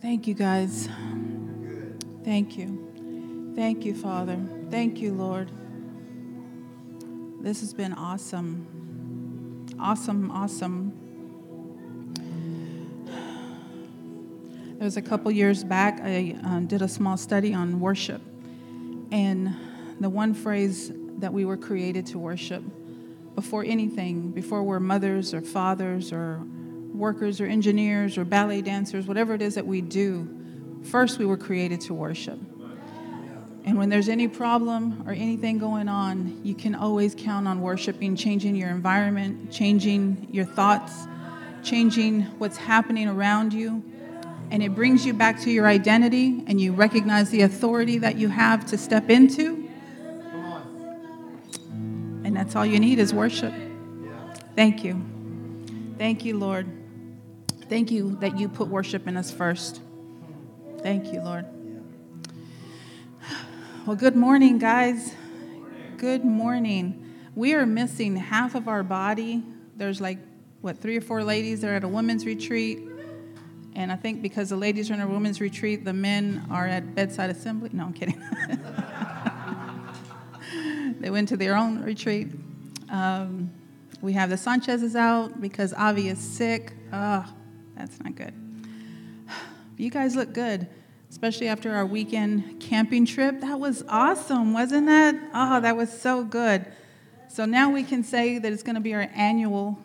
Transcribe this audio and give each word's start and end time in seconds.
Thank 0.00 0.26
you, 0.26 0.32
guys. 0.32 0.88
Thank 2.24 2.56
you. 2.56 3.52
Thank 3.54 3.84
you, 3.84 3.94
Father. 3.94 4.38
Thank 4.70 4.98
you, 4.98 5.12
Lord. 5.12 5.50
This 7.42 7.60
has 7.60 7.74
been 7.74 7.92
awesome. 7.92 9.66
Awesome, 9.78 10.30
awesome. 10.30 10.92
It 14.80 14.82
was 14.82 14.96
a 14.96 15.02
couple 15.02 15.30
years 15.30 15.62
back, 15.64 16.00
I 16.02 16.34
um, 16.44 16.66
did 16.66 16.80
a 16.80 16.88
small 16.88 17.18
study 17.18 17.52
on 17.52 17.78
worship. 17.78 18.22
And 19.12 19.54
the 20.00 20.08
one 20.08 20.32
phrase 20.32 20.90
that 21.18 21.30
we 21.30 21.44
were 21.44 21.58
created 21.58 22.06
to 22.06 22.18
worship 22.18 22.64
before 23.34 23.64
anything, 23.66 24.30
before 24.30 24.62
we're 24.62 24.80
mothers 24.80 25.34
or 25.34 25.42
fathers 25.42 26.10
or 26.10 26.40
workers 26.94 27.40
or 27.40 27.46
engineers 27.46 28.18
or 28.18 28.24
ballet 28.24 28.62
dancers, 28.62 29.06
whatever 29.06 29.34
it 29.34 29.42
is 29.42 29.54
that 29.54 29.66
we 29.66 29.80
do, 29.80 30.28
first 30.84 31.18
we 31.18 31.24
were 31.26 31.36
created 31.36 31.80
to 31.82 31.94
worship. 31.94 32.38
And 33.64 33.76
when 33.76 33.90
there's 33.90 34.08
any 34.08 34.26
problem 34.26 35.04
or 35.06 35.12
anything 35.12 35.58
going 35.58 35.88
on, 35.88 36.40
you 36.42 36.54
can 36.54 36.74
always 36.74 37.14
count 37.14 37.46
on 37.46 37.60
worshiping, 37.60 38.16
changing 38.16 38.56
your 38.56 38.70
environment, 38.70 39.52
changing 39.52 40.28
your 40.30 40.46
thoughts, 40.46 41.06
changing 41.62 42.22
what's 42.38 42.56
happening 42.56 43.06
around 43.06 43.52
you. 43.52 43.84
And 44.50 44.62
it 44.62 44.74
brings 44.74 45.04
you 45.06 45.12
back 45.12 45.40
to 45.42 45.50
your 45.50 45.66
identity, 45.66 46.42
and 46.46 46.60
you 46.60 46.72
recognize 46.72 47.30
the 47.30 47.42
authority 47.42 47.98
that 47.98 48.16
you 48.16 48.28
have 48.28 48.66
to 48.66 48.78
step 48.78 49.10
into. 49.10 49.68
And 52.24 52.34
that's 52.34 52.56
all 52.56 52.66
you 52.66 52.80
need 52.80 52.98
is 52.98 53.12
worship. 53.12 53.52
Thank 54.56 54.82
you. 54.82 55.00
Thank 55.98 56.24
you, 56.24 56.38
Lord. 56.38 56.79
Thank 57.70 57.92
you 57.92 58.16
that 58.16 58.36
you 58.36 58.48
put 58.48 58.66
worship 58.66 59.06
in 59.06 59.16
us 59.16 59.30
first. 59.30 59.80
Thank 60.82 61.12
you, 61.12 61.20
Lord. 61.20 61.46
Well, 63.86 63.94
good 63.94 64.16
morning, 64.16 64.58
guys. 64.58 65.14
Good 65.96 66.24
morning. 66.24 67.14
We 67.36 67.54
are 67.54 67.64
missing 67.64 68.16
half 68.16 68.56
of 68.56 68.66
our 68.66 68.82
body. 68.82 69.44
There's 69.76 70.00
like, 70.00 70.18
what, 70.62 70.78
three 70.78 70.96
or 70.96 71.00
four 71.00 71.22
ladies 71.22 71.60
that 71.60 71.70
are 71.70 71.74
at 71.74 71.84
a 71.84 71.88
women's 71.88 72.26
retreat. 72.26 72.80
And 73.76 73.92
I 73.92 73.96
think 73.96 74.20
because 74.20 74.48
the 74.48 74.56
ladies 74.56 74.90
are 74.90 74.94
in 74.94 75.00
a 75.00 75.06
women's 75.06 75.40
retreat, 75.40 75.84
the 75.84 75.92
men 75.92 76.44
are 76.50 76.66
at 76.66 76.96
bedside 76.96 77.30
assembly. 77.30 77.70
No, 77.72 77.84
I'm 77.84 77.92
kidding. 77.92 78.20
they 81.00 81.10
went 81.10 81.28
to 81.28 81.36
their 81.36 81.56
own 81.56 81.84
retreat. 81.84 82.32
Um, 82.88 83.48
we 84.02 84.12
have 84.14 84.28
the 84.28 84.36
Sanchez's 84.36 84.96
out 84.96 85.40
because 85.40 85.72
Avi 85.72 86.08
is 86.08 86.18
sick. 86.18 86.72
Oh, 86.92 87.32
that's 87.80 87.98
not 88.00 88.14
good. 88.14 88.34
You 89.76 89.90
guys 89.90 90.14
look 90.14 90.34
good, 90.34 90.68
especially 91.08 91.48
after 91.48 91.74
our 91.74 91.86
weekend 91.86 92.60
camping 92.60 93.06
trip. 93.06 93.40
That 93.40 93.58
was 93.58 93.82
awesome, 93.88 94.52
wasn't 94.52 94.86
that? 94.86 95.14
Oh, 95.32 95.60
that 95.60 95.76
was 95.76 95.90
so 95.90 96.22
good. 96.22 96.66
So 97.28 97.46
now 97.46 97.70
we 97.70 97.82
can 97.82 98.04
say 98.04 98.38
that 98.38 98.52
it's 98.52 98.62
going 98.62 98.74
to 98.74 98.80
be 98.80 98.92
our 98.92 99.08
annual. 99.14 99.78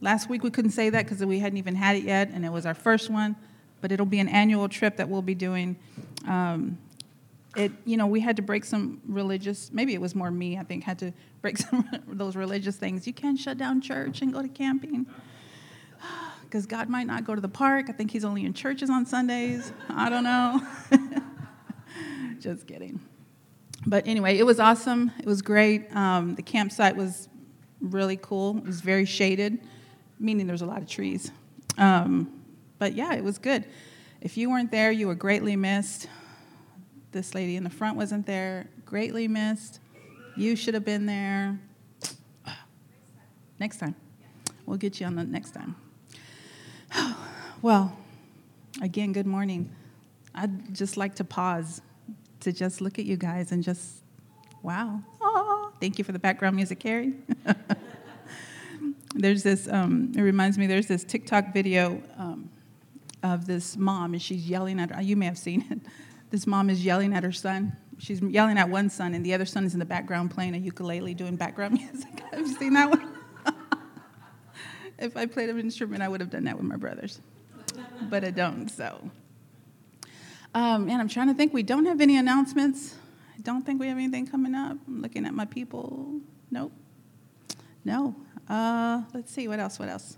Last 0.00 0.28
week 0.28 0.44
we 0.44 0.50
couldn't 0.50 0.70
say 0.70 0.90
that 0.90 1.04
because 1.04 1.24
we 1.24 1.40
hadn't 1.40 1.58
even 1.58 1.74
had 1.74 1.96
it 1.96 2.04
yet, 2.04 2.30
and 2.32 2.44
it 2.44 2.52
was 2.52 2.66
our 2.66 2.74
first 2.74 3.10
one. 3.10 3.34
But 3.80 3.90
it'll 3.90 4.06
be 4.06 4.20
an 4.20 4.28
annual 4.28 4.68
trip 4.68 4.96
that 4.98 5.08
we'll 5.08 5.22
be 5.22 5.34
doing. 5.34 5.76
Um, 6.28 6.78
it, 7.56 7.72
you 7.84 7.96
know, 7.96 8.06
we 8.06 8.20
had 8.20 8.36
to 8.36 8.42
break 8.42 8.64
some 8.64 9.00
religious. 9.08 9.72
Maybe 9.72 9.94
it 9.94 10.00
was 10.00 10.14
more 10.14 10.30
me. 10.30 10.56
I 10.58 10.62
think 10.62 10.84
had 10.84 11.00
to 11.00 11.12
break 11.42 11.58
some 11.58 11.88
those 12.06 12.36
religious 12.36 12.76
things. 12.76 13.06
You 13.08 13.12
can't 13.12 13.38
shut 13.38 13.58
down 13.58 13.80
church 13.80 14.22
and 14.22 14.32
go 14.32 14.42
to 14.42 14.48
camping 14.48 15.06
because 16.50 16.66
God 16.66 16.88
might 16.88 17.06
not 17.06 17.24
go 17.24 17.36
to 17.36 17.40
the 17.40 17.48
park. 17.48 17.86
I 17.88 17.92
think 17.92 18.10
He's 18.10 18.24
only 18.24 18.44
in 18.44 18.52
churches 18.52 18.90
on 18.90 19.06
Sundays. 19.06 19.72
I 19.88 20.10
don't 20.10 20.24
know. 20.24 20.60
Just 22.40 22.66
kidding. 22.66 23.00
But 23.86 24.06
anyway, 24.08 24.36
it 24.36 24.42
was 24.42 24.58
awesome. 24.58 25.12
It 25.20 25.26
was 25.26 25.42
great. 25.42 25.94
Um, 25.94 26.34
the 26.34 26.42
campsite 26.42 26.96
was 26.96 27.28
really 27.80 28.16
cool. 28.16 28.58
It 28.58 28.66
was 28.66 28.80
very 28.80 29.04
shaded, 29.04 29.60
meaning 30.18 30.48
there's 30.48 30.62
a 30.62 30.66
lot 30.66 30.82
of 30.82 30.88
trees. 30.88 31.30
Um, 31.78 32.42
but 32.80 32.94
yeah, 32.94 33.14
it 33.14 33.22
was 33.22 33.38
good. 33.38 33.64
If 34.20 34.36
you 34.36 34.50
weren't 34.50 34.72
there, 34.72 34.90
you 34.90 35.06
were 35.06 35.14
greatly 35.14 35.54
missed. 35.54 36.08
This 37.12 37.32
lady 37.32 37.54
in 37.54 37.62
the 37.62 37.70
front 37.70 37.96
wasn't 37.96 38.26
there, 38.26 38.68
greatly 38.84 39.28
missed. 39.28 39.78
You 40.36 40.56
should 40.56 40.74
have 40.74 40.84
been 40.84 41.06
there. 41.06 41.60
Next 43.60 43.76
time. 43.78 43.94
We'll 44.66 44.78
get 44.78 45.00
you 45.00 45.06
on 45.06 45.14
the 45.14 45.24
next 45.24 45.50
time. 45.50 45.74
Well, 47.62 47.94
again, 48.80 49.12
good 49.12 49.26
morning. 49.26 49.70
I'd 50.34 50.74
just 50.74 50.96
like 50.96 51.16
to 51.16 51.24
pause 51.24 51.82
to 52.40 52.52
just 52.52 52.80
look 52.80 52.98
at 52.98 53.04
you 53.04 53.18
guys 53.18 53.52
and 53.52 53.62
just, 53.62 53.96
wow. 54.62 55.02
Oh, 55.20 55.70
thank 55.78 55.98
you 55.98 56.04
for 56.04 56.12
the 56.12 56.18
background 56.18 56.56
music, 56.56 56.80
Carrie. 56.80 57.12
there's 59.14 59.42
this, 59.42 59.68
um, 59.68 60.12
it 60.16 60.22
reminds 60.22 60.56
me, 60.56 60.66
there's 60.66 60.86
this 60.86 61.04
TikTok 61.04 61.52
video 61.52 62.02
um, 62.16 62.48
of 63.22 63.46
this 63.46 63.76
mom, 63.76 64.14
and 64.14 64.22
she's 64.22 64.48
yelling 64.48 64.80
at 64.80 64.90
her. 64.90 65.02
You 65.02 65.16
may 65.16 65.26
have 65.26 65.38
seen 65.38 65.66
it. 65.70 65.80
This 66.30 66.46
mom 66.46 66.70
is 66.70 66.84
yelling 66.84 67.12
at 67.12 67.24
her 67.24 67.32
son. 67.32 67.76
She's 67.98 68.22
yelling 68.22 68.56
at 68.56 68.68
one 68.68 68.88
son, 68.88 69.14
and 69.14 69.26
the 69.26 69.34
other 69.34 69.44
son 69.44 69.64
is 69.64 69.72
in 69.72 69.80
the 69.80 69.84
background 69.84 70.30
playing 70.30 70.54
a 70.54 70.58
ukulele 70.58 71.12
doing 71.12 71.34
background 71.34 71.74
music. 71.92 72.22
have 72.30 72.46
you 72.46 72.54
seen 72.54 72.72
that 72.74 72.88
one? 72.88 73.19
If 75.00 75.16
I 75.16 75.26
played 75.26 75.48
an 75.48 75.58
instrument, 75.58 76.02
I 76.02 76.08
would 76.08 76.20
have 76.20 76.30
done 76.30 76.44
that 76.44 76.56
with 76.56 76.66
my 76.66 76.76
brothers 76.76 77.20
but 78.08 78.24
I 78.24 78.30
don't. 78.30 78.68
So, 78.68 79.10
um, 80.54 80.88
and 80.88 81.00
I'm 81.00 81.08
trying 81.08 81.28
to 81.28 81.34
think. 81.34 81.52
We 81.52 81.62
don't 81.62 81.86
have 81.86 82.00
any 82.00 82.16
announcements. 82.16 82.94
I 83.36 83.40
don't 83.42 83.64
think 83.64 83.80
we 83.80 83.88
have 83.88 83.96
anything 83.96 84.26
coming 84.26 84.54
up. 84.54 84.76
I'm 84.86 85.02
looking 85.02 85.26
at 85.26 85.34
my 85.34 85.44
people. 85.44 86.20
Nope. 86.50 86.72
No. 87.84 88.14
Uh, 88.48 89.02
let's 89.14 89.32
see. 89.32 89.48
What 89.48 89.60
else? 89.60 89.78
What 89.78 89.88
else? 89.88 90.16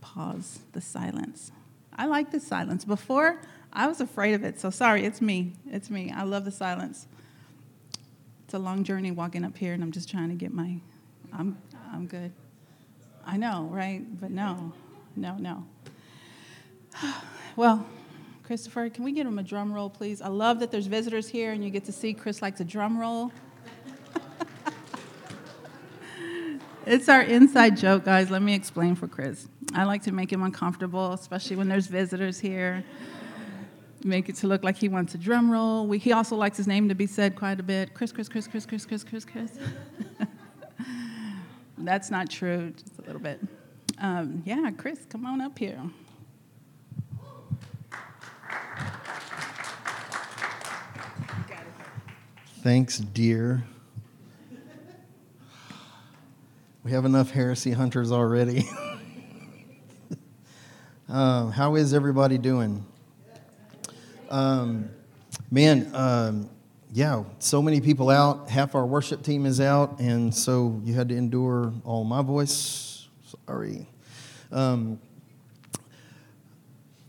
Pause. 0.00 0.60
The 0.72 0.80
silence. 0.80 1.50
I 1.96 2.06
like 2.06 2.30
the 2.30 2.40
silence. 2.40 2.84
Before, 2.84 3.40
I 3.72 3.86
was 3.86 4.00
afraid 4.00 4.34
of 4.34 4.44
it. 4.44 4.60
So 4.60 4.70
sorry. 4.70 5.04
It's 5.04 5.20
me. 5.20 5.54
It's 5.70 5.90
me. 5.90 6.12
I 6.14 6.24
love 6.24 6.44
the 6.44 6.50
silence. 6.50 7.06
It's 8.44 8.54
a 8.54 8.58
long 8.58 8.84
journey 8.84 9.10
walking 9.10 9.44
up 9.44 9.56
here, 9.56 9.72
and 9.72 9.82
I'm 9.82 9.92
just 9.92 10.10
trying 10.10 10.28
to 10.28 10.34
get 10.34 10.52
my. 10.52 10.78
I'm. 11.32 11.58
I'm 11.94 12.06
good. 12.06 12.32
I 13.24 13.36
know, 13.36 13.68
right? 13.70 14.02
But 14.20 14.30
no 14.30 14.72
no, 15.16 15.36
no. 15.36 15.64
Well, 17.56 17.86
Christopher, 18.42 18.90
can 18.90 19.04
we 19.04 19.12
get 19.12 19.28
him 19.28 19.38
a 19.38 19.42
drum 19.44 19.72
roll, 19.72 19.88
please? 19.88 20.20
I 20.20 20.26
love 20.26 20.58
that 20.58 20.72
there's 20.72 20.88
visitors 20.88 21.28
here 21.28 21.52
and 21.52 21.62
you 21.62 21.70
get 21.70 21.84
to 21.84 21.92
see 21.92 22.12
Chris 22.12 22.42
likes 22.42 22.58
a 22.58 22.64
drum 22.64 22.98
roll. 22.98 23.30
it's 26.84 27.08
our 27.08 27.22
inside 27.22 27.76
joke, 27.76 28.04
guys. 28.04 28.28
Let 28.28 28.42
me 28.42 28.54
explain 28.54 28.96
for 28.96 29.06
Chris. 29.06 29.46
I 29.72 29.84
like 29.84 30.02
to 30.02 30.10
make 30.10 30.32
him 30.32 30.42
uncomfortable, 30.42 31.12
especially 31.12 31.54
when 31.54 31.68
there's 31.68 31.86
visitors 31.86 32.40
here. 32.40 32.82
Make 34.02 34.28
it 34.28 34.34
to 34.38 34.48
look 34.48 34.64
like 34.64 34.78
he 34.78 34.88
wants 34.88 35.14
a 35.14 35.18
drum 35.18 35.48
roll. 35.48 35.86
We, 35.86 35.98
he 35.98 36.10
also 36.10 36.34
likes 36.34 36.56
his 36.56 36.66
name 36.66 36.88
to 36.88 36.96
be 36.96 37.06
said 37.06 37.36
quite 37.36 37.60
a 37.60 37.62
bit. 37.62 37.94
Chris, 37.94 38.10
Chris, 38.10 38.28
Chris, 38.28 38.48
Chris, 38.48 38.66
Chris, 38.66 38.84
Chris, 38.84 39.04
Chris, 39.04 39.24
Chris. 39.24 39.58
That's 41.84 42.10
not 42.10 42.30
true, 42.30 42.70
just 42.70 42.98
a 42.98 43.02
little 43.02 43.20
bit. 43.20 43.40
Um, 43.98 44.42
yeah, 44.46 44.70
Chris, 44.76 45.00
come 45.08 45.26
on 45.26 45.42
up 45.42 45.58
here. 45.58 45.78
Thanks, 52.62 52.98
dear. 52.98 53.64
We 56.82 56.92
have 56.92 57.04
enough 57.04 57.30
heresy 57.30 57.72
hunters 57.72 58.10
already. 58.10 58.66
um, 61.10 61.52
how 61.52 61.74
is 61.74 61.92
everybody 61.92 62.38
doing? 62.38 62.86
Um, 64.30 64.88
man, 65.50 65.90
um, 65.94 66.48
yeah, 66.94 67.24
so 67.40 67.60
many 67.60 67.82
people 67.82 68.08
out. 68.08 68.48
Half 68.48 68.74
our 68.74 68.86
worship 68.86 69.22
team 69.22 69.44
is 69.44 69.60
out, 69.60 70.00
and 70.00 70.34
so 70.34 70.80
you 70.84 70.94
had 70.94 71.10
to 71.10 71.16
endure 71.16 71.74
all 71.84 72.04
my 72.04 72.22
voice 72.22 72.94
Sorry. 73.46 73.86
Um, 74.52 75.00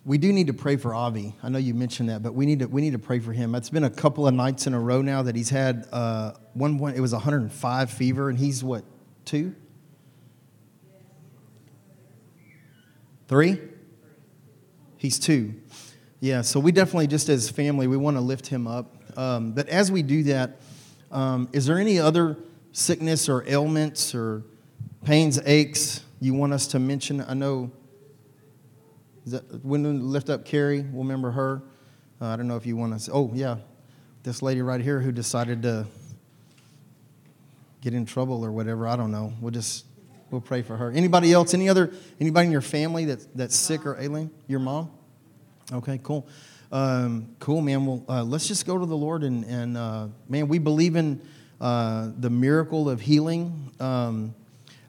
we 0.05 0.17
do 0.17 0.31
need 0.31 0.47
to 0.47 0.53
pray 0.53 0.77
for 0.77 0.93
Avi. 0.93 1.35
I 1.41 1.49
know 1.49 1.57
you 1.57 1.73
mentioned 1.73 2.09
that, 2.09 2.21
but 2.21 2.35
we 2.35 2.45
need 2.45 2.59
to 2.59 2.67
we 2.67 2.81
need 2.81 2.93
to 2.93 2.99
pray 2.99 3.19
for 3.19 3.33
him. 3.33 3.55
It's 3.55 3.69
been 3.69 3.83
a 3.83 3.89
couple 3.89 4.27
of 4.27 4.33
nights 4.33 4.67
in 4.67 4.73
a 4.73 4.79
row 4.79 5.01
now 5.01 5.23
that 5.23 5.35
he's 5.35 5.49
had 5.49 5.87
uh, 5.91 6.33
one 6.53 6.77
one. 6.77 6.93
It 6.93 6.99
was 6.99 7.13
105 7.13 7.89
fever, 7.89 8.29
and 8.29 8.37
he's 8.37 8.63
what 8.63 8.83
two, 9.23 9.55
three. 13.27 13.59
He's 14.97 15.19
two. 15.19 15.55
Yeah. 16.19 16.41
So 16.41 16.59
we 16.59 16.71
definitely 16.71 17.07
just 17.07 17.29
as 17.29 17.49
family 17.49 17.87
we 17.87 17.97
want 17.97 18.17
to 18.17 18.21
lift 18.21 18.47
him 18.47 18.67
up. 18.67 18.94
Um, 19.17 19.51
but 19.51 19.69
as 19.69 19.91
we 19.91 20.01
do 20.01 20.23
that, 20.23 20.57
um, 21.11 21.49
is 21.53 21.65
there 21.65 21.79
any 21.79 21.99
other 21.99 22.37
sickness 22.71 23.29
or 23.29 23.47
ailments 23.47 24.13
or 24.13 24.43
pains, 25.03 25.39
aches 25.45 26.03
you 26.19 26.33
want 26.33 26.53
us 26.53 26.67
to 26.67 26.79
mention? 26.79 27.21
I 27.21 27.33
know. 27.33 27.71
That, 29.27 29.65
when 29.65 29.81
we 29.81 29.89
lift 29.89 30.29
up 30.29 30.45
Carrie, 30.45 30.81
we'll 30.81 31.03
remember 31.03 31.31
her. 31.31 31.63
Uh, 32.21 32.27
I 32.27 32.35
don't 32.35 32.47
know 32.47 32.57
if 32.57 32.65
you 32.65 32.77
want 32.77 32.99
to. 32.99 33.11
Oh, 33.11 33.31
yeah. 33.33 33.57
This 34.21 34.41
lady 34.41 34.61
right 34.61 34.81
here 34.81 34.99
who 34.99 35.11
decided 35.11 35.63
to 35.63 35.87
get 37.81 37.93
in 37.93 38.05
trouble 38.05 38.43
or 38.43 38.51
whatever. 38.51 38.87
I 38.87 38.95
don't 38.95 39.11
know. 39.11 39.31
We'll 39.39 39.51
just 39.51 39.85
we'll 40.31 40.41
pray 40.41 40.63
for 40.63 40.75
her. 40.75 40.91
Anybody 40.91 41.31
else? 41.31 41.53
Any 41.53 41.69
other 41.69 41.91
anybody 42.19 42.47
in 42.47 42.51
your 42.51 42.61
family 42.61 43.05
that's 43.05 43.27
that's 43.35 43.55
sick 43.55 43.85
or 43.85 43.99
ailing? 43.99 44.31
Your 44.47 44.59
mom? 44.59 44.91
Okay, 45.71 45.99
cool. 46.01 46.27
Um, 46.71 47.35
cool, 47.39 47.61
man. 47.61 47.85
Well, 47.85 48.03
uh, 48.09 48.23
let's 48.23 48.47
just 48.47 48.65
go 48.65 48.77
to 48.77 48.85
the 48.85 48.97
Lord 48.97 49.23
and 49.23 49.45
and 49.45 49.77
uh, 49.77 50.07
man, 50.27 50.47
we 50.47 50.59
believe 50.59 50.95
in 50.95 51.21
uh, 51.61 52.11
the 52.19 52.29
miracle 52.29 52.89
of 52.89 53.01
healing. 53.01 53.71
Um, 53.79 54.35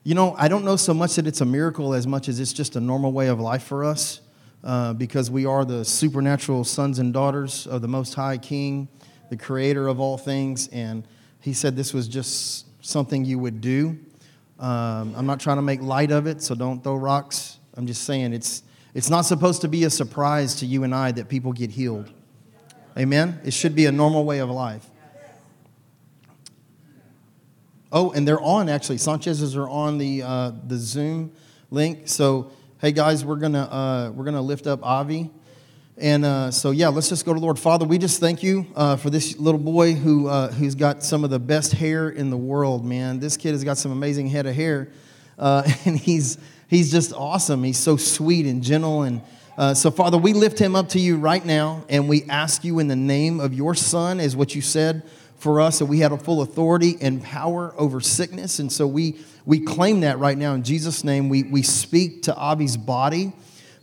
you 0.03 0.15
know, 0.15 0.35
I 0.39 0.49
don't 0.49 0.65
know 0.65 0.77
so 0.77 0.95
much 0.95 1.17
that 1.17 1.27
it's 1.27 1.41
a 1.41 1.45
miracle 1.45 1.93
as 1.93 2.07
much 2.07 2.29
as 2.29 2.41
it's 2.41 2.53
just 2.53 2.77
a 2.77 2.81
normal 2.81 3.13
way 3.13 3.29
of 3.29 3.41
life 3.41 3.65
for 3.65 3.85
us. 3.85 4.21
Uh, 4.65 4.93
because 4.93 5.31
we 5.31 5.47
are 5.47 5.65
the 5.65 5.85
supernatural 5.85 6.65
sons 6.65 6.99
and 6.99 7.13
daughters 7.13 7.69
of 7.69 7.83
the 7.83 7.89
Most 7.89 8.15
High 8.15 8.37
King, 8.37 8.89
the 9.31 9.37
creator 9.37 9.87
of 9.87 10.01
all 10.01 10.19
things. 10.19 10.67
And 10.69 11.07
he 11.41 11.53
said 11.53 11.77
this 11.77 11.95
was 11.95 12.09
just 12.09 12.67
something 12.85 13.25
you 13.25 13.39
would 13.39 13.61
do. 13.61 13.97
Um, 14.59 15.15
I'm 15.17 15.27
not 15.27 15.39
trying 15.39 15.59
to 15.59 15.63
make 15.63 15.83
light 15.83 16.11
of 16.11 16.27
it, 16.27 16.43
so 16.43 16.57
don't 16.57 16.83
throw 16.83 16.97
rocks. 16.97 17.59
I'm 17.75 17.87
just 17.87 18.03
saying 18.03 18.33
it's, 18.33 18.65
it's 18.97 19.11
not 19.11 19.27
supposed 19.27 19.61
to 19.61 19.69
be 19.69 19.85
a 19.85 19.91
surprise 19.91 20.55
to 20.55 20.67
you 20.67 20.83
and 20.83 20.95
I 20.95 21.13
that 21.13 21.29
people 21.29 21.53
get 21.53 21.71
healed. 21.71 22.11
Amen? 22.97 23.39
It 23.45 23.53
should 23.53 23.75
be 23.75 23.85
a 23.85 23.93
normal 23.93 24.25
way 24.25 24.39
of 24.39 24.49
life. 24.49 24.87
Oh, 27.93 28.13
and 28.13 28.27
they're 28.27 28.41
on 28.41 28.71
actually. 28.71 28.97
Sanchez's 28.97 29.55
are 29.55 29.69
on 29.69 29.99
the, 29.99 30.23
uh, 30.23 30.53
the 30.67 30.79
Zoom 30.79 31.31
link. 31.71 32.09
So, 32.09 32.51
hey 32.81 32.91
guys, 32.91 33.23
we're 33.23 33.37
going 33.37 33.53
to 33.53 33.71
uh, 33.71 34.13
we're 34.15 34.25
gonna 34.25 34.41
lift 34.41 34.67
up 34.67 34.83
Avi. 34.83 35.31
And 35.99 36.25
uh, 36.25 36.51
so, 36.51 36.71
yeah, 36.71 36.89
let's 36.89 37.11
just 37.11 37.27
go 37.27 37.35
to 37.35 37.41
Lord. 37.41 37.59
Father, 37.59 37.85
we 37.85 37.99
just 37.99 38.19
thank 38.19 38.43
you 38.43 38.67
uh, 38.75 38.97
for 38.97 39.11
this 39.11 39.39
little 39.39 39.61
boy 39.61 39.93
who, 39.93 40.27
uh, 40.27 40.51
who's 40.53 40.75
got 40.75 41.03
some 41.03 41.23
of 41.23 41.29
the 41.29 41.39
best 41.39 41.73
hair 41.75 42.09
in 42.09 42.31
the 42.31 42.37
world, 42.39 42.83
man. 42.83 43.21
This 43.21 43.37
kid 43.37 43.53
has 43.53 43.63
got 43.63 43.77
some 43.77 43.93
amazing 43.93 44.29
head 44.29 44.47
of 44.47 44.55
hair. 44.55 44.89
Uh, 45.39 45.71
and 45.85 45.99
he's, 45.99 46.39
he's 46.69 46.91
just 46.91 47.13
awesome. 47.13 47.63
He's 47.63 47.79
so 47.79 47.97
sweet 47.97 48.47
and 48.47 48.63
gentle. 48.63 49.03
And 49.03 49.23
uh, 49.57 49.75
so, 49.75 49.91
Father, 49.91 50.19
we 50.19 50.33
lift 50.33 50.59
him 50.59 50.77
up 50.77 50.91
to 50.91 51.01
you 51.01 51.17
right 51.17 51.45
now. 51.45 51.85
And 51.89 52.09
we 52.09 52.25
ask 52.25 52.65
you 52.65 52.79
in 52.79 52.89
the 52.89 52.97
name 52.97 53.41
of 53.41 53.55
your 53.55 53.75
son, 53.75 54.21
as 54.21 54.37
what 54.37 54.55
you 54.55 54.63
said 54.63 55.03
for 55.37 55.61
us, 55.61 55.79
that 55.79 55.87
we 55.87 56.01
had 56.01 56.13
a 56.13 56.19
full 56.19 56.43
authority 56.43 56.97
and 57.01 57.23
power 57.23 57.75
over 57.77 58.01
sickness. 58.01 58.59
And 58.59 58.73
so 58.73 58.87
we, 58.87 59.19
we 59.45 59.61
claim 59.61 60.01
that 60.01 60.19
right 60.19 60.37
now 60.37 60.55
in 60.55 60.63
Jesus' 60.63 61.05
name. 61.05 61.29
We, 61.29 61.43
we 61.45 61.63
speak 61.63 62.23
to 62.23 62.35
Avi's 62.35 62.77
body 62.77 63.33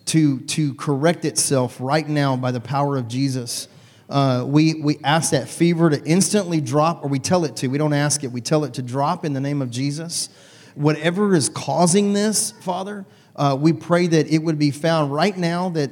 to, 0.05 0.41
to 0.41 0.73
correct 0.75 1.25
itself 1.25 1.77
right 1.79 2.07
now 2.07 2.35
by 2.35 2.51
the 2.51 2.59
power 2.59 2.97
of 2.97 3.07
Jesus. 3.07 3.67
Uh, 4.09 4.43
we, 4.45 4.75
we 4.75 4.99
ask 5.03 5.31
that 5.31 5.47
fever 5.47 5.89
to 5.89 6.03
instantly 6.03 6.59
drop, 6.59 7.03
or 7.03 7.07
we 7.07 7.19
tell 7.19 7.45
it 7.45 7.55
to. 7.57 7.67
We 7.67 7.77
don't 7.77 7.93
ask 7.93 8.23
it, 8.23 8.31
we 8.31 8.41
tell 8.41 8.65
it 8.65 8.73
to 8.75 8.81
drop 8.81 9.23
in 9.23 9.33
the 9.33 9.39
name 9.39 9.61
of 9.61 9.71
Jesus. 9.71 10.29
Whatever 10.75 11.35
is 11.35 11.49
causing 11.49 12.13
this, 12.13 12.51
Father, 12.51 13.05
uh, 13.35 13.57
we 13.59 13.73
pray 13.73 14.07
that 14.07 14.27
it 14.27 14.39
would 14.39 14.57
be 14.57 14.71
found 14.71 15.13
right 15.13 15.35
now, 15.37 15.69
that 15.69 15.91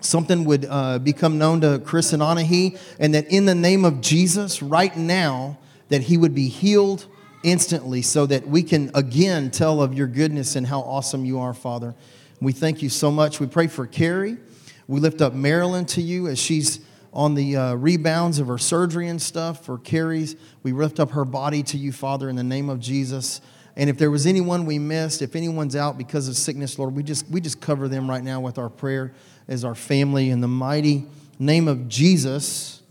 something 0.00 0.44
would 0.44 0.66
uh, 0.68 0.98
become 0.98 1.38
known 1.38 1.60
to 1.60 1.78
Chris 1.84 2.12
and 2.12 2.22
Anahi, 2.22 2.78
and 2.98 3.14
that 3.14 3.28
in 3.28 3.44
the 3.44 3.54
name 3.54 3.84
of 3.84 4.00
Jesus, 4.00 4.62
right 4.62 4.96
now, 4.96 5.58
that 5.88 6.02
he 6.02 6.16
would 6.16 6.34
be 6.34 6.48
healed 6.48 7.06
instantly 7.42 8.02
so 8.02 8.26
that 8.26 8.46
we 8.46 8.62
can 8.62 8.90
again 8.94 9.50
tell 9.50 9.82
of 9.82 9.94
your 9.94 10.06
goodness 10.06 10.56
and 10.56 10.66
how 10.66 10.80
awesome 10.80 11.24
you 11.24 11.38
are, 11.38 11.54
Father. 11.54 11.94
We 12.40 12.52
thank 12.52 12.82
you 12.82 12.88
so 12.88 13.10
much. 13.10 13.40
We 13.40 13.46
pray 13.46 13.66
for 13.66 13.86
Carrie. 13.86 14.38
We 14.86 15.00
lift 15.00 15.20
up 15.20 15.34
Marilyn 15.34 15.84
to 15.86 16.02
you 16.02 16.26
as 16.26 16.38
she's 16.38 16.80
on 17.12 17.34
the 17.34 17.56
uh, 17.56 17.74
rebounds 17.74 18.38
of 18.38 18.46
her 18.46 18.58
surgery 18.58 19.08
and 19.08 19.20
stuff 19.20 19.64
for 19.64 19.78
Carrie's. 19.78 20.36
We 20.62 20.72
lift 20.72 21.00
up 21.00 21.10
her 21.10 21.24
body 21.24 21.62
to 21.64 21.76
you, 21.76 21.92
Father, 21.92 22.28
in 22.28 22.36
the 22.36 22.44
name 22.44 22.68
of 22.68 22.80
Jesus. 22.80 23.40
And 23.76 23.88
if 23.88 23.98
there 23.98 24.10
was 24.10 24.26
anyone 24.26 24.66
we 24.66 24.78
missed, 24.78 25.22
if 25.22 25.36
anyone's 25.36 25.76
out 25.76 25.96
because 25.96 26.28
of 26.28 26.36
sickness, 26.36 26.78
Lord, 26.78 26.94
we 26.94 27.02
just, 27.02 27.28
we 27.28 27.40
just 27.40 27.60
cover 27.60 27.88
them 27.88 28.10
right 28.10 28.22
now 28.22 28.40
with 28.40 28.58
our 28.58 28.68
prayer 28.68 29.12
as 29.48 29.64
our 29.64 29.74
family 29.74 30.30
in 30.30 30.40
the 30.40 30.48
mighty 30.48 31.06
name 31.38 31.68
of 31.68 31.88
Jesus. 31.88 32.82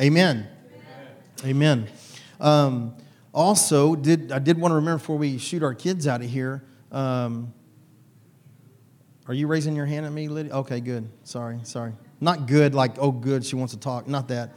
Amen. 0.00 0.48
Amen. 1.44 1.86
Um, 2.40 2.96
also, 3.32 3.94
did, 3.94 4.32
I 4.32 4.38
did 4.38 4.58
want 4.58 4.72
to 4.72 4.76
remember 4.76 4.98
before 4.98 5.18
we 5.18 5.38
shoot 5.38 5.62
our 5.62 5.74
kids 5.74 6.06
out 6.06 6.22
of 6.22 6.30
here. 6.30 6.64
Um, 6.90 7.52
are 9.26 9.34
you 9.34 9.46
raising 9.46 9.74
your 9.74 9.86
hand 9.86 10.06
at 10.06 10.12
me, 10.12 10.28
Lydia? 10.28 10.52
Okay, 10.52 10.80
good. 10.80 11.08
Sorry, 11.22 11.58
sorry. 11.62 11.92
Not 12.20 12.46
good, 12.46 12.74
like, 12.74 12.96
oh, 12.98 13.10
good, 13.10 13.44
she 13.44 13.56
wants 13.56 13.72
to 13.74 13.80
talk. 13.80 14.06
Not 14.06 14.28
that. 14.28 14.52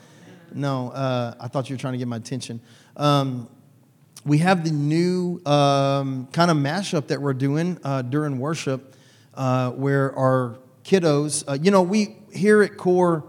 No, 0.53 0.91
uh, 0.91 1.35
I 1.39 1.47
thought 1.47 1.69
you 1.69 1.75
were 1.75 1.79
trying 1.79 1.93
to 1.93 1.97
get 1.97 2.07
my 2.07 2.17
attention. 2.17 2.61
Um, 2.95 3.49
we 4.25 4.39
have 4.39 4.63
the 4.63 4.71
new 4.71 5.41
um, 5.45 6.27
kind 6.31 6.51
of 6.51 6.57
mashup 6.57 7.07
that 7.07 7.21
we're 7.21 7.33
doing 7.33 7.79
uh, 7.83 8.01
during 8.01 8.39
worship 8.39 8.95
uh, 9.33 9.71
where 9.71 10.15
our 10.17 10.57
kiddos, 10.83 11.43
uh, 11.47 11.57
you 11.61 11.71
know, 11.71 11.81
we 11.81 12.17
here 12.33 12.61
at 12.61 12.77
Core, 12.77 13.23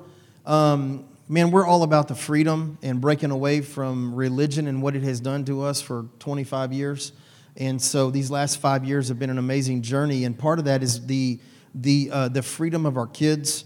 um, 0.46 1.05
man, 1.29 1.50
we're 1.50 1.67
all 1.67 1.82
about 1.82 2.08
the 2.08 2.14
freedom 2.14 2.79
and 2.82 3.00
breaking 3.00 3.31
away 3.31 3.61
from 3.61 4.14
religion 4.14 4.67
and 4.67 4.82
what 4.82 4.96
it 4.96 5.02
has 5.02 5.20
done 5.20 5.44
to 5.44 5.62
us 5.62 5.81
for 5.81 6.06
25 6.19 6.73
years. 6.73 7.12
And 7.56 7.81
so 7.82 8.11
these 8.11 8.31
last 8.31 8.58
five 8.58 8.84
years 8.84 9.08
have 9.08 9.19
been 9.19 9.31
an 9.31 9.38
amazing 9.38 9.82
journey, 9.82 10.25
and 10.25 10.38
part 10.38 10.58
of 10.58 10.64
that 10.67 10.82
is 10.82 11.06
the 11.06 11.41
the 11.75 12.08
uh, 12.12 12.29
the 12.29 12.43
freedom 12.43 12.87
of 12.87 12.96
our 12.96 13.06
kids. 13.06 13.64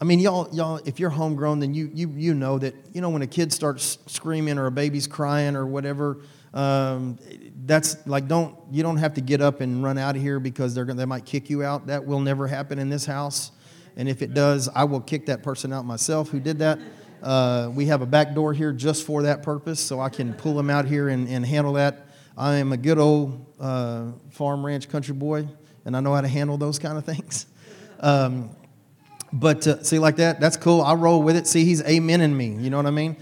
I 0.00 0.04
mean, 0.04 0.18
y'all, 0.18 0.48
y'all, 0.52 0.80
if 0.84 1.00
you're 1.00 1.10
homegrown, 1.10 1.60
then 1.60 1.72
you 1.72 1.90
you 1.94 2.12
you 2.16 2.34
know 2.34 2.58
that 2.58 2.74
you 2.92 3.00
know 3.00 3.08
when 3.08 3.22
a 3.22 3.26
kid 3.26 3.50
starts 3.50 3.98
screaming 4.06 4.58
or 4.58 4.66
a 4.66 4.70
baby's 4.70 5.06
crying 5.06 5.56
or 5.56 5.66
whatever, 5.66 6.18
um, 6.54 7.18
that's 7.64 8.06
like 8.06 8.26
don't 8.28 8.56
you 8.70 8.82
don't 8.82 8.96
have 8.96 9.14
to 9.14 9.20
get 9.20 9.40
up 9.40 9.60
and 9.60 9.82
run 9.82 9.98
out 9.98 10.16
of 10.16 10.22
here 10.22 10.40
because 10.40 10.74
they're 10.74 10.84
gonna, 10.84 10.98
they 10.98 11.04
might 11.04 11.24
kick 11.24 11.50
you 11.50 11.62
out. 11.62 11.86
That 11.86 12.04
will 12.04 12.20
never 12.20 12.46
happen 12.46 12.78
in 12.78 12.88
this 12.88 13.06
house, 13.06 13.52
and 13.96 14.08
if 14.08 14.22
it 14.22 14.34
does, 14.34 14.68
I 14.74 14.84
will 14.84 15.00
kick 15.00 15.26
that 15.26 15.42
person 15.42 15.72
out 15.72 15.84
myself 15.84 16.28
who 16.28 16.40
did 16.40 16.58
that. 16.58 16.78
Uh, 17.22 17.70
we 17.74 17.86
have 17.86 18.02
a 18.02 18.06
back 18.06 18.34
door 18.34 18.52
here 18.54 18.72
just 18.72 19.06
for 19.06 19.22
that 19.22 19.42
purpose, 19.42 19.78
so 19.78 20.00
I 20.00 20.08
can 20.08 20.32
pull 20.34 20.54
them 20.54 20.70
out 20.70 20.86
here 20.86 21.08
and, 21.08 21.28
and 21.28 21.44
handle 21.44 21.74
that 21.74 22.06
I 22.40 22.56
am 22.56 22.72
a 22.72 22.76
good 22.78 22.98
old 22.98 23.44
uh, 23.60 24.12
farm 24.30 24.64
ranch 24.64 24.88
country 24.88 25.14
boy, 25.14 25.46
and 25.84 25.94
I 25.94 26.00
know 26.00 26.14
how 26.14 26.22
to 26.22 26.28
handle 26.28 26.56
those 26.56 26.78
kind 26.78 26.96
of 26.96 27.04
things. 27.04 27.44
Um, 27.98 28.48
but 29.30 29.66
uh, 29.66 29.82
see, 29.82 29.98
like 29.98 30.16
that, 30.16 30.40
that's 30.40 30.56
cool. 30.56 30.80
I 30.80 30.94
roll 30.94 31.22
with 31.22 31.36
it. 31.36 31.46
See, 31.46 31.66
he's 31.66 31.82
amen 31.82 32.22
in 32.22 32.34
me. 32.34 32.54
You 32.54 32.70
know 32.70 32.78
what 32.78 32.86
I 32.86 32.90
mean? 32.90 33.18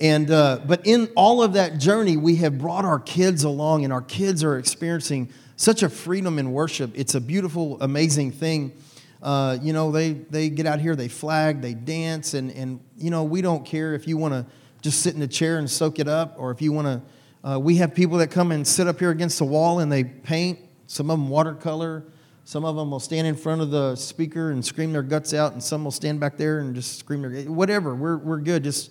And 0.00 0.30
uh, 0.30 0.60
but 0.66 0.86
in 0.86 1.08
all 1.16 1.42
of 1.42 1.54
that 1.54 1.78
journey, 1.78 2.16
we 2.16 2.36
have 2.36 2.58
brought 2.58 2.84
our 2.84 3.00
kids 3.00 3.44
along, 3.44 3.84
and 3.84 3.92
our 3.92 4.02
kids 4.02 4.44
are 4.44 4.58
experiencing 4.58 5.30
such 5.56 5.82
a 5.82 5.88
freedom 5.88 6.38
in 6.38 6.52
worship. 6.52 6.92
It's 6.94 7.14
a 7.14 7.20
beautiful, 7.20 7.78
amazing 7.80 8.30
thing. 8.30 8.72
Uh, 9.20 9.58
you 9.60 9.72
know, 9.72 9.90
they 9.90 10.12
they 10.12 10.50
get 10.50 10.66
out 10.66 10.80
here, 10.80 10.94
they 10.94 11.08
flag, 11.08 11.60
they 11.60 11.74
dance, 11.74 12.34
and 12.34 12.52
and 12.52 12.80
you 12.96 13.10
know, 13.10 13.24
we 13.24 13.42
don't 13.42 13.66
care 13.66 13.94
if 13.94 14.06
you 14.06 14.16
want 14.16 14.34
to 14.34 14.46
just 14.82 15.02
sit 15.02 15.16
in 15.16 15.22
a 15.22 15.26
chair 15.28 15.58
and 15.58 15.68
soak 15.68 15.98
it 15.98 16.06
up, 16.06 16.36
or 16.38 16.52
if 16.52 16.62
you 16.62 16.72
want 16.72 16.86
to 16.86 17.02
uh, 17.44 17.58
we 17.58 17.76
have 17.76 17.94
people 17.94 18.18
that 18.18 18.30
come 18.30 18.52
and 18.52 18.66
sit 18.66 18.86
up 18.86 18.98
here 18.98 19.10
against 19.10 19.38
the 19.38 19.44
wall 19.44 19.78
and 19.78 19.90
they 19.90 20.04
paint. 20.04 20.58
Some 20.86 21.10
of 21.10 21.18
them 21.18 21.28
watercolor. 21.28 22.04
Some 22.44 22.64
of 22.64 22.76
them 22.76 22.90
will 22.90 23.00
stand 23.00 23.26
in 23.26 23.36
front 23.36 23.60
of 23.60 23.70
the 23.70 23.94
speaker 23.94 24.50
and 24.50 24.64
scream 24.64 24.92
their 24.92 25.02
guts 25.02 25.34
out, 25.34 25.52
and 25.52 25.62
some 25.62 25.84
will 25.84 25.90
stand 25.90 26.18
back 26.18 26.38
there 26.38 26.60
and 26.60 26.74
just 26.74 26.98
scream 26.98 27.22
their 27.22 27.42
whatever. 27.42 27.94
We're, 27.94 28.16
we're 28.16 28.38
good. 28.38 28.64
Just 28.64 28.90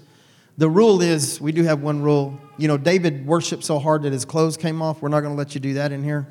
the 0.57 0.69
rule 0.69 1.01
is 1.01 1.39
we 1.39 1.51
do 1.51 1.63
have 1.63 1.81
one 1.81 2.01
rule. 2.01 2.39
You 2.57 2.67
know, 2.67 2.77
David 2.77 3.25
worshiped 3.25 3.63
so 3.63 3.79
hard 3.79 4.03
that 4.03 4.11
his 4.11 4.25
clothes 4.25 4.57
came 4.57 4.81
off. 4.81 5.01
We're 5.01 5.09
not 5.09 5.21
going 5.21 5.33
to 5.33 5.37
let 5.37 5.53
you 5.53 5.61
do 5.61 5.75
that 5.75 5.91
in 5.91 6.03
here. 6.03 6.27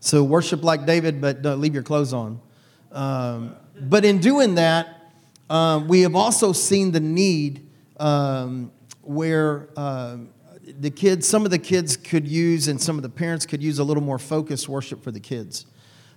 So 0.00 0.24
worship 0.24 0.62
like 0.62 0.86
David, 0.86 1.20
but 1.20 1.42
leave 1.42 1.74
your 1.74 1.82
clothes 1.82 2.12
on. 2.12 2.40
Um, 2.92 3.56
but 3.80 4.04
in 4.04 4.18
doing 4.18 4.54
that, 4.54 5.12
um, 5.50 5.88
we 5.88 6.02
have 6.02 6.14
also 6.14 6.52
seen 6.52 6.92
the 6.92 7.00
need 7.00 7.68
um, 7.98 8.72
where. 9.02 9.68
Uh, 9.76 10.18
the 10.80 10.90
kids, 10.90 11.26
some 11.26 11.44
of 11.44 11.50
the 11.50 11.58
kids 11.58 11.96
could 11.96 12.28
use, 12.28 12.68
and 12.68 12.80
some 12.80 12.96
of 12.96 13.02
the 13.02 13.08
parents 13.08 13.46
could 13.46 13.62
use 13.62 13.78
a 13.78 13.84
little 13.84 14.02
more 14.02 14.18
focused 14.18 14.68
worship 14.68 15.02
for 15.02 15.10
the 15.10 15.20
kids. 15.20 15.66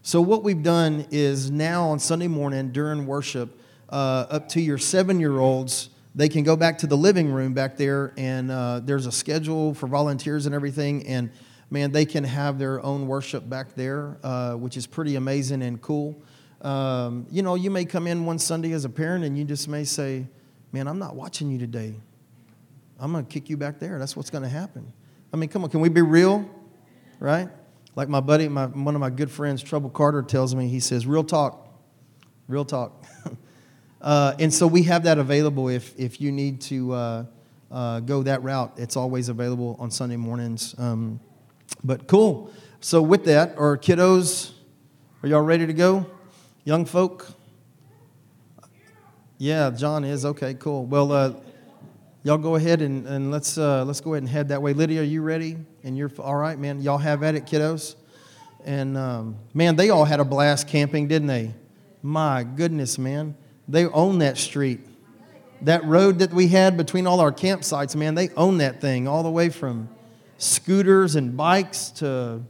So, 0.03 0.21
what 0.21 0.43
we've 0.43 0.63
done 0.63 1.05
is 1.11 1.49
now 1.49 1.85
on 1.85 1.99
Sunday 1.99 2.27
morning 2.27 2.71
during 2.71 3.05
worship, 3.05 3.57
uh, 3.89 4.25
up 4.29 4.49
to 4.49 4.61
your 4.61 4.77
seven 4.77 5.19
year 5.19 5.39
olds, 5.39 5.89
they 6.13 6.29
can 6.29 6.43
go 6.43 6.55
back 6.55 6.77
to 6.79 6.87
the 6.87 6.97
living 6.97 7.31
room 7.31 7.53
back 7.53 7.77
there, 7.77 8.13
and 8.17 8.51
uh, 8.51 8.81
there's 8.83 9.05
a 9.05 9.11
schedule 9.11 9.73
for 9.73 9.87
volunteers 9.87 10.45
and 10.45 10.53
everything. 10.53 11.07
And 11.07 11.31
man, 11.69 11.91
they 11.91 12.05
can 12.05 12.23
have 12.23 12.59
their 12.59 12.83
own 12.83 13.07
worship 13.07 13.47
back 13.47 13.75
there, 13.75 14.17
uh, 14.23 14.53
which 14.53 14.77
is 14.77 14.87
pretty 14.87 15.15
amazing 15.15 15.61
and 15.61 15.81
cool. 15.81 16.21
Um, 16.61 17.25
you 17.31 17.41
know, 17.41 17.55
you 17.55 17.71
may 17.71 17.85
come 17.85 18.07
in 18.07 18.25
one 18.25 18.39
Sunday 18.39 18.71
as 18.73 18.85
a 18.85 18.89
parent 18.89 19.23
and 19.23 19.37
you 19.37 19.45
just 19.45 19.67
may 19.67 19.83
say, 19.83 20.27
Man, 20.73 20.87
I'm 20.87 20.99
not 20.99 21.15
watching 21.15 21.51
you 21.51 21.57
today. 21.57 21.95
I'm 22.97 23.11
going 23.11 23.25
to 23.25 23.29
kick 23.29 23.49
you 23.49 23.57
back 23.57 23.79
there. 23.79 23.99
That's 23.99 24.15
what's 24.15 24.29
going 24.29 24.43
to 24.43 24.49
happen. 24.49 24.93
I 25.33 25.37
mean, 25.37 25.49
come 25.49 25.65
on, 25.65 25.69
can 25.69 25.81
we 25.81 25.89
be 25.89 26.01
real? 26.01 26.49
Right? 27.19 27.49
like 27.95 28.09
my 28.09 28.19
buddy, 28.19 28.47
my, 28.47 28.65
one 28.67 28.95
of 28.95 29.01
my 29.01 29.09
good 29.09 29.29
friends, 29.29 29.61
Trouble 29.61 29.89
Carter, 29.89 30.21
tells 30.21 30.55
me, 30.55 30.67
he 30.67 30.79
says, 30.79 31.05
real 31.05 31.23
talk, 31.23 31.67
real 32.47 32.65
talk. 32.65 33.03
uh, 34.01 34.33
and 34.39 34.53
so 34.53 34.65
we 34.65 34.83
have 34.83 35.03
that 35.03 35.17
available 35.17 35.69
if, 35.69 35.97
if 35.97 36.19
you 36.19 36.31
need 36.31 36.59
to 36.61 36.93
uh, 36.93 37.25
uh, 37.71 37.99
go 38.01 38.23
that 38.23 38.41
route. 38.43 38.73
It's 38.77 38.97
always 38.97 39.29
available 39.29 39.77
on 39.79 39.91
Sunday 39.91 40.17
mornings. 40.17 40.75
Um, 40.77 41.19
but 41.83 42.07
cool. 42.07 42.51
So, 42.79 43.01
with 43.01 43.25
that, 43.25 43.57
our 43.57 43.77
kiddos, 43.77 44.51
are 45.21 45.29
y'all 45.29 45.41
ready 45.41 45.67
to 45.67 45.73
go? 45.73 46.07
Young 46.63 46.85
folk? 46.85 47.27
Yeah, 49.37 49.69
John 49.69 50.03
is. 50.03 50.25
Okay, 50.25 50.55
cool. 50.55 50.85
Well, 50.85 51.11
uh, 51.11 51.33
y'all 52.23 52.39
go 52.39 52.55
ahead 52.55 52.81
and, 52.81 53.07
and 53.07 53.31
let's, 53.31 53.57
uh, 53.57 53.85
let's 53.85 54.01
go 54.01 54.13
ahead 54.13 54.23
and 54.23 54.29
head 54.29 54.49
that 54.49 54.61
way. 54.61 54.73
Lydia, 54.73 55.01
are 55.01 55.03
you 55.03 55.21
ready? 55.21 55.57
And 55.83 55.95
you're 55.95 56.11
all 56.19 56.35
right, 56.35 56.57
man? 56.57 56.81
Y'all 56.81 56.97
have 56.97 57.21
at 57.21 57.35
it, 57.35 57.45
kiddos? 57.45 57.95
And 58.65 58.97
um, 58.97 59.37
man, 59.53 59.75
they 59.75 59.89
all 59.91 60.05
had 60.05 60.19
a 60.19 60.25
blast 60.25 60.67
camping, 60.67 61.07
didn't 61.07 61.27
they? 61.27 61.53
My 62.01 62.43
goodness, 62.43 62.97
man. 62.97 63.35
They 63.67 63.85
own 63.85 64.19
that 64.19 64.37
street. 64.37 64.81
That 65.61 65.85
road 65.85 66.19
that 66.19 66.33
we 66.33 66.47
had 66.47 66.75
between 66.75 67.05
all 67.05 67.19
our 67.19 67.31
campsites, 67.31 67.95
man, 67.95 68.15
they 68.15 68.29
own 68.29 68.57
that 68.57 68.81
thing 68.81 69.07
all 69.07 69.21
the 69.23 69.29
way 69.29 69.49
from 69.49 69.89
scooters 70.37 71.15
and 71.15 71.37
bikes 71.37 71.91
to 71.91 72.41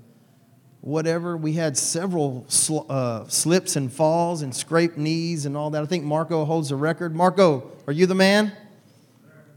whatever. 0.80 1.36
We 1.36 1.54
had 1.54 1.78
several 1.78 2.46
sl- 2.48 2.90
uh, 2.90 3.28
slips 3.28 3.76
and 3.76 3.92
falls 3.92 4.42
and 4.42 4.56
scraped 4.56 4.98
knees 4.98 5.46
and 5.46 5.56
all 5.58 5.70
that. 5.72 5.84
I 5.84 5.86
think 5.86 6.04
Marco 6.04 6.46
holds 6.46 6.70
the 6.70 6.76
record. 6.76 7.16
Marco, 7.16 7.72
are 7.86 7.94
you 7.94 8.06
the 8.06 8.16
man? 8.16 8.54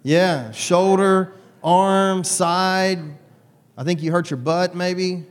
Yeah, 0.02 0.50
shoulder, 0.50 1.32
arm, 1.62 2.24
side. 2.24 2.98
I 3.76 3.84
think 3.84 4.02
you 4.02 4.12
hurt 4.12 4.30
your 4.30 4.36
butt, 4.36 4.74
maybe. 4.74 5.24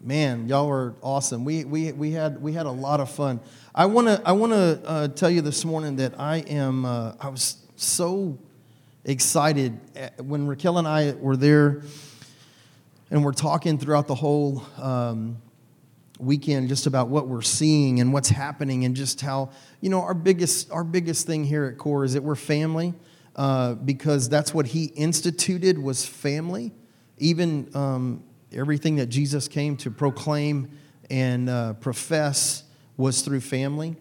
Man, 0.00 0.46
y'all 0.46 0.68
were 0.68 0.94
awesome. 1.02 1.44
We, 1.44 1.64
we, 1.64 1.90
we, 1.90 2.12
had, 2.12 2.40
we 2.40 2.52
had 2.52 2.66
a 2.66 2.70
lot 2.70 3.00
of 3.00 3.10
fun. 3.10 3.40
I 3.74 3.86
want 3.86 4.06
to 4.06 4.22
I 4.24 4.30
wanna, 4.30 4.80
uh, 4.84 5.08
tell 5.08 5.28
you 5.28 5.40
this 5.40 5.64
morning 5.64 5.96
that 5.96 6.20
I 6.20 6.36
am, 6.36 6.84
uh, 6.84 7.14
I 7.20 7.28
was 7.28 7.56
so 7.74 8.38
excited 9.04 9.76
when 10.18 10.46
Raquel 10.46 10.78
and 10.78 10.86
I 10.86 11.14
were 11.14 11.36
there 11.36 11.82
and 13.10 13.24
we're 13.24 13.32
talking 13.32 13.76
throughout 13.76 14.06
the 14.06 14.14
whole 14.14 14.64
um, 14.76 15.38
weekend 16.20 16.68
just 16.68 16.86
about 16.86 17.08
what 17.08 17.26
we're 17.26 17.42
seeing 17.42 18.00
and 18.00 18.12
what's 18.12 18.28
happening 18.28 18.84
and 18.84 18.94
just 18.94 19.20
how 19.20 19.50
you 19.80 19.88
know 19.88 20.00
our 20.02 20.14
biggest 20.14 20.70
our 20.70 20.84
biggest 20.84 21.26
thing 21.26 21.44
here 21.44 21.64
at 21.64 21.78
core 21.78 22.04
is 22.04 22.14
that 22.14 22.22
we're 22.22 22.34
family 22.34 22.92
uh, 23.36 23.74
because 23.74 24.28
that's 24.28 24.52
what 24.52 24.66
he 24.66 24.86
instituted 24.96 25.78
was 25.78 26.04
family 26.04 26.72
even 27.18 27.70
um, 27.74 28.22
everything 28.52 28.96
that 28.96 29.06
jesus 29.06 29.48
came 29.48 29.76
to 29.76 29.90
proclaim 29.90 30.70
and 31.10 31.48
uh, 31.48 31.74
profess 31.74 32.64
was 32.96 33.22
through 33.22 33.40
family. 33.40 33.96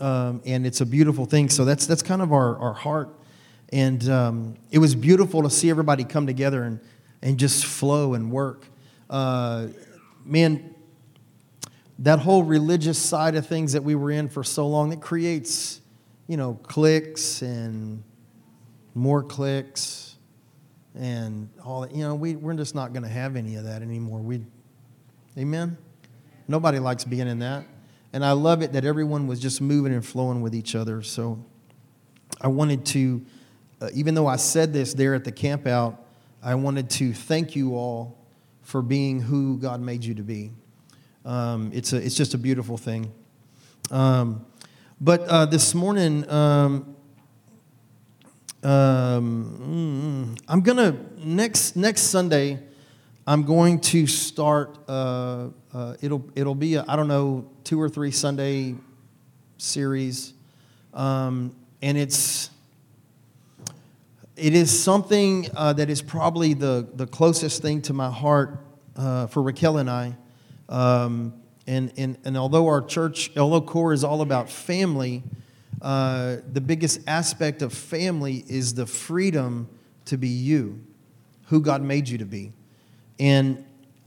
Um, 0.00 0.42
and 0.44 0.66
it's 0.66 0.80
a 0.80 0.86
beautiful 0.86 1.24
thing. 1.24 1.48
So 1.48 1.64
that's 1.64 1.86
that's 1.86 2.02
kind 2.02 2.22
of 2.22 2.32
our, 2.32 2.58
our 2.58 2.74
heart. 2.74 3.10
And 3.72 4.06
um, 4.10 4.56
it 4.70 4.78
was 4.78 4.94
beautiful 4.94 5.42
to 5.42 5.50
see 5.50 5.70
everybody 5.70 6.04
come 6.04 6.26
together 6.26 6.64
and, 6.64 6.80
and 7.22 7.38
just 7.38 7.64
flow 7.64 8.14
and 8.14 8.30
work. 8.30 8.66
Uh, 9.08 9.68
man, 10.24 10.74
that 12.00 12.18
whole 12.18 12.42
religious 12.42 12.98
side 12.98 13.34
of 13.34 13.46
things 13.46 13.72
that 13.72 13.82
we 13.82 13.94
were 13.94 14.10
in 14.10 14.28
for 14.28 14.44
so 14.44 14.66
long, 14.66 14.90
that 14.90 15.00
creates, 15.00 15.80
you 16.26 16.36
know, 16.36 16.54
cliques 16.64 17.40
and 17.40 18.02
more 18.94 19.22
cliques 19.22 20.11
and 20.94 21.48
all 21.64 21.82
that. 21.82 21.94
You 21.94 22.04
know, 22.04 22.14
we, 22.14 22.36
we're 22.36 22.54
just 22.54 22.74
not 22.74 22.92
going 22.92 23.02
to 23.02 23.08
have 23.08 23.36
any 23.36 23.56
of 23.56 23.64
that 23.64 23.82
anymore. 23.82 24.20
We, 24.20 24.42
amen? 25.38 25.76
Nobody 26.48 26.78
likes 26.78 27.04
being 27.04 27.28
in 27.28 27.38
that. 27.40 27.64
And 28.12 28.24
I 28.24 28.32
love 28.32 28.62
it 28.62 28.72
that 28.72 28.84
everyone 28.84 29.26
was 29.26 29.40
just 29.40 29.60
moving 29.60 29.92
and 29.94 30.04
flowing 30.04 30.42
with 30.42 30.54
each 30.54 30.74
other. 30.74 31.02
So 31.02 31.44
I 32.40 32.48
wanted 32.48 32.84
to 32.86 33.24
uh, 33.82 33.90
even 33.94 34.14
though 34.14 34.28
I 34.28 34.36
said 34.36 34.72
this 34.72 34.94
there 34.94 35.12
at 35.12 35.24
the 35.24 35.32
campout, 35.32 35.98
I 36.40 36.54
wanted 36.54 36.88
to 36.90 37.12
thank 37.12 37.56
you 37.56 37.74
all 37.74 38.16
for 38.62 38.80
being 38.80 39.20
who 39.20 39.58
God 39.58 39.80
made 39.80 40.04
you 40.04 40.14
to 40.14 40.22
be. 40.22 40.52
Um, 41.24 41.72
it's, 41.74 41.92
a, 41.92 41.96
it's 41.96 42.14
just 42.14 42.32
a 42.32 42.38
beautiful 42.38 42.78
thing. 42.78 43.12
Um, 43.90 44.46
but 45.00 45.22
uh, 45.22 45.46
this 45.46 45.74
morning, 45.74 46.30
um, 46.30 46.91
um 48.62 50.34
I'm 50.48 50.60
gonna 50.60 50.96
next 51.18 51.76
next 51.76 52.02
Sunday. 52.02 52.58
I'm 53.24 53.44
going 53.44 53.80
to 53.80 54.08
start. 54.08 54.76
Uh, 54.88 55.48
uh, 55.72 55.94
it'll 56.00 56.28
it'll 56.34 56.56
be 56.56 56.76
I 56.76 56.96
don't 56.96 57.08
know 57.08 57.48
two 57.62 57.80
or 57.80 57.88
three 57.88 58.10
Sunday 58.10 58.74
series, 59.58 60.32
um, 60.92 61.54
and 61.80 61.96
it's 61.96 62.50
it 64.36 64.54
is 64.54 64.82
something 64.82 65.46
uh, 65.54 65.72
that 65.74 65.90
is 65.90 66.02
probably 66.02 66.54
the, 66.54 66.88
the 66.94 67.06
closest 67.06 67.62
thing 67.62 67.82
to 67.82 67.92
my 67.92 68.10
heart 68.10 68.58
uh, 68.96 69.26
for 69.26 69.42
Raquel 69.42 69.76
and 69.76 69.90
I. 69.90 70.16
Um, 70.68 71.34
and, 71.66 71.92
and, 71.96 72.18
and 72.24 72.36
although 72.36 72.66
our 72.66 72.80
church, 72.82 73.36
although 73.36 73.60
core 73.60 73.92
is 73.92 74.02
all 74.02 74.20
about 74.20 74.48
family, 74.48 75.22
uh, 75.82 76.36
the 76.52 76.60
biggest 76.60 77.00
aspect 77.08 77.60
of 77.60 77.72
family 77.72 78.44
is 78.48 78.74
the 78.74 78.86
freedom 78.86 79.68
to 80.04 80.16
be 80.16 80.28
you, 80.28 80.80
who 81.46 81.60
God 81.60 81.82
made 81.82 82.08
you 82.08 82.18
to 82.18 82.24
be. 82.24 82.52
And 83.18 83.64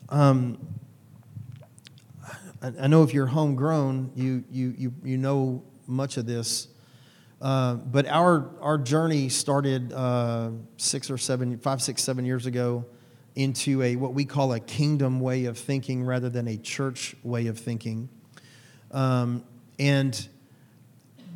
um, 0.08 0.58
I, 2.62 2.72
I 2.82 2.88
know 2.88 3.04
if 3.04 3.14
you're 3.14 3.28
homegrown, 3.28 4.12
you, 4.16 4.46
you, 4.50 4.74
you, 4.78 4.94
you 5.04 5.18
know 5.18 5.64
much 5.86 6.16
of 6.16 6.26
this. 6.26 6.70
Uh, 7.42 7.76
but 7.76 8.08
our, 8.08 8.50
our 8.62 8.78
journey 8.78 9.28
started 9.28 9.92
uh, 9.92 10.52
six 10.78 11.12
or 11.12 11.18
seven, 11.18 11.58
five, 11.60 11.82
six, 11.82 12.02
seven 12.02 12.24
years 12.24 12.46
ago 12.46 12.86
into 13.36 13.82
a 13.82 13.98
what 13.98 14.14
we 14.14 14.24
call 14.24 14.54
a 14.54 14.62
kingdom 14.62 15.20
way 15.20 15.44
of 15.44 15.58
thinking 15.58 16.06
rather 16.06 16.30
than 16.30 16.48
a 16.48 16.56
church 16.56 17.18
way 17.22 17.48
of 17.48 17.60
thinking. 17.60 18.08
Um, 18.92 19.44
and 19.78 20.28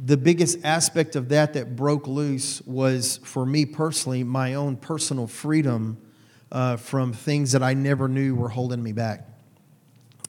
the 0.03 0.15
biggest 0.15 0.59
aspect 0.63 1.17
of 1.17 1.29
that 1.29 1.53
that 1.53 1.75
broke 1.75 2.07
loose 2.07 2.61
was, 2.61 3.17
for 3.17 3.45
me 3.45 3.65
personally, 3.65 4.23
my 4.23 4.53
own 4.53 4.77
personal 4.77 5.27
freedom 5.27 5.97
uh, 6.51 6.77
from 6.77 7.11
things 7.11 7.51
that 7.51 7.61
I 7.61 7.73
never 7.73 8.07
knew 8.07 8.33
were 8.33 8.47
holding 8.47 8.81
me 8.81 8.93
back. 8.93 9.27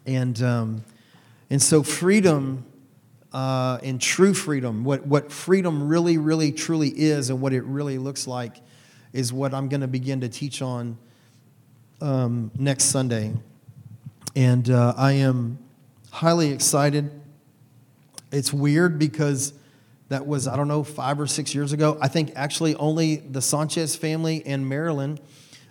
And, 0.06 0.42
um, 0.42 0.84
and 1.50 1.62
so, 1.62 1.84
freedom 1.84 2.64
uh, 3.32 3.78
and 3.84 4.00
true 4.00 4.34
freedom, 4.34 4.82
what, 4.82 5.06
what 5.06 5.30
freedom 5.30 5.86
really, 5.86 6.18
really, 6.18 6.50
truly 6.50 6.88
is, 6.88 7.30
and 7.30 7.40
what 7.40 7.52
it 7.52 7.62
really 7.62 7.96
looks 7.96 8.26
like, 8.26 8.56
is 9.12 9.32
what 9.32 9.54
I'm 9.54 9.68
going 9.68 9.82
to 9.82 9.88
begin 9.88 10.20
to 10.22 10.28
teach 10.28 10.62
on 10.62 10.98
um, 12.00 12.50
next 12.58 12.84
Sunday. 12.84 13.32
And 14.34 14.68
uh, 14.68 14.94
I 14.96 15.12
am 15.12 15.58
highly 16.10 16.50
excited. 16.50 17.08
It's 18.32 18.52
weird 18.52 18.98
because 18.98 19.52
that 20.10 20.26
was, 20.26 20.46
I 20.46 20.56
don't 20.56 20.68
know, 20.68 20.82
five 20.82 21.18
or 21.20 21.26
six 21.26 21.54
years 21.54 21.72
ago. 21.72 21.96
I 22.00 22.08
think 22.08 22.32
actually 22.34 22.74
only 22.74 23.16
the 23.16 23.40
Sanchez 23.40 23.96
family 23.96 24.42
and 24.44 24.68
Marilyn. 24.68 25.18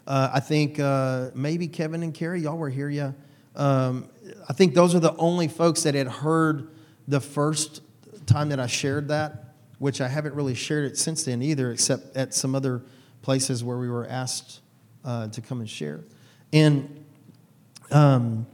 Uh, 0.08 0.31
I 0.34 0.39
think 0.39 0.79
uh, 0.79 1.29
maybe 1.36 1.67
Kevin 1.67 2.01
and 2.01 2.13
Carrie, 2.13 2.41
y'all 2.41 2.58
were 2.58 2.69
here, 2.69 2.89
yeah. 2.89 3.12
Um, 3.55 4.10
I 4.48 4.53
think 4.53 4.74
those 4.74 4.96
are 4.96 5.00
the 5.00 5.15
only 5.17 5.50
folks 5.50 5.84
that 5.84 5.93
had 5.93 6.08
heard 6.08 6.69
the 7.08 7.19
first 7.19 7.81
time 8.25 8.50
that 8.50 8.60
I 8.60 8.67
shared 8.67 9.10
that, 9.10 9.55
which 9.77 10.00
I 10.00 10.08
haven't 10.08 10.34
really 10.36 10.55
shared 10.55 10.89
it 10.89 10.98
since 10.98 11.25
then 11.25 11.41
either, 11.41 11.72
except 11.72 12.15
at 12.15 12.34
some 12.34 12.55
other 12.55 12.81
places 13.22 13.63
where 13.63 13.77
we 13.77 13.89
were 13.89 14.08
asked 14.08 14.62
uh, 15.03 15.27
to 15.27 15.41
come 15.41 15.60
and 15.60 15.69
share. 15.69 16.00
And 16.53 17.05
um, 17.91 18.48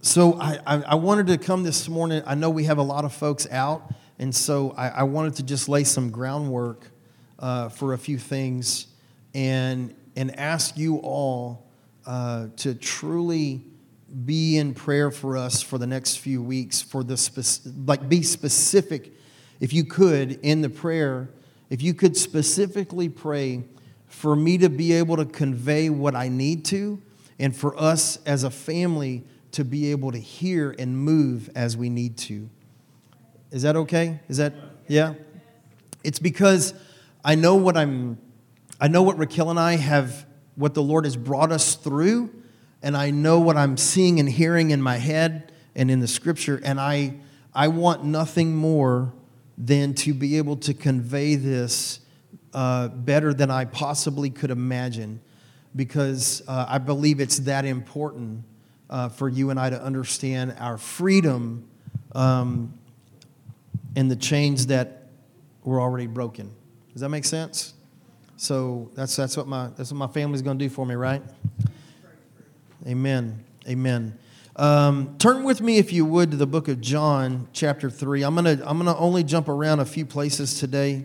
so 0.00 0.40
I, 0.40 0.58
I, 0.66 0.82
I, 0.82 0.94
wanted 0.94 1.26
to 1.28 1.38
come 1.38 1.62
this 1.62 1.88
morning. 1.88 2.22
I 2.26 2.34
know 2.34 2.48
we 2.48 2.64
have 2.64 2.78
a 2.78 2.82
lot 2.82 3.04
of 3.04 3.12
folks 3.12 3.46
out, 3.50 3.92
and 4.18 4.34
so 4.34 4.74
I, 4.76 4.88
I 4.88 5.02
wanted 5.02 5.34
to 5.36 5.42
just 5.42 5.68
lay 5.68 5.84
some 5.84 6.10
groundwork 6.10 6.90
uh, 7.38 7.68
for 7.68 7.92
a 7.92 7.98
few 7.98 8.18
things 8.18 8.86
and, 9.34 9.94
and 10.16 10.38
ask 10.38 10.76
you 10.76 10.96
all 10.98 11.66
uh, 12.06 12.48
to 12.56 12.74
truly 12.74 13.62
be 14.24 14.56
in 14.56 14.72
prayer 14.72 15.10
for 15.10 15.36
us 15.36 15.60
for 15.60 15.78
the 15.78 15.86
next 15.86 16.16
few 16.18 16.42
weeks 16.42 16.80
for 16.80 17.02
the 17.02 17.16
spec- 17.16 17.72
like 17.86 18.08
be 18.08 18.22
specific 18.22 19.12
if 19.60 19.72
you 19.72 19.84
could 19.84 20.38
in 20.42 20.62
the 20.62 20.70
prayer 20.70 21.28
if 21.68 21.82
you 21.82 21.92
could 21.92 22.16
specifically 22.16 23.08
pray 23.08 23.64
for 24.06 24.36
me 24.36 24.56
to 24.58 24.70
be 24.70 24.92
able 24.92 25.16
to 25.16 25.24
convey 25.24 25.90
what 25.90 26.14
I 26.14 26.28
need 26.28 26.64
to 26.66 27.02
and 27.38 27.54
for 27.54 27.78
us 27.78 28.18
as 28.24 28.44
a 28.44 28.50
family 28.50 29.24
to 29.52 29.64
be 29.64 29.90
able 29.90 30.12
to 30.12 30.18
hear 30.18 30.74
and 30.78 30.96
move 30.96 31.50
as 31.54 31.76
we 31.76 31.88
need 31.88 32.16
to. 32.18 32.48
Is 33.50 33.62
that 33.62 33.76
okay? 33.76 34.20
Is 34.28 34.36
that 34.38 34.54
yeah? 34.88 35.14
It's 36.04 36.18
because 36.18 36.74
I 37.24 37.34
know 37.34 37.56
what 37.56 37.76
I'm 37.76 38.18
I 38.80 38.88
know 38.88 39.02
what 39.02 39.18
Raquel 39.18 39.50
and 39.50 39.58
I 39.58 39.76
have 39.76 40.26
what 40.54 40.74
the 40.74 40.82
Lord 40.82 41.04
has 41.04 41.16
brought 41.16 41.52
us 41.52 41.74
through, 41.76 42.30
and 42.82 42.96
I 42.96 43.10
know 43.10 43.40
what 43.40 43.56
I'm 43.56 43.76
seeing 43.76 44.20
and 44.20 44.28
hearing 44.28 44.70
in 44.70 44.82
my 44.82 44.96
head 44.96 45.52
and 45.74 45.90
in 45.90 46.00
the 46.00 46.08
scripture, 46.08 46.60
and 46.64 46.80
I, 46.80 47.14
I 47.54 47.68
want 47.68 48.04
nothing 48.04 48.56
more 48.56 49.12
than 49.58 49.94
to 49.94 50.14
be 50.14 50.38
able 50.38 50.56
to 50.56 50.74
convey 50.74 51.36
this 51.36 52.00
uh, 52.52 52.88
better 52.88 53.32
than 53.32 53.50
I 53.50 53.66
possibly 53.66 54.30
could 54.30 54.50
imagine 54.50 55.20
because 55.74 56.42
uh, 56.48 56.66
I 56.68 56.78
believe 56.78 57.20
it's 57.20 57.38
that 57.40 57.64
important 57.66 58.44
uh, 58.88 59.10
for 59.10 59.28
you 59.28 59.50
and 59.50 59.60
I 59.60 59.70
to 59.70 59.82
understand 59.82 60.56
our 60.58 60.78
freedom 60.78 61.68
um, 62.12 62.72
and 63.96 64.10
the 64.10 64.16
chains 64.16 64.66
that 64.68 65.08
were 65.64 65.80
already 65.80 66.06
broken. 66.06 66.54
Does 66.92 67.00
that 67.00 67.08
make 67.08 67.24
sense? 67.24 67.74
So 68.36 68.90
that's, 68.94 69.16
that's, 69.16 69.36
what, 69.36 69.48
my, 69.48 69.70
that's 69.76 69.90
what 69.90 69.96
my 69.96 70.06
family's 70.06 70.42
going 70.42 70.58
to 70.58 70.64
do 70.64 70.68
for 70.68 70.86
me, 70.86 70.94
right? 70.94 71.22
Amen. 72.86 73.42
Amen. 73.66 74.16
Um, 74.54 75.16
turn 75.18 75.44
with 75.44 75.60
me, 75.60 75.78
if 75.78 75.92
you 75.92 76.04
would, 76.04 76.30
to 76.30 76.36
the 76.36 76.46
book 76.46 76.68
of 76.68 76.80
John, 76.80 77.48
chapter 77.52 77.90
3. 77.90 78.22
I'm 78.22 78.36
to 78.36 78.62
I'm 78.64 78.78
gonna 78.78 78.96
only 78.96 79.24
jump 79.24 79.48
around 79.48 79.80
a 79.80 79.84
few 79.84 80.06
places 80.06 80.58
today 80.58 81.04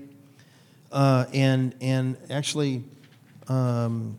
uh, 0.91 1.25
and, 1.33 1.75
and 1.81 2.17
actually 2.29 2.83
um, 3.47 4.15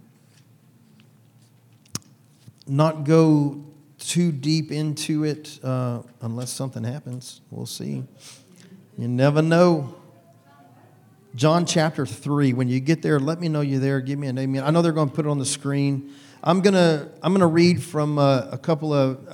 not 2.67 3.05
go 3.05 3.65
too 3.99 4.33
deep 4.33 4.71
into 4.71 5.25
it 5.25 5.59
uh, 5.63 6.03
unless 6.21 6.51
something 6.51 6.85
happens. 6.85 7.41
We'll 7.51 7.65
see. 7.65 8.05
You 8.99 9.09
never 9.09 9.41
know. 9.41 9.95
John 11.35 11.65
chapter 11.65 12.05
3. 12.05 12.53
When 12.53 12.69
you 12.69 12.79
get 12.79 13.01
there, 13.01 13.19
let 13.19 13.41
me 13.41 13.49
know 13.49 13.63
you're 13.63 13.81
there. 13.81 14.01
Give 14.01 14.19
me 14.19 14.27
an 14.27 14.39
amen. 14.39 14.65
I 14.65 14.71
know 14.71 14.83
they're 14.83 14.93
going 14.93 15.09
to 15.09 15.15
put 15.15 15.25
it 15.25 15.31
on 15.31 15.39
the 15.39 15.47
screen. 15.47 16.13
I'm 16.45 16.61
going 16.61 16.75
to 16.75 17.09
I'm 17.23 17.33
gonna 17.33 17.47
read 17.47 17.83
from 17.83 18.19
uh, 18.19 18.49
a 18.51 18.59
couple 18.59 18.93
of, 18.93 19.27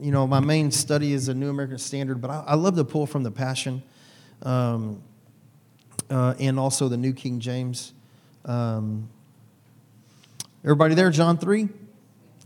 you 0.00 0.10
know, 0.10 0.26
my 0.26 0.40
main 0.40 0.70
study 0.70 1.14
is 1.14 1.26
the 1.26 1.34
New 1.34 1.48
American 1.48 1.78
Standard, 1.78 2.20
but 2.20 2.30
I, 2.30 2.44
I 2.48 2.54
love 2.56 2.76
to 2.76 2.84
pull 2.84 3.06
from 3.06 3.22
the 3.22 3.30
Passion 3.30 3.82
um, 4.42 5.02
uh, 6.10 6.34
and 6.38 6.58
also 6.58 6.88
the 6.88 6.96
New 6.98 7.14
King 7.14 7.40
James. 7.40 7.94
Um, 8.44 9.08
everybody 10.62 10.94
there, 10.94 11.10
John 11.10 11.38
3? 11.38 11.68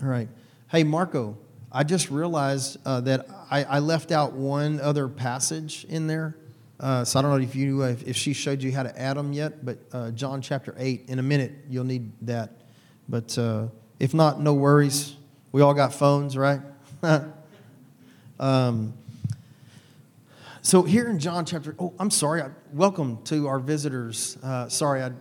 All 0.02 0.08
right. 0.08 0.28
Hey, 0.70 0.84
Marco, 0.84 1.36
I 1.72 1.82
just 1.82 2.10
realized 2.10 2.76
uh, 2.84 3.00
that 3.00 3.26
I, 3.52 3.64
I, 3.64 3.78
left 3.80 4.12
out 4.12 4.32
one 4.32 4.80
other 4.80 5.08
passage 5.08 5.84
in 5.90 6.06
there. 6.06 6.34
Uh, 6.80 7.04
so 7.04 7.18
I 7.18 7.22
don't 7.22 7.32
know 7.32 7.44
if 7.44 7.54
you 7.54 7.82
if, 7.82 8.02
if, 8.08 8.16
she 8.16 8.32
showed 8.32 8.62
you 8.62 8.72
how 8.72 8.82
to 8.82 8.98
add 8.98 9.18
them 9.18 9.34
yet, 9.34 9.62
but 9.62 9.76
uh, 9.92 10.10
John 10.12 10.40
chapter 10.40 10.74
8, 10.78 11.04
in 11.08 11.18
a 11.18 11.22
minute, 11.22 11.52
you'll 11.68 11.84
need 11.84 12.12
that. 12.22 12.62
But 13.10 13.36
uh, 13.36 13.66
if 14.00 14.14
not, 14.14 14.40
no 14.40 14.54
worries. 14.54 15.16
We 15.52 15.60
all 15.60 15.74
got 15.74 15.92
phones, 15.92 16.34
right? 16.34 16.62
um, 18.40 18.94
so 20.62 20.82
here 20.82 21.10
in 21.10 21.18
John 21.18 21.44
chapter, 21.44 21.76
oh, 21.78 21.92
I'm 21.98 22.10
sorry. 22.10 22.40
I, 22.40 22.48
welcome 22.72 23.22
to 23.24 23.48
our 23.48 23.58
visitors. 23.58 24.38
Uh, 24.42 24.70
sorry, 24.70 25.02
I 25.02 25.12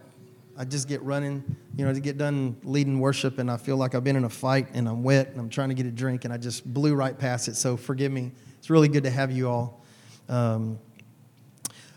I 0.57 0.65
just 0.65 0.87
get 0.87 1.01
running, 1.01 1.55
you 1.77 1.85
know, 1.85 1.93
to 1.93 1.99
get 1.99 2.17
done 2.17 2.57
leading 2.63 2.99
worship, 2.99 3.39
and 3.39 3.49
I 3.49 3.57
feel 3.57 3.77
like 3.77 3.95
I've 3.95 4.03
been 4.03 4.15
in 4.15 4.25
a 4.25 4.29
fight 4.29 4.67
and 4.73 4.87
I'm 4.87 5.03
wet 5.03 5.29
and 5.29 5.39
I'm 5.39 5.49
trying 5.49 5.69
to 5.69 5.75
get 5.75 5.85
a 5.85 5.91
drink, 5.91 6.25
and 6.25 6.33
I 6.33 6.37
just 6.37 6.71
blew 6.71 6.93
right 6.93 7.17
past 7.17 7.47
it. 7.47 7.55
So 7.55 7.77
forgive 7.77 8.11
me. 8.11 8.31
It's 8.59 8.69
really 8.69 8.87
good 8.87 9.03
to 9.03 9.09
have 9.09 9.31
you 9.31 9.49
all. 9.49 9.83
Um, 10.29 10.77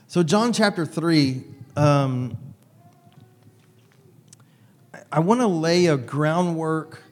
so, 0.06 0.22
John 0.22 0.52
chapter 0.52 0.86
3, 0.86 1.42
um, 1.76 2.38
I 5.10 5.18
want 5.18 5.40
to 5.40 5.46
lay 5.46 5.86
a 5.86 5.96
groundwork 5.96 7.02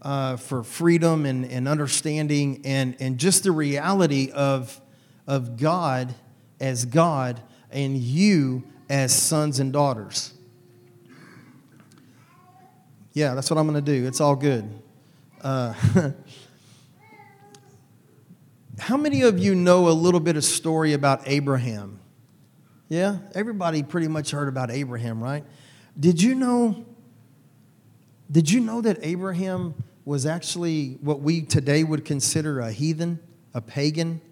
uh, 0.00 0.36
for 0.36 0.62
freedom 0.62 1.26
and, 1.26 1.44
and 1.44 1.68
understanding 1.68 2.60
and, 2.64 2.96
and 3.00 3.18
just 3.18 3.44
the 3.44 3.52
reality 3.52 4.30
of, 4.32 4.80
of 5.26 5.56
God 5.56 6.14
as 6.60 6.84
God 6.84 7.40
and 7.70 7.96
you 7.96 8.64
as 8.88 9.14
sons 9.14 9.60
and 9.60 9.72
daughters. 9.72 10.34
Yeah, 13.14 13.34
that's 13.34 13.50
what 13.50 13.58
I'm 13.58 13.68
going 13.68 13.82
to 13.82 13.92
do. 13.92 14.06
It's 14.06 14.22
all 14.22 14.34
good. 14.34 14.66
Uh, 15.42 15.74
how 18.78 18.96
many 18.96 19.22
of 19.22 19.38
you 19.38 19.54
know 19.54 19.88
a 19.88 19.90
little 19.90 20.20
bit 20.20 20.36
of 20.36 20.44
story 20.44 20.94
about 20.94 21.20
Abraham? 21.26 22.00
Yeah, 22.88 23.18
everybody 23.34 23.82
pretty 23.82 24.08
much 24.08 24.30
heard 24.30 24.48
about 24.48 24.70
Abraham, 24.70 25.22
right? 25.22 25.44
Did 25.98 26.22
you 26.22 26.34
know? 26.34 26.86
Did 28.30 28.50
you 28.50 28.60
know 28.60 28.80
that 28.80 28.98
Abraham 29.02 29.74
was 30.06 30.24
actually 30.24 30.96
what 31.02 31.20
we 31.20 31.42
today 31.42 31.84
would 31.84 32.06
consider 32.06 32.60
a 32.60 32.72
heathen, 32.72 33.18
a 33.52 33.60
pagan? 33.60 34.22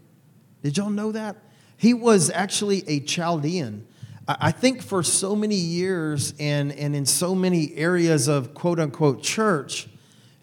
Did 0.62 0.78
y'all 0.78 0.88
know 0.88 1.12
that? 1.12 1.36
He 1.76 1.92
was 1.92 2.30
actually 2.30 2.82
a 2.86 3.00
Chaldean. 3.00 3.86
I 4.40 4.52
think 4.52 4.82
for 4.82 5.02
so 5.02 5.34
many 5.34 5.56
years 5.56 6.34
and, 6.38 6.72
and 6.72 6.94
in 6.94 7.06
so 7.06 7.34
many 7.34 7.74
areas 7.74 8.28
of 8.28 8.54
quote 8.54 8.78
unquote 8.78 9.22
church, 9.22 9.88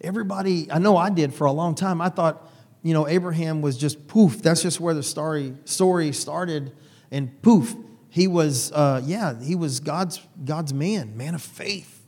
everybody, 0.01 0.71
I 0.71 0.79
know 0.79 0.97
I 0.97 1.09
did 1.09 1.33
for 1.33 1.45
a 1.45 1.51
long 1.51 1.75
time, 1.75 2.01
I 2.01 2.09
thought, 2.09 2.49
you 2.83 2.93
know, 2.93 3.07
Abraham 3.07 3.61
was 3.61 3.77
just 3.77 4.07
poof, 4.07 4.41
that's 4.41 4.61
just 4.61 4.79
where 4.79 4.93
the 4.93 5.03
story, 5.03 5.55
story 5.65 6.11
started, 6.11 6.71
and 7.11 7.41
poof, 7.41 7.75
he 8.09 8.27
was, 8.27 8.71
uh, 8.71 9.01
yeah, 9.05 9.39
he 9.39 9.55
was 9.55 9.79
God's, 9.79 10.21
God's 10.43 10.73
man, 10.73 11.15
man 11.15 11.35
of 11.35 11.41
faith. 11.41 12.05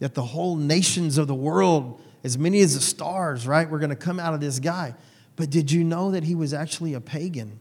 That 0.00 0.14
the 0.14 0.22
whole 0.22 0.56
nations 0.56 1.18
of 1.18 1.28
the 1.28 1.34
world, 1.34 2.00
as 2.24 2.38
many 2.38 2.60
as 2.60 2.74
the 2.74 2.80
stars, 2.80 3.46
right, 3.46 3.68
were 3.68 3.78
going 3.78 3.90
to 3.90 3.96
come 3.96 4.18
out 4.18 4.34
of 4.34 4.40
this 4.40 4.58
guy. 4.58 4.94
But 5.36 5.50
did 5.50 5.70
you 5.70 5.84
know 5.84 6.10
that 6.10 6.24
he 6.24 6.34
was 6.34 6.52
actually 6.52 6.94
a 6.94 7.00
pagan? 7.00 7.59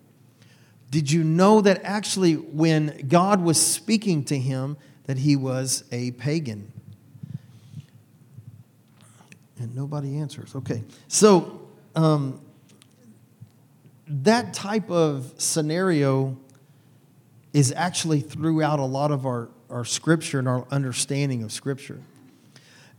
Did 0.89 1.11
you 1.11 1.23
know 1.23 1.61
that 1.61 1.81
actually 1.83 2.33
when 2.33 3.07
God 3.07 3.41
was 3.41 3.61
speaking 3.61 4.23
to 4.25 4.37
him 4.37 4.77
that 5.05 5.17
he 5.17 5.35
was 5.35 5.83
a 5.91 6.11
pagan? 6.11 6.71
And 9.59 9.75
nobody 9.75 10.17
answers. 10.17 10.55
Okay. 10.55 10.83
So 11.07 11.67
um, 11.95 12.41
that 14.07 14.53
type 14.53 14.89
of 14.89 15.33
scenario 15.37 16.37
is 17.53 17.71
actually 17.75 18.21
throughout 18.21 18.79
a 18.79 18.85
lot 18.85 19.11
of 19.11 19.25
our, 19.25 19.49
our 19.69 19.85
scripture 19.85 20.39
and 20.39 20.47
our 20.47 20.65
understanding 20.71 21.43
of 21.43 21.51
scripture. 21.51 21.99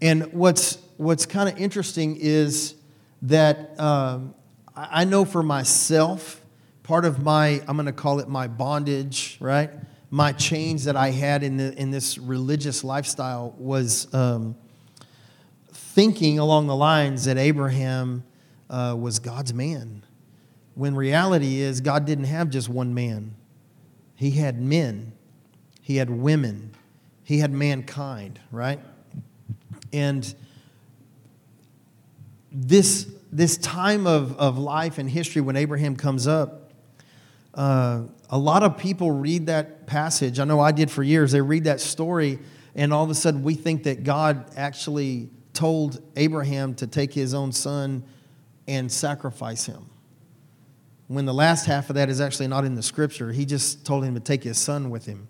And 0.00 0.32
what's, 0.32 0.78
what's 0.96 1.26
kind 1.26 1.48
of 1.48 1.58
interesting 1.58 2.16
is 2.16 2.74
that 3.22 3.78
um, 3.78 4.34
I 4.76 5.04
know 5.04 5.24
for 5.24 5.42
myself, 5.42 6.39
part 6.90 7.04
of 7.04 7.22
my, 7.22 7.62
I'm 7.68 7.76
going 7.76 7.86
to 7.86 7.92
call 7.92 8.18
it 8.18 8.28
my 8.28 8.48
bondage, 8.48 9.36
right? 9.38 9.70
My 10.10 10.32
chains 10.32 10.86
that 10.86 10.96
I 10.96 11.10
had 11.10 11.44
in, 11.44 11.56
the, 11.56 11.72
in 11.80 11.92
this 11.92 12.18
religious 12.18 12.82
lifestyle 12.82 13.54
was 13.58 14.12
um, 14.12 14.56
thinking 15.68 16.40
along 16.40 16.66
the 16.66 16.74
lines 16.74 17.26
that 17.26 17.38
Abraham 17.38 18.24
uh, 18.68 18.96
was 18.98 19.20
God's 19.20 19.54
man. 19.54 20.02
When 20.74 20.96
reality 20.96 21.60
is, 21.60 21.80
God 21.80 22.06
didn't 22.06 22.24
have 22.24 22.50
just 22.50 22.68
one 22.68 22.92
man, 22.92 23.36
He 24.16 24.32
had 24.32 24.60
men, 24.60 25.12
He 25.82 25.94
had 25.94 26.10
women, 26.10 26.74
He 27.22 27.38
had 27.38 27.52
mankind, 27.52 28.40
right? 28.50 28.80
And 29.92 30.34
this, 32.50 33.06
this 33.30 33.56
time 33.58 34.08
of, 34.08 34.36
of 34.40 34.58
life 34.58 34.98
and 34.98 35.08
history 35.08 35.40
when 35.40 35.54
Abraham 35.54 35.94
comes 35.94 36.26
up, 36.26 36.60
uh, 37.54 38.02
a 38.28 38.38
lot 38.38 38.62
of 38.62 38.78
people 38.78 39.10
read 39.10 39.46
that 39.46 39.86
passage. 39.86 40.38
I 40.38 40.44
know 40.44 40.60
I 40.60 40.72
did 40.72 40.90
for 40.90 41.02
years. 41.02 41.32
They 41.32 41.40
read 41.40 41.64
that 41.64 41.80
story, 41.80 42.38
and 42.74 42.92
all 42.92 43.04
of 43.04 43.10
a 43.10 43.14
sudden 43.14 43.42
we 43.42 43.54
think 43.54 43.84
that 43.84 44.04
God 44.04 44.50
actually 44.56 45.30
told 45.52 46.02
Abraham 46.16 46.74
to 46.76 46.86
take 46.86 47.12
his 47.12 47.34
own 47.34 47.52
son 47.52 48.04
and 48.68 48.90
sacrifice 48.90 49.66
him. 49.66 49.86
When 51.08 51.26
the 51.26 51.34
last 51.34 51.66
half 51.66 51.90
of 51.90 51.96
that 51.96 52.08
is 52.08 52.20
actually 52.20 52.46
not 52.46 52.64
in 52.64 52.76
the 52.76 52.84
scripture, 52.84 53.32
he 53.32 53.44
just 53.44 53.84
told 53.84 54.04
him 54.04 54.14
to 54.14 54.20
take 54.20 54.44
his 54.44 54.58
son 54.58 54.90
with 54.90 55.06
him. 55.06 55.26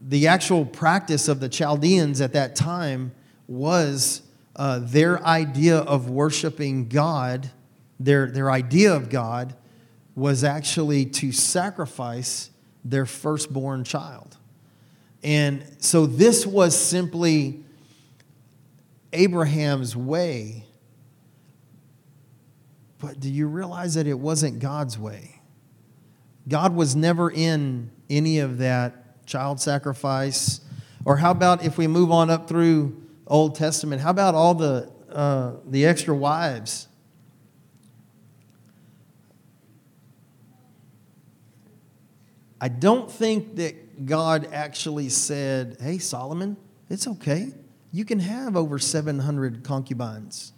The 0.00 0.28
actual 0.28 0.64
practice 0.64 1.28
of 1.28 1.40
the 1.40 1.48
Chaldeans 1.48 2.22
at 2.22 2.32
that 2.32 2.56
time 2.56 3.12
was 3.46 4.22
uh, 4.56 4.80
their 4.82 5.22
idea 5.26 5.78
of 5.78 6.08
worshiping 6.08 6.88
God, 6.88 7.50
their, 8.00 8.30
their 8.30 8.50
idea 8.50 8.94
of 8.94 9.10
God 9.10 9.54
was 10.18 10.44
actually 10.44 11.06
to 11.06 11.32
sacrifice 11.32 12.50
their 12.84 13.06
firstborn 13.06 13.84
child. 13.84 14.36
And 15.22 15.64
so 15.78 16.06
this 16.06 16.46
was 16.46 16.78
simply 16.78 17.64
Abraham's 19.12 19.96
way. 19.96 20.64
But 22.98 23.20
do 23.20 23.30
you 23.30 23.46
realize 23.46 23.94
that 23.94 24.06
it 24.06 24.18
wasn't 24.18 24.58
God's 24.58 24.98
way? 24.98 25.40
God 26.48 26.74
was 26.74 26.96
never 26.96 27.30
in 27.30 27.90
any 28.10 28.38
of 28.38 28.58
that 28.58 29.26
child 29.26 29.60
sacrifice. 29.60 30.60
Or 31.04 31.16
how 31.16 31.30
about 31.30 31.64
if 31.64 31.78
we 31.78 31.86
move 31.86 32.10
on 32.10 32.30
up 32.30 32.48
through 32.48 33.08
Old 33.28 33.54
Testament. 33.54 34.00
How 34.00 34.10
about 34.10 34.34
all 34.34 34.54
the, 34.54 34.90
uh, 35.12 35.52
the 35.66 35.86
extra 35.86 36.14
wives? 36.14 36.87
I 42.60 42.68
don't 42.68 43.10
think 43.10 43.56
that 43.56 44.06
God 44.06 44.48
actually 44.52 45.08
said, 45.08 45.76
Hey, 45.80 45.98
Solomon, 45.98 46.56
it's 46.90 47.06
okay. 47.06 47.52
You 47.92 48.04
can 48.04 48.18
have 48.18 48.56
over 48.56 48.78
700 48.78 49.64
concubines. 49.64 50.52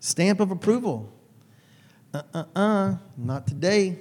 Stamp 0.00 0.40
of 0.40 0.50
approval. 0.50 1.12
Uh 2.12 2.22
uh 2.32 2.44
uh, 2.54 2.94
not 3.16 3.46
today. 3.46 3.98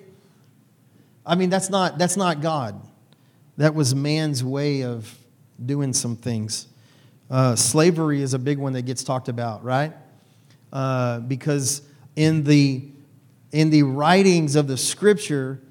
I 1.25 1.35
mean, 1.35 1.49
that's 1.49 1.69
not, 1.69 1.97
that's 1.97 2.17
not 2.17 2.41
God. 2.41 2.81
That 3.57 3.73
was 3.73 3.95
man's 3.95 4.43
way 4.43 4.83
of 4.83 5.17
doing 5.63 5.93
some 5.93 6.15
things. 6.15 6.67
Uh, 7.29 7.55
slavery 7.55 8.21
is 8.21 8.33
a 8.33 8.39
big 8.39 8.57
one 8.57 8.73
that 8.73 8.81
gets 8.83 9.03
talked 9.03 9.29
about, 9.29 9.63
right? 9.63 9.93
Uh, 10.71 11.19
because 11.21 11.81
in 12.15 12.43
the, 12.43 12.83
in 13.51 13.69
the 13.69 13.83
writings 13.83 14.55
of 14.55 14.67
the 14.67 14.77
scripture, 14.77 15.61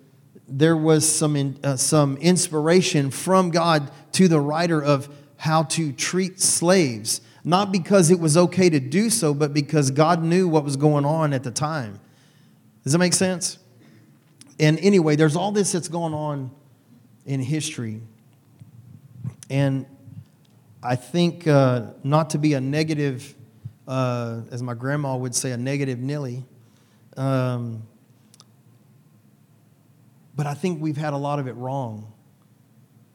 there 0.55 0.77
was 0.77 1.11
some, 1.11 1.35
in, 1.35 1.59
uh, 1.65 1.77
some 1.77 2.17
inspiration 2.19 3.11
from 3.11 3.51
God 3.51 3.91
to 4.13 4.29
the 4.29 4.39
writer 4.39 4.83
of 4.83 5.09
how 5.39 5.63
to 5.65 5.93
treat 5.93 6.41
slaves. 6.41 7.21
Not 7.43 7.73
because 7.73 8.11
it 8.11 8.21
was 8.21 8.37
okay 8.37 8.71
to 8.71 8.79
do 8.79 9.11
so, 9.11 9.35
but 9.35 9.53
because 9.53 9.91
God 9.91 10.23
knew 10.23 10.47
what 10.47 10.63
was 10.63 10.77
going 10.77 11.05
on 11.05 11.33
at 11.33 11.43
the 11.43 11.51
time. 11.51 11.99
Does 12.85 12.93
that 12.93 12.99
make 12.99 13.15
sense? 13.15 13.59
And 14.61 14.79
anyway, 14.79 15.17
there's 15.17 15.35
all 15.35 15.51
this 15.51 15.73
that's 15.73 15.89
going 15.89 16.15
on 16.15 16.51
in 17.25 17.41
history. 17.41 18.01
And 19.51 19.87
I 20.83 20.97
think 20.97 21.47
uh, 21.47 21.87
not 22.05 22.31
to 22.31 22.39
be 22.39 22.55
a 22.55 22.61
negative, 22.61 23.35
uh, 23.89 24.43
as 24.51 24.63
my 24.63 24.75
grandma 24.75 25.17
would 25.17 25.35
say, 25.35 25.53
a 25.53 25.57
negative 25.57 25.99
Nilly, 25.99 26.45
um, 27.17 27.83
but 30.35 30.47
I 30.47 30.55
think 30.55 30.81
we've 30.81 30.97
had 30.97 31.13
a 31.13 31.17
lot 31.17 31.39
of 31.39 31.47
it 31.47 31.55
wrong. 31.55 32.13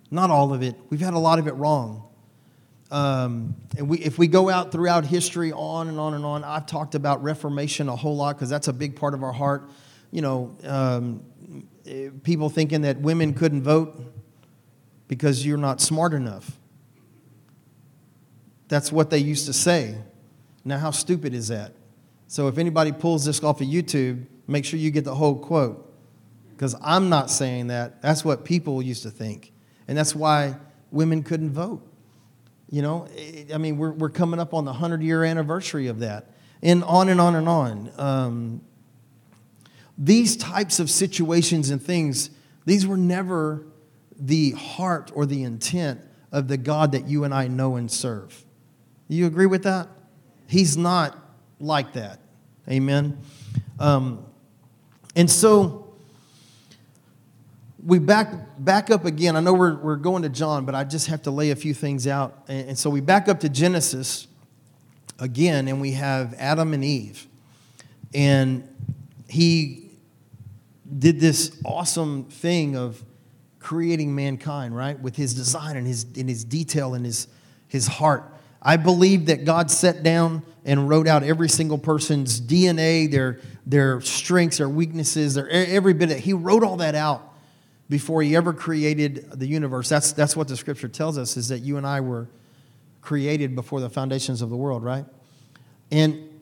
Not 0.10 0.30
all 0.30 0.54
of 0.54 0.62
it, 0.64 0.76
we've 0.90 1.02
had 1.02 1.14
a 1.14 1.20
lot 1.20 1.40
of 1.40 1.48
it 1.48 1.54
wrong. 1.54 2.04
Um, 2.90 3.56
and 3.78 3.90
we, 3.90 4.00
if 4.00 4.18
we 4.18 4.28
go 4.28 4.50
out 4.50 4.72
throughout 4.72 5.06
history 5.06 5.52
on 5.52 5.90
and 5.90 6.00
on 6.00 6.14
and 6.14 6.24
on, 6.24 6.44
I've 6.44 6.66
talked 6.66 6.96
about 6.96 7.22
Reformation 7.22 7.90
a 7.90 7.96
whole 7.96 8.16
lot 8.16 8.38
because 8.38 8.50
that's 8.50 8.70
a 8.70 8.74
big 8.74 8.96
part 8.96 9.14
of 9.14 9.24
our 9.24 9.34
heart. 9.34 9.70
You 10.12 10.22
know, 10.22 10.56
um, 10.64 11.22
people 12.24 12.50
thinking 12.50 12.82
that 12.82 13.00
women 13.02 13.34
couldn't 13.34 13.64
vote 13.64 14.02
because 15.08 15.46
you're 15.46 15.58
not 15.58 15.82
smart 15.82 16.14
enough. 16.14 16.58
That's 18.70 18.92
what 18.92 19.10
they 19.10 19.20
used 19.20 19.46
to 19.48 19.54
say. 19.54 19.98
Now, 20.64 20.78
how 20.78 20.92
stupid 20.92 21.34
is 21.34 21.48
that? 21.50 21.74
So, 22.28 22.48
if 22.50 22.58
anybody 22.58 22.92
pulls 22.92 23.24
this 23.26 23.42
off 23.42 23.62
of 23.62 23.68
YouTube, 23.68 24.26
make 24.48 24.66
sure 24.66 24.80
you 24.80 24.92
get 24.92 25.06
the 25.06 25.16
whole 25.16 25.38
quote. 25.40 25.87
Because 26.58 26.76
I'm 26.82 27.08
not 27.08 27.30
saying 27.30 27.68
that. 27.68 28.02
That's 28.02 28.26
what 28.26 28.44
people 28.44 28.82
used 28.82 29.04
to 29.04 29.12
think. 29.12 29.54
And 29.88 29.96
that's 29.96 30.16
why 30.16 30.56
women 30.90 31.22
couldn't 31.22 31.52
vote. 31.52 31.88
You 32.72 32.82
know, 32.82 33.08
I 33.54 33.60
mean, 33.60 33.78
we're, 33.78 33.92
we're 33.92 34.10
coming 34.10 34.40
up 34.40 34.56
on 34.56 34.66
the 34.66 34.72
100 34.72 35.04
year 35.04 35.24
anniversary 35.24 35.86
of 35.86 36.00
that. 36.00 36.32
And 36.64 36.84
on 36.84 37.10
and 37.10 37.22
on 37.22 37.36
and 37.36 37.48
on. 37.48 37.92
Um, 38.00 38.62
these 40.00 40.36
types 40.36 40.80
of 40.80 40.90
situations 40.90 41.70
and 41.70 41.80
things, 41.80 42.32
these 42.66 42.88
were 42.88 42.98
never 42.98 43.68
the 44.20 44.52
heart 44.52 45.12
or 45.14 45.28
the 45.28 45.44
intent 45.44 46.02
of 46.32 46.48
the 46.48 46.58
God 46.58 46.94
that 46.94 47.08
you 47.08 47.24
and 47.24 47.36
I 47.36 47.48
know 47.48 47.76
and 47.76 47.90
serve. 47.90 48.44
You 49.08 49.28
agree 49.28 49.46
with 49.46 49.62
that? 49.64 49.90
He's 50.48 50.76
not 50.76 51.16
like 51.60 51.94
that. 51.94 52.20
Amen. 52.68 53.20
Um, 53.80 54.26
and 55.16 55.30
so 55.30 55.87
we 57.88 58.00
back 58.00 58.34
back 58.60 58.92
up 58.92 59.06
again. 59.06 59.38
I 59.38 59.40
know 59.40 59.54
we're, 59.54 59.78
we're 59.78 59.96
going 59.96 60.24
to 60.24 60.30
John, 60.30 60.66
but 60.66 60.76
I 60.76 60.84
just 60.84 61.08
have 61.08 61.22
to 61.22 61.32
lay 61.32 61.52
a 61.52 61.56
few 61.56 61.74
things 61.74 62.06
out. 62.06 62.44
And, 62.50 62.70
and 62.70 62.78
so 62.78 62.90
we 62.90 63.00
back 63.00 63.30
up 63.30 63.40
to 63.40 63.50
Genesis 63.50 64.28
again, 65.20 65.70
and 65.70 65.80
we 65.80 65.94
have 65.94 66.36
Adam 66.38 66.74
and 66.74 66.84
Eve. 66.84 67.26
And 68.14 68.68
he 69.30 69.92
did 71.00 71.22
this 71.22 71.58
awesome 71.64 72.26
thing 72.26 72.76
of 72.76 73.02
creating 73.60 74.14
mankind, 74.14 74.76
right? 74.76 75.00
With 75.00 75.16
his 75.16 75.34
design 75.34 75.78
and 75.78 75.88
his, 75.88 76.06
in 76.16 76.28
his 76.28 76.44
detail 76.44 76.94
and 76.94 77.06
his, 77.06 77.28
his 77.70 77.88
heart. 77.88 78.34
I 78.62 78.76
believe 78.76 79.28
that 79.28 79.46
God 79.46 79.72
sat 79.72 80.04
down 80.04 80.44
and 80.66 80.90
wrote 80.90 81.08
out 81.08 81.24
every 81.24 81.48
single 81.48 81.78
person's 81.78 82.42
DNA, 82.42 83.10
their, 83.10 83.40
their 83.66 84.02
strengths, 84.02 84.58
their 84.58 84.68
weaknesses, 84.68 85.36
their, 85.36 85.50
every 85.50 85.94
bit 85.94 86.12
of 86.12 86.18
He 86.18 86.34
wrote 86.34 86.64
all 86.64 86.78
that 86.78 86.94
out 86.94 87.27
before 87.90 88.22
he 88.22 88.36
ever 88.36 88.54
created 88.54 89.30
the 89.32 89.48
universe. 89.48 89.90
That's, 89.90 90.12
that's 90.12 90.36
what 90.36 90.48
the 90.48 90.58
scripture 90.58 90.88
tells 90.88 91.18
us, 91.18 91.38
is 91.38 91.48
that 91.48 91.60
you 91.60 91.78
and 91.78 91.88
I 91.88 92.02
were 92.02 92.28
created 93.02 93.56
before 93.56 93.80
the 93.80 93.90
foundations 93.90 94.42
of 94.42 94.50
the 94.50 94.58
world, 94.58 94.84
right? 94.84 95.06
And 95.92 96.42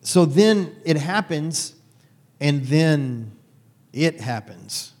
so 0.00 0.24
then 0.24 0.76
it 0.84 0.96
happens, 0.96 1.74
and 2.40 2.64
then 2.64 3.32
it 3.92 4.20
happens, 4.20 4.92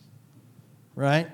right? 0.94 1.30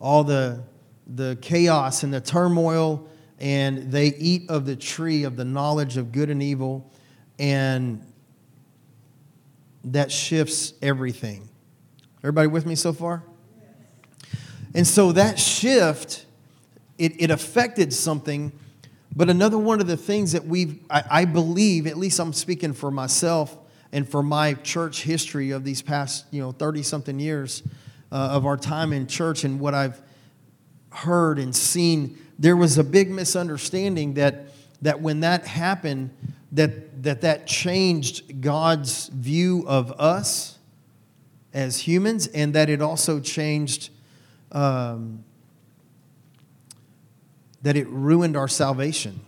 all 0.00 0.24
the, 0.24 0.62
the 1.06 1.38
chaos 1.40 2.02
and 2.02 2.12
the 2.12 2.20
turmoil, 2.20 3.08
and 3.38 3.90
they 3.90 4.08
eat 4.08 4.48
of 4.50 4.66
the 4.66 4.76
tree 4.76 5.24
of 5.24 5.36
the 5.36 5.44
knowledge 5.44 5.96
of 5.96 6.12
good 6.12 6.30
and 6.30 6.42
evil, 6.42 6.90
and 7.38 8.04
that 9.84 10.10
shifts 10.10 10.74
everything. 10.82 11.48
Everybody 12.22 12.48
with 12.48 12.66
me 12.66 12.74
so 12.74 12.92
far? 12.92 13.22
And 14.76 14.86
so 14.86 15.10
that 15.12 15.38
shift, 15.38 16.26
it, 16.98 17.18
it 17.18 17.30
affected 17.30 17.94
something. 17.94 18.52
But 19.16 19.30
another 19.30 19.56
one 19.56 19.80
of 19.80 19.86
the 19.86 19.96
things 19.96 20.32
that 20.32 20.44
we've, 20.44 20.78
I, 20.90 21.02
I 21.10 21.24
believe, 21.24 21.86
at 21.86 21.96
least 21.96 22.20
I'm 22.20 22.34
speaking 22.34 22.74
for 22.74 22.90
myself 22.90 23.56
and 23.90 24.06
for 24.06 24.22
my 24.22 24.52
church 24.52 25.02
history 25.02 25.50
of 25.52 25.64
these 25.64 25.80
past, 25.80 26.26
you 26.30 26.42
know, 26.42 26.52
30 26.52 26.82
something 26.82 27.18
years, 27.18 27.62
uh, 28.12 28.16
of 28.32 28.44
our 28.44 28.58
time 28.58 28.92
in 28.92 29.06
church 29.06 29.44
and 29.44 29.58
what 29.58 29.72
I've 29.72 29.98
heard 30.90 31.38
and 31.38 31.56
seen, 31.56 32.18
there 32.38 32.54
was 32.54 32.76
a 32.76 32.84
big 32.84 33.08
misunderstanding 33.08 34.12
that, 34.14 34.48
that 34.82 35.00
when 35.00 35.20
that 35.20 35.46
happened, 35.46 36.10
that, 36.52 37.02
that 37.02 37.22
that 37.22 37.46
changed 37.46 38.42
God's 38.42 39.08
view 39.08 39.64
of 39.66 39.90
us 39.98 40.58
as 41.54 41.78
humans 41.78 42.26
and 42.26 42.54
that 42.54 42.68
it 42.68 42.82
also 42.82 43.20
changed, 43.20 43.88
um, 44.56 45.22
that 47.60 47.76
it 47.76 47.86
ruined 47.88 48.38
our 48.38 48.48
salvation, 48.48 49.20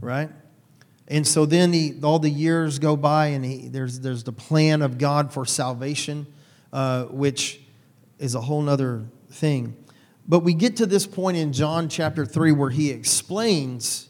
right? 0.00 0.30
And 1.08 1.26
so 1.26 1.44
then 1.44 1.72
he, 1.72 1.98
all 2.04 2.20
the 2.20 2.30
years 2.30 2.78
go 2.78 2.96
by, 2.96 3.28
and 3.28 3.44
he, 3.44 3.66
there's, 3.66 3.98
there's 3.98 4.22
the 4.22 4.32
plan 4.32 4.80
of 4.80 4.96
God 4.96 5.32
for 5.32 5.44
salvation, 5.44 6.26
uh, 6.72 7.06
which 7.06 7.60
is 8.20 8.36
a 8.36 8.40
whole 8.40 8.68
other 8.68 9.06
thing. 9.28 9.76
But 10.28 10.40
we 10.40 10.54
get 10.54 10.76
to 10.76 10.86
this 10.86 11.04
point 11.04 11.36
in 11.36 11.52
John 11.52 11.88
chapter 11.88 12.24
3 12.24 12.52
where 12.52 12.70
he 12.70 12.90
explains, 12.90 14.08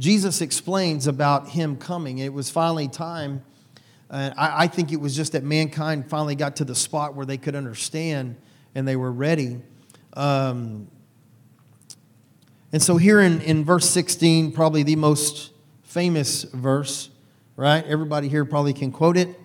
Jesus 0.00 0.40
explains 0.40 1.06
about 1.06 1.50
him 1.50 1.76
coming. 1.76 2.18
It 2.18 2.32
was 2.32 2.50
finally 2.50 2.88
time. 2.88 3.44
Uh, 4.10 4.30
I, 4.36 4.64
I 4.64 4.66
think 4.66 4.90
it 4.90 5.00
was 5.00 5.14
just 5.14 5.32
that 5.32 5.44
mankind 5.44 6.10
finally 6.10 6.34
got 6.34 6.56
to 6.56 6.64
the 6.64 6.74
spot 6.74 7.14
where 7.14 7.26
they 7.26 7.36
could 7.36 7.54
understand 7.54 8.34
and 8.74 8.86
they 8.86 8.96
were 8.96 9.12
ready. 9.12 9.60
Um, 10.14 10.88
and 12.72 12.82
so, 12.82 12.96
here 12.96 13.20
in, 13.20 13.40
in 13.40 13.64
verse 13.64 13.88
16, 13.88 14.52
probably 14.52 14.82
the 14.82 14.96
most 14.96 15.52
famous 15.82 16.42
verse, 16.44 17.08
right? 17.56 17.84
Everybody 17.84 18.28
here 18.28 18.44
probably 18.44 18.74
can 18.74 18.92
quote 18.92 19.16
it. 19.16 19.38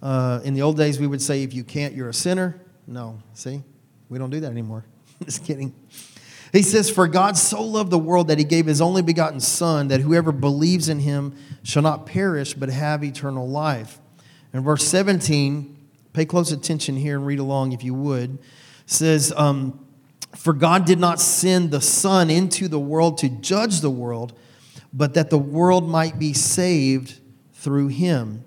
Uh, 0.00 0.40
in 0.44 0.54
the 0.54 0.62
old 0.62 0.76
days, 0.76 0.98
we 0.98 1.06
would 1.06 1.22
say, 1.22 1.42
if 1.42 1.54
you 1.54 1.64
can't, 1.64 1.94
you're 1.94 2.08
a 2.08 2.14
sinner. 2.14 2.60
No, 2.86 3.20
see, 3.34 3.62
we 4.08 4.18
don't 4.18 4.30
do 4.30 4.40
that 4.40 4.50
anymore. 4.50 4.84
Just 5.24 5.44
kidding. 5.44 5.74
He 6.52 6.62
says, 6.62 6.90
For 6.90 7.08
God 7.08 7.36
so 7.36 7.62
loved 7.62 7.90
the 7.90 7.98
world 7.98 8.28
that 8.28 8.38
he 8.38 8.44
gave 8.44 8.66
his 8.66 8.80
only 8.80 9.02
begotten 9.02 9.40
Son, 9.40 9.88
that 9.88 10.00
whoever 10.00 10.32
believes 10.32 10.88
in 10.88 11.00
him 11.00 11.34
shall 11.62 11.82
not 11.82 12.06
perish, 12.06 12.54
but 12.54 12.68
have 12.68 13.02
eternal 13.02 13.48
life. 13.48 13.98
And 14.52 14.62
verse 14.62 14.86
17, 14.86 15.71
pay 16.12 16.24
close 16.24 16.52
attention 16.52 16.96
here 16.96 17.16
and 17.16 17.26
read 17.26 17.38
along 17.38 17.72
if 17.72 17.82
you 17.82 17.94
would, 17.94 18.38
says, 18.86 19.32
um, 19.36 19.84
For 20.36 20.52
God 20.52 20.84
did 20.84 20.98
not 20.98 21.20
send 21.20 21.70
the 21.70 21.80
Son 21.80 22.30
into 22.30 22.68
the 22.68 22.78
world 22.78 23.18
to 23.18 23.28
judge 23.28 23.80
the 23.80 23.90
world, 23.90 24.38
but 24.92 25.14
that 25.14 25.30
the 25.30 25.38
world 25.38 25.88
might 25.88 26.18
be 26.18 26.32
saved 26.32 27.20
through 27.54 27.88
him. 27.88 28.44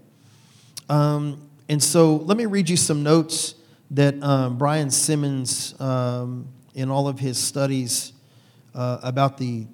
Um, 0.89 1.49
and 1.67 1.81
so 1.81 2.17
let 2.17 2.37
me 2.37 2.45
read 2.45 2.69
you 2.69 2.77
some 2.77 3.01
notes 3.01 3.55
that 3.91 4.21
um, 4.21 4.57
Brian 4.57 4.91
Simmons, 4.91 5.79
um, 5.79 6.47
in 6.75 6.91
all 6.91 7.07
of 7.07 7.19
his 7.19 7.37
studies 7.37 8.13
uh, 8.75 8.99
about 9.01 9.37
the, 9.37 9.65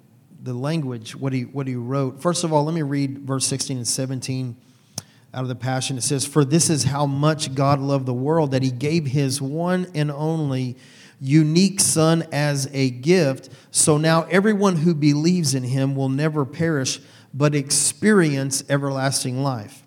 the 0.42 0.54
language, 0.54 1.16
what 1.16 1.32
he, 1.32 1.42
what 1.42 1.66
he 1.66 1.74
wrote. 1.74 2.22
First 2.22 2.44
of 2.44 2.52
all, 2.52 2.64
let 2.64 2.74
me 2.74 2.82
read 2.82 3.18
verse 3.18 3.44
16 3.46 3.78
and 3.78 3.88
17 3.88 4.56
out 5.34 5.42
of 5.42 5.48
the 5.48 5.54
Passion. 5.54 5.96
It 5.96 6.02
says, 6.02 6.26
For 6.26 6.44
this 6.44 6.68
is 6.68 6.84
how 6.84 7.06
much 7.06 7.54
God 7.54 7.80
loved 7.80 8.06
the 8.06 8.14
world, 8.14 8.50
that 8.50 8.62
he 8.62 8.70
gave 8.70 9.06
his 9.06 9.40
one 9.40 9.86
and 9.94 10.10
only 10.10 10.76
unique 11.20 11.80
Son 11.80 12.26
as 12.32 12.68
a 12.72 12.90
gift. 12.90 13.48
So 13.70 13.96
now 13.96 14.24
everyone 14.24 14.76
who 14.76 14.94
believes 14.94 15.54
in 15.54 15.62
him 15.62 15.94
will 15.94 16.08
never 16.08 16.44
perish, 16.44 17.00
but 17.32 17.54
experience 17.54 18.64
everlasting 18.68 19.42
life. 19.42 19.82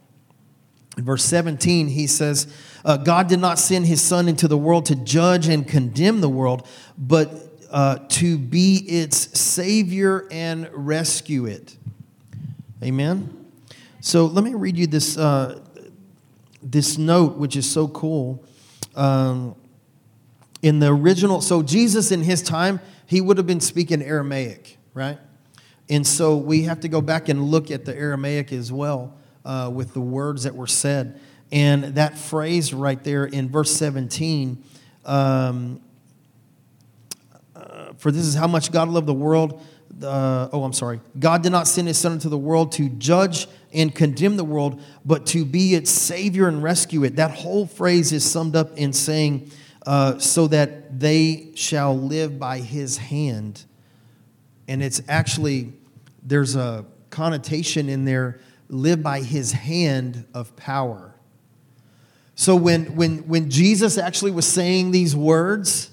In 0.97 1.03
verse 1.03 1.25
17, 1.25 1.89
he 1.89 2.07
says, 2.07 2.47
uh, 2.85 2.97
God 2.97 3.27
did 3.27 3.39
not 3.39 3.59
send 3.59 3.85
his 3.85 4.01
Son 4.01 4.29
into 4.29 4.47
the 4.47 4.57
world 4.57 4.85
to 4.87 4.95
judge 4.95 5.47
and 5.49 5.67
condemn 5.67 6.21
the 6.21 6.29
world, 6.29 6.65
but 6.97 7.33
uh, 7.69 7.97
to 8.07 8.37
be 8.37 8.77
its 8.87 9.37
Savior 9.37 10.27
and 10.31 10.69
rescue 10.71 11.45
it. 11.45 11.75
Amen? 12.81 13.44
So 14.05 14.27
let 14.27 14.43
me 14.43 14.53
read 14.53 14.77
you 14.77 14.85
this, 14.85 15.17
uh, 15.17 15.59
this 16.61 16.99
note, 16.99 17.37
which 17.37 17.55
is 17.55 17.67
so 17.67 17.87
cool. 17.87 18.45
Um, 18.95 19.55
in 20.61 20.77
the 20.77 20.93
original, 20.93 21.41
so 21.41 21.63
Jesus 21.63 22.11
in 22.11 22.21
his 22.21 22.43
time, 22.43 22.79
he 23.07 23.19
would 23.19 23.37
have 23.37 23.47
been 23.47 23.59
speaking 23.59 24.03
Aramaic, 24.03 24.77
right? 24.93 25.17
And 25.89 26.05
so 26.05 26.37
we 26.37 26.61
have 26.65 26.81
to 26.81 26.87
go 26.87 27.01
back 27.01 27.29
and 27.29 27.45
look 27.45 27.71
at 27.71 27.85
the 27.85 27.97
Aramaic 27.97 28.53
as 28.53 28.71
well 28.71 29.17
uh, 29.43 29.71
with 29.73 29.95
the 29.95 30.01
words 30.01 30.43
that 30.43 30.53
were 30.53 30.67
said. 30.67 31.19
And 31.51 31.95
that 31.95 32.15
phrase 32.15 32.75
right 32.75 33.03
there 33.03 33.25
in 33.25 33.49
verse 33.49 33.75
17, 33.75 34.63
um, 35.05 35.81
uh, 37.55 37.93
for 37.97 38.11
this 38.11 38.27
is 38.27 38.35
how 38.35 38.45
much 38.45 38.71
God 38.71 38.87
loved 38.87 39.07
the 39.07 39.15
world. 39.15 39.65
Uh, 40.03 40.49
oh, 40.51 40.63
I'm 40.63 40.73
sorry. 40.73 40.99
God 41.17 41.41
did 41.41 41.51
not 41.51 41.67
send 41.67 41.87
his 41.87 41.97
son 41.97 42.11
into 42.11 42.29
the 42.29 42.37
world 42.37 42.73
to 42.73 42.89
judge 42.89 43.47
and 43.75 43.93
condemn 43.93 44.37
the 44.37 44.43
world, 44.43 44.81
but 45.03 45.25
to 45.27 45.45
be 45.45 45.75
its 45.75 45.91
savior 45.91 46.47
and 46.47 46.63
rescue 46.63 47.03
it. 47.03 47.17
That 47.17 47.31
whole 47.31 47.67
phrase 47.67 48.11
is 48.11 48.23
summed 48.23 48.55
up 48.55 48.77
in 48.77 48.93
saying, 48.93 49.51
uh, 49.85 50.17
so 50.17 50.47
that 50.47 50.99
they 50.99 51.51
shall 51.55 51.95
live 51.95 52.39
by 52.39 52.59
his 52.59 52.97
hand. 52.97 53.65
And 54.67 54.81
it's 54.81 55.01
actually, 55.07 55.73
there's 56.23 56.55
a 56.55 56.85
connotation 57.11 57.87
in 57.87 58.05
there 58.05 58.39
live 58.69 59.03
by 59.03 59.21
his 59.21 59.51
hand 59.51 60.25
of 60.33 60.55
power. 60.55 61.13
So 62.33 62.55
when, 62.55 62.95
when, 62.95 63.19
when 63.27 63.49
Jesus 63.49 63.97
actually 63.97 64.31
was 64.31 64.47
saying 64.47 64.91
these 64.91 65.15
words, 65.15 65.91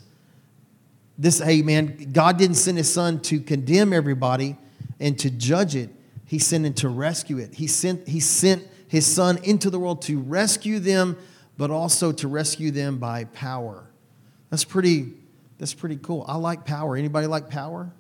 this, 1.19 1.39
hey 1.39 1.63
man, 1.63 2.11
God 2.13 2.39
didn't 2.39 2.57
send 2.57 2.79
his 2.79 2.93
son 2.93 3.21
to 3.23 3.41
condemn 3.41 3.93
everybody 3.93 4.57
and 4.99 5.19
to 5.19 5.31
judge 5.31 5.77
it. 5.77 5.91
He 6.33 6.39
sent 6.39 6.65
him 6.65 6.73
to 6.73 6.89
rescue 6.89 7.37
it. 7.37 7.53
He 7.53 7.67
sent, 7.67 8.09
he 8.09 8.19
sent 8.19 8.67
his 8.89 9.05
son 9.05 9.39
into 9.45 9.69
the 9.69 9.79
world 9.79 10.01
to 10.05 10.19
rescue 10.19 10.79
them, 10.79 11.19
but 11.59 11.71
also 11.71 12.11
to 12.11 12.27
rescue 12.27 12.71
them 12.71 12.97
by 12.97 13.25
power. 13.25 13.85
That's 14.49 14.65
pretty, 14.65 15.13
that's 15.59 15.75
pretty 15.75 15.99
cool. 15.99 16.25
I 16.27 16.37
like 16.37 16.65
power. 16.65 16.97
Anybody 16.97 17.27
like 17.27 17.51
power? 17.51 17.93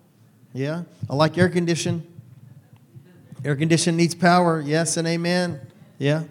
Yeah? 0.54 0.84
I 1.10 1.14
like 1.14 1.36
air 1.36 1.50
condition. 1.50 2.06
Air 3.44 3.54
condition 3.54 3.98
needs 3.98 4.14
power. 4.14 4.62
Yes 4.62 4.96
and 4.96 5.06
amen. 5.06 5.60
Yeah. 5.98 6.22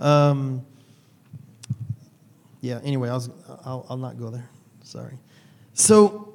Um, 0.00 0.64
yeah. 2.62 2.80
Anyway, 2.82 3.10
I 3.10 3.12
was, 3.12 3.28
I'll, 3.66 3.84
I'll 3.90 3.98
not 3.98 4.18
go 4.18 4.30
there. 4.30 4.48
Sorry. 4.84 5.18
So, 5.74 6.32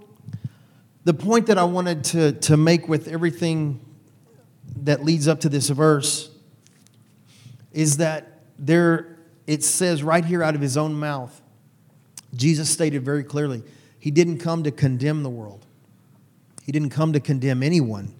the 1.06 1.16
point 1.16 1.48
that 1.48 1.58
I 1.58 1.64
wanted 1.64 2.04
to, 2.04 2.34
to 2.34 2.56
make 2.56 2.88
with 2.88 3.08
everything 3.08 3.80
that 4.86 5.04
leads 5.04 5.28
up 5.28 5.42
to 5.42 5.50
this 5.50 5.70
verse 5.70 6.30
is 7.72 7.98
that 7.98 8.42
there, 8.58 9.18
it 9.46 9.64
says 9.64 10.04
right 10.04 10.26
here 10.26 10.44
out 10.44 10.56
of 10.56 10.62
his 10.62 10.78
own 10.78 10.94
mouth, 10.94 11.42
Jesus 12.36 12.70
stated 12.70 13.04
very 13.04 13.24
clearly, 13.24 13.64
he 14.00 14.12
didn't 14.12 14.40
come 14.40 14.64
to 14.64 14.72
condemn 14.72 15.24
the 15.24 15.30
world. 15.30 15.66
He 16.66 16.72
didn't 16.72 16.90
come 16.90 17.14
to 17.14 17.20
condemn 17.20 17.64
anyone. 17.64 18.14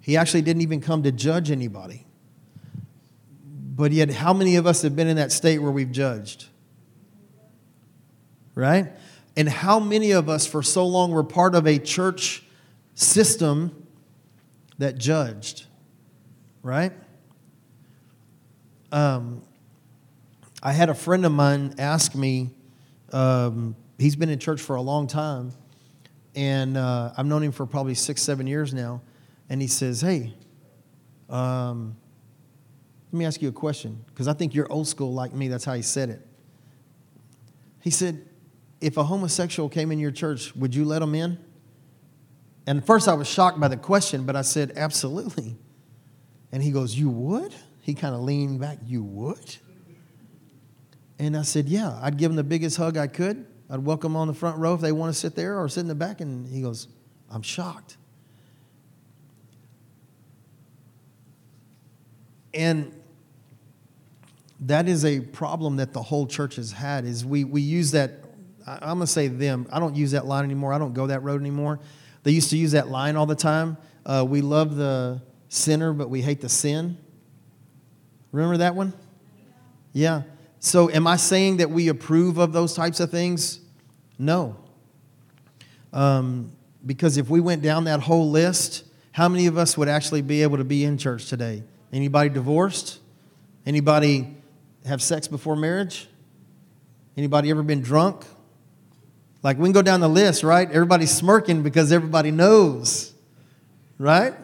He 0.00 0.16
actually 0.16 0.42
didn't 0.42 0.62
even 0.62 0.80
come 0.80 1.02
to 1.02 1.12
judge 1.12 1.50
anybody. 1.50 2.06
But 3.74 3.92
yet, 3.92 4.10
how 4.10 4.32
many 4.32 4.56
of 4.56 4.66
us 4.66 4.82
have 4.82 4.96
been 4.96 5.08
in 5.08 5.16
that 5.16 5.32
state 5.32 5.58
where 5.58 5.70
we've 5.70 5.92
judged? 5.92 6.46
Right? 8.54 8.92
And 9.36 9.48
how 9.48 9.80
many 9.80 10.12
of 10.12 10.28
us, 10.28 10.46
for 10.46 10.62
so 10.62 10.86
long, 10.86 11.10
were 11.10 11.24
part 11.24 11.54
of 11.54 11.66
a 11.66 11.78
church 11.78 12.42
system 12.94 13.85
that 14.78 14.98
judged? 14.98 15.66
Right? 16.62 16.92
Um, 18.92 19.42
I 20.62 20.72
had 20.72 20.88
a 20.88 20.94
friend 20.94 21.24
of 21.26 21.32
mine 21.32 21.74
ask 21.78 22.14
me, 22.14 22.50
um, 23.12 23.76
he's 23.98 24.16
been 24.16 24.28
in 24.28 24.38
church 24.38 24.60
for 24.60 24.76
a 24.76 24.82
long 24.82 25.06
time, 25.06 25.52
and 26.34 26.76
uh, 26.76 27.12
I've 27.16 27.26
known 27.26 27.42
him 27.42 27.52
for 27.52 27.66
probably 27.66 27.94
six, 27.94 28.22
seven 28.22 28.46
years 28.46 28.74
now 28.74 29.00
and 29.48 29.60
he 29.60 29.68
says, 29.68 30.00
Hey, 30.00 30.34
um, 31.28 31.96
let 33.12 33.18
me 33.18 33.24
ask 33.24 33.40
you 33.40 33.48
a 33.48 33.52
question, 33.52 34.04
because 34.08 34.28
I 34.28 34.32
think 34.32 34.54
you're 34.54 34.70
old 34.70 34.88
school 34.88 35.12
like 35.12 35.32
me. 35.32 35.48
That's 35.48 35.64
how 35.64 35.74
he 35.74 35.82
said 35.82 36.10
it. 36.10 36.26
He 37.80 37.90
said, 37.90 38.26
If 38.80 38.96
a 38.96 39.04
homosexual 39.04 39.68
came 39.68 39.92
in 39.92 39.98
your 39.98 40.10
church, 40.10 40.54
would 40.56 40.74
you 40.74 40.84
let 40.84 41.02
him 41.02 41.14
in? 41.14 41.38
And 42.66 42.84
first 42.84 43.06
I 43.08 43.14
was 43.14 43.28
shocked 43.28 43.60
by 43.60 43.68
the 43.68 43.76
question, 43.76 44.24
but 44.24 44.36
I 44.36 44.42
said, 44.42 44.72
Absolutely. 44.76 45.56
And 46.52 46.62
he 46.62 46.70
goes, 46.70 46.94
You 46.94 47.10
would? 47.10 47.54
He 47.80 47.94
kind 47.94 48.14
of 48.14 48.22
leaned 48.22 48.60
back, 48.60 48.78
You 48.84 49.02
would? 49.02 49.56
And 51.18 51.36
I 51.36 51.42
said, 51.42 51.68
Yeah, 51.68 51.98
I'd 52.02 52.16
give 52.16 52.30
him 52.30 52.36
the 52.36 52.44
biggest 52.44 52.76
hug 52.76 52.96
I 52.96 53.06
could. 53.06 53.46
I'd 53.70 53.84
welcome 53.84 54.12
them 54.12 54.20
on 54.20 54.28
the 54.28 54.34
front 54.34 54.58
row 54.58 54.74
if 54.74 54.80
they 54.80 54.92
want 54.92 55.12
to 55.12 55.18
sit 55.18 55.34
there 55.34 55.58
or 55.58 55.68
sit 55.68 55.80
in 55.80 55.88
the 55.88 55.94
back. 55.94 56.20
And 56.20 56.46
he 56.46 56.62
goes, 56.62 56.88
I'm 57.30 57.42
shocked. 57.42 57.96
And 62.54 62.92
that 64.60 64.88
is 64.88 65.04
a 65.04 65.20
problem 65.20 65.76
that 65.76 65.92
the 65.92 66.02
whole 66.02 66.26
church 66.26 66.56
has 66.56 66.72
had 66.72 67.04
is 67.04 67.24
we, 67.24 67.44
we 67.44 67.60
use 67.60 67.90
that 67.90 68.12
i'm 68.66 68.80
going 68.80 69.00
to 69.00 69.06
say 69.06 69.28
them 69.28 69.66
i 69.70 69.78
don't 69.78 69.94
use 69.94 70.12
that 70.12 70.26
line 70.26 70.44
anymore 70.44 70.72
i 70.72 70.78
don't 70.78 70.94
go 70.94 71.06
that 71.06 71.22
road 71.22 71.40
anymore 71.40 71.78
they 72.26 72.32
used 72.32 72.50
to 72.50 72.56
use 72.56 72.72
that 72.72 72.88
line 72.88 73.14
all 73.14 73.24
the 73.24 73.36
time. 73.36 73.76
Uh, 74.04 74.26
we 74.28 74.40
love 74.40 74.74
the 74.74 75.22
sinner 75.48 75.92
but 75.92 76.10
we 76.10 76.22
hate 76.22 76.40
the 76.40 76.48
sin. 76.48 76.98
Remember 78.32 78.56
that 78.56 78.74
one? 78.74 78.92
Yeah. 79.92 80.22
So 80.58 80.90
am 80.90 81.06
i 81.06 81.14
saying 81.14 81.58
that 81.58 81.70
we 81.70 81.86
approve 81.86 82.38
of 82.38 82.52
those 82.52 82.74
types 82.74 82.98
of 82.98 83.12
things? 83.12 83.60
No. 84.18 84.56
Um, 85.92 86.50
because 86.84 87.16
if 87.16 87.28
we 87.28 87.40
went 87.40 87.62
down 87.62 87.84
that 87.84 88.00
whole 88.00 88.28
list 88.28 88.82
how 89.12 89.28
many 89.28 89.46
of 89.46 89.56
us 89.56 89.78
would 89.78 89.88
actually 89.88 90.22
be 90.22 90.42
able 90.42 90.56
to 90.56 90.64
be 90.64 90.82
in 90.82 90.98
church 90.98 91.28
today? 91.28 91.62
Anybody 91.92 92.28
divorced? 92.28 92.98
Anybody 93.64 94.36
have 94.84 95.00
sex 95.00 95.28
before 95.28 95.54
marriage? 95.54 96.08
Anybody 97.16 97.50
ever 97.50 97.62
been 97.62 97.82
drunk? 97.82 98.24
Like 99.46 99.58
we 99.58 99.66
can 99.66 99.72
go 99.72 99.82
down 99.82 100.00
the 100.00 100.08
list, 100.08 100.42
right? 100.42 100.68
Everybody's 100.68 101.12
smirking 101.12 101.62
because 101.62 101.92
everybody 101.92 102.32
knows, 102.32 103.14
right? 103.96 104.34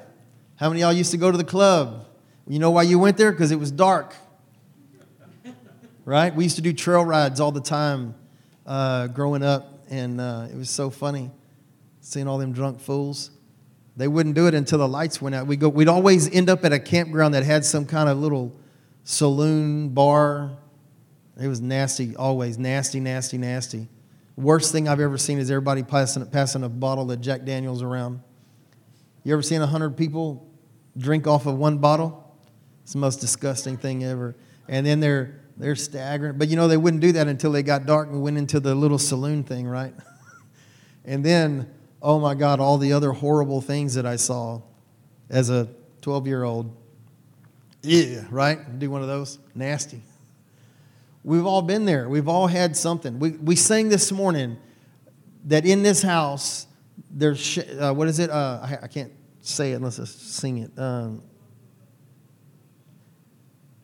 How 0.55 0.69
many 0.69 0.83
y'all 0.83 0.93
used 0.93 1.11
to 1.11 1.17
go 1.17 1.29
to 1.29 1.37
the 1.37 1.43
club? 1.43 2.07
You 2.47 2.61
know 2.61 2.71
why 2.71 2.85
you 2.85 3.01
went 3.01 3.17
there? 3.17 3.33
Because 3.33 3.51
it 3.51 3.59
was 3.59 3.73
dark, 3.73 4.15
right? 6.05 6.33
We 6.33 6.45
used 6.45 6.55
to 6.55 6.63
do 6.63 6.73
trail 6.73 7.05
rides 7.05 7.41
all 7.41 7.51
the 7.51 7.61
time 7.61 8.15
uh, 8.65 9.09
growing 9.09 9.43
up, 9.43 9.81
and 9.91 10.21
uh, 10.21 10.47
it 10.49 10.57
was 10.57 10.71
so 10.71 10.89
funny 10.89 11.33
seeing 12.01 12.29
all 12.29 12.39
them 12.39 12.53
drunk 12.53 12.79
fools. 12.79 13.33
They 13.97 14.07
wouldn't 14.07 14.37
do 14.37 14.47
it 14.47 14.55
until 14.55 14.79
the 14.79 14.87
lights 14.87 15.21
went 15.21 15.35
out. 15.35 15.49
We 15.49 15.57
go, 15.57 15.69
we'd 15.69 15.89
always 15.89 16.33
end 16.33 16.49
up 16.49 16.65
at 16.65 16.73
a 16.73 16.79
campground 16.79 17.35
that 17.35 17.43
had 17.43 17.65
some 17.65 17.87
kind 17.87 18.09
of 18.09 18.19
little 18.19 18.55
saloon 19.03 19.89
bar. 19.89 20.53
It 21.41 21.49
was 21.49 21.61
nasty, 21.61 22.15
always 22.15 22.57
nasty, 22.57 23.01
nasty, 23.01 23.37
nasty. 23.37 23.89
Worst 24.37 24.73
thing 24.73 24.89
I've 24.89 25.01
ever 25.01 25.19
seen 25.19 25.39
is 25.39 25.51
everybody 25.51 25.83
passing, 25.83 26.25
passing 26.27 26.65
a 26.65 26.69
bottle 26.69 27.11
of 27.11 27.21
Jack 27.21 27.45
Daniels 27.45 27.83
around. 27.83 28.21
You 29.25 29.33
ever 29.35 29.43
seen 29.43 29.61
a 29.61 29.67
hundred 29.67 29.97
people 29.97 30.51
drink 30.97 31.27
off 31.27 31.47
of 31.47 31.57
one 31.57 31.79
bottle? 31.79 32.19
It's 32.83 32.93
the 32.93 32.99
most 32.99 33.21
disgusting 33.21 33.77
thing 33.77 34.05
ever. 34.05 34.35
And 34.69 34.87
then 34.87 35.01
they're 35.01 35.41
they're 35.57 35.77
staggering. 35.77 36.39
But 36.39 36.49
you 36.49 36.57
know 36.57 36.67
they 36.67 36.77
wouldn't 36.79 37.03
do 37.03 37.13
that 37.13 37.29
until 37.29 37.53
they 37.53 37.63
got 37.63 37.87
dark 37.87 38.09
and 38.09 38.23
went 38.23 38.39
into 38.39 38.59
the 38.59 38.75
little 38.75 38.99
saloon 38.99 39.45
thing, 39.45 39.67
right? 39.67 39.95
and 41.05 41.25
then 41.25 41.71
oh 42.01 42.19
my 42.19 42.35
God, 42.35 42.59
all 42.59 42.79
the 42.79 42.93
other 42.93 43.13
horrible 43.13 43.61
things 43.61 43.95
that 43.95 44.07
I 44.07 44.17
saw 44.17 44.61
as 45.31 45.51
a 45.51 45.69
12 46.01 46.27
year 46.27 46.43
old. 46.43 46.77
Yeah, 47.83 48.25
right? 48.31 48.79
Do 48.79 48.91
one 48.91 49.03
of 49.03 49.09
those. 49.09 49.39
Nasty. 49.55 50.03
We've 51.25 51.47
all 51.47 51.63
been 51.63 51.85
there. 51.85 52.09
We've 52.09 52.29
all 52.29 52.49
had 52.49 52.77
something. 52.77 53.19
We, 53.19 53.31
we 53.31 53.55
sang 53.57 53.89
this 53.89 54.11
morning 54.11 54.59
that 55.45 55.65
in 55.65 55.83
this 55.83 56.03
house, 56.03 56.67
there's, 57.11 57.59
uh, 57.59 57.93
what 57.93 58.09
is 58.09 58.19
it? 58.19 58.31
Uh, 58.31 58.61
I, 58.63 58.79
I, 58.83 58.87
can't 58.89 59.13
say 59.41 59.73
it 59.73 59.77
unless 59.77 60.01
I 60.01 60.05
sing 60.05 60.59
it. 60.59 60.77
Um, 60.79 61.23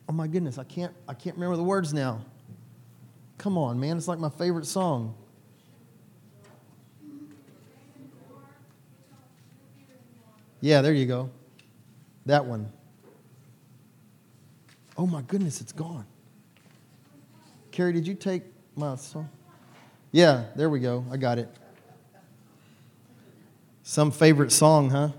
oh 0.07 0.13
my 0.13 0.27
goodness, 0.27 0.57
I 0.57 0.63
can't, 0.63 0.93
I 1.07 1.13
can't 1.13 1.35
remember 1.35 1.55
the 1.55 1.63
words 1.63 1.93
now. 1.93 2.25
Come 3.37 3.57
on, 3.57 3.79
man, 3.79 3.95
it's 3.95 4.07
like 4.07 4.19
my 4.19 4.29
favorite 4.29 4.65
song. 4.65 5.15
Yeah, 10.61 10.81
there 10.81 10.93
you 10.93 11.05
go. 11.05 11.29
That 12.25 12.45
one. 12.45 12.69
Oh 14.97 15.07
my 15.07 15.21
goodness, 15.21 15.61
it's 15.61 15.71
gone. 15.71 16.05
Carrie, 17.79 17.93
did 17.93 18.05
you 18.05 18.13
take 18.13 18.43
my 18.75 18.93
song? 18.97 19.29
Yeah, 20.11 20.47
there 20.57 20.69
we 20.69 20.81
go. 20.81 21.05
I 21.09 21.15
got 21.15 21.39
it. 21.39 21.47
Some 23.83 24.11
favorite 24.11 24.51
song, 24.51 24.89
huh? 24.89 25.09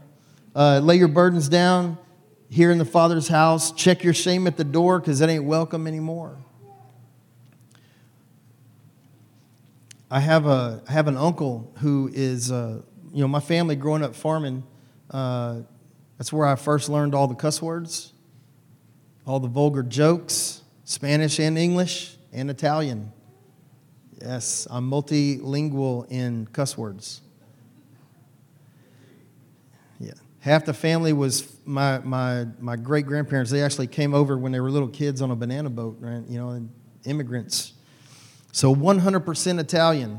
Uh, 0.55 0.79
lay 0.81 0.97
your 0.97 1.09
burdens 1.09 1.49
down 1.49 1.97
here 2.51 2.71
in 2.71 2.77
the 2.77 2.85
Father's 2.85 3.29
house. 3.29 3.73
Check 3.73 4.05
your 4.05 4.13
shame 4.13 4.47
at 4.47 4.59
the 4.59 4.65
door 4.65 5.01
because 5.01 5.21
that 5.21 5.31
ain't 5.31 5.45
welcome 5.45 5.87
anymore. 5.87 6.37
I 10.11 10.21
have, 10.21 10.45
a, 10.45 10.83
I 10.87 10.93
have 10.93 11.09
an 11.09 11.17
uncle 11.17 11.73
who 11.79 12.11
is, 12.13 12.53
uh, 12.53 12.83
you 13.11 13.23
know, 13.23 13.29
my 13.29 13.41
family 13.41 13.75
growing 13.75 14.05
up 14.05 14.15
farming, 14.15 14.65
uh, 15.11 15.61
that's 16.19 16.31
where 16.31 16.47
I 16.47 16.57
first 16.57 16.91
learned 16.91 17.15
all 17.15 17.27
the 17.27 17.35
cuss 17.35 17.63
words, 17.63 18.13
all 19.27 19.41
the 19.41 19.49
vulgar 19.49 19.83
jokes, 19.83 20.61
Spanish 20.85 21.41
and 21.41 21.57
English 21.57 22.19
and 22.33 22.51
Italian. 22.51 23.13
Yes, 24.21 24.67
I'm 24.71 24.91
multilingual 24.91 26.11
in 26.11 26.47
cuss 26.53 26.77
words. 26.77 27.23
Yeah. 29.99 30.13
Half 30.41 30.67
the 30.67 30.75
family 30.75 31.13
was 31.13 31.57
my, 31.65 31.99
my, 32.01 32.47
my 32.59 32.77
great 32.77 33.07
grandparents. 33.07 33.51
They 33.51 33.63
actually 33.63 33.87
came 33.87 34.15
over 34.15 34.37
when 34.37 34.53
they 34.53 34.61
were 34.61 34.71
little 34.71 34.89
kids 34.89 35.23
on 35.23 35.31
a 35.31 35.37
banana 35.37 35.71
boat, 35.71 35.97
right? 36.01 36.23
You 36.29 36.39
know, 36.39 36.69
immigrants. 37.05 37.73
So 38.53 38.75
100% 38.75 39.61
Italian. 39.61 40.19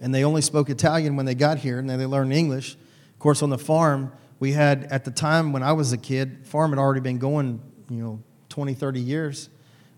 And 0.00 0.14
they 0.14 0.24
only 0.24 0.42
spoke 0.42 0.68
Italian 0.68 1.16
when 1.16 1.26
they 1.26 1.34
got 1.34 1.58
here, 1.58 1.78
and 1.78 1.88
then 1.88 1.98
they 1.98 2.06
learned 2.06 2.32
English. 2.32 2.74
Of 2.74 3.18
course, 3.18 3.42
on 3.42 3.50
the 3.50 3.58
farm, 3.58 4.12
we 4.40 4.52
had, 4.52 4.84
at 4.84 5.04
the 5.04 5.12
time 5.12 5.52
when 5.52 5.62
I 5.62 5.72
was 5.72 5.92
a 5.92 5.96
kid, 5.96 6.44
farm 6.44 6.70
had 6.70 6.78
already 6.78 7.00
been 7.00 7.18
going, 7.18 7.60
you 7.88 8.02
know, 8.02 8.22
20, 8.48 8.74
30 8.74 9.00
years. 9.00 9.48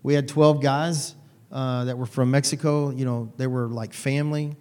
We 0.05 0.13
had 0.13 0.27
12 0.27 0.61
guys 0.61 1.15
uh, 1.51 1.85
that 1.85 1.97
were 1.97 2.05
from 2.05 2.29
Mexico. 2.29 2.91
You 2.91 3.05
know, 3.05 3.33
they 3.37 3.47
were 3.47 3.67
like 3.67 3.91
family, 3.91 4.55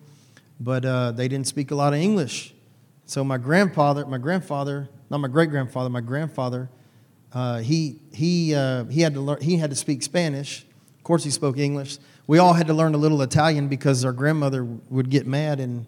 but 0.59 0.87
uh, 0.87 1.13
they 1.13 1.29
didn't 1.29 1.49
speak 1.49 1.71
a 1.71 1.75
lot 1.75 1.93
of 1.93 1.99
English. 1.99 2.55
So 3.05 3.23
my 3.23 3.37
grandfather, 3.37 4.07
my 4.07 4.17
grandfather, 4.17 4.89
not 5.11 5.19
my 5.19 5.29
great 5.29 5.51
grandfather, 5.51 5.91
my 5.91 6.01
grandfather, 6.01 6.71
uh, 7.35 7.59
he 7.59 8.01
he 8.11 8.55
uh, 8.55 8.85
he 8.85 9.03
had 9.03 9.13
to 9.13 9.21
learn. 9.21 9.43
He 9.43 9.59
had 9.59 9.69
to 9.69 9.77
speak 9.77 10.03
Spanish. 10.03 10.65
Of 10.97 11.05
course, 11.05 11.25
he 11.25 11.31
spoke 11.31 11.59
English. 11.59 11.99
We 12.27 12.39
all 12.39 12.55
had 12.55 12.69
to 12.69 12.73
learn 12.73 12.95
a 12.95 12.99
little 12.99 13.21
Italian 13.21 13.69
because 13.69 14.03
our 14.03 14.15
grandmother 14.15 14.65
would 14.65 15.11
get 15.11 15.27
mad 15.27 15.61
and 15.61 15.85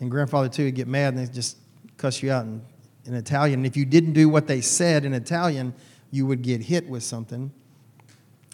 and 0.00 0.10
grandfather 0.10 0.48
too 0.48 0.64
would 0.64 0.76
get 0.76 0.88
mad 0.88 1.12
and 1.12 1.18
they 1.28 1.30
just 1.30 1.58
cuss 1.98 2.22
you 2.22 2.32
out 2.32 2.46
in, 2.46 2.62
in 3.04 3.12
Italian. 3.12 3.60
And 3.60 3.66
if 3.66 3.76
you 3.76 3.84
didn't 3.84 4.14
do 4.14 4.30
what 4.30 4.46
they 4.46 4.62
said 4.62 5.04
in 5.04 5.12
Italian, 5.12 5.74
you 6.10 6.24
would 6.24 6.40
get 6.40 6.62
hit 6.62 6.88
with 6.88 7.02
something 7.02 7.52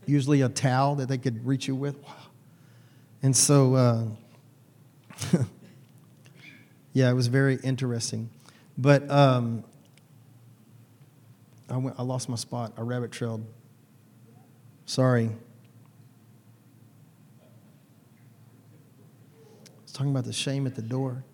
usually 0.09 0.40
a 0.40 0.49
towel 0.49 0.94
that 0.97 1.09
they 1.09 1.18
could 1.18 1.47
reach 1.47 1.68
you 1.68 1.75
with. 1.75 1.97
Wow. 2.03 2.14
And 3.23 3.37
so, 3.37 3.75
uh, 3.75 4.05
yeah, 6.92 7.11
it 7.11 7.14
was 7.14 7.27
very 7.27 7.57
interesting. 7.62 8.31
But 8.77 9.11
um, 9.11 9.64
I, 11.68 11.77
went, 11.77 11.97
I 11.99 12.03
lost 12.03 12.29
my 12.29 12.37
spot. 12.37 12.73
I 12.79 12.83
rabbit 12.83 13.11
trailed. 13.11 13.44
Sorry. 14.87 15.31
Talking 19.92 20.12
about 20.12 20.25
the 20.25 20.33
shame 20.33 20.66
at 20.68 20.77
the 20.77 20.83
door. 20.83 21.25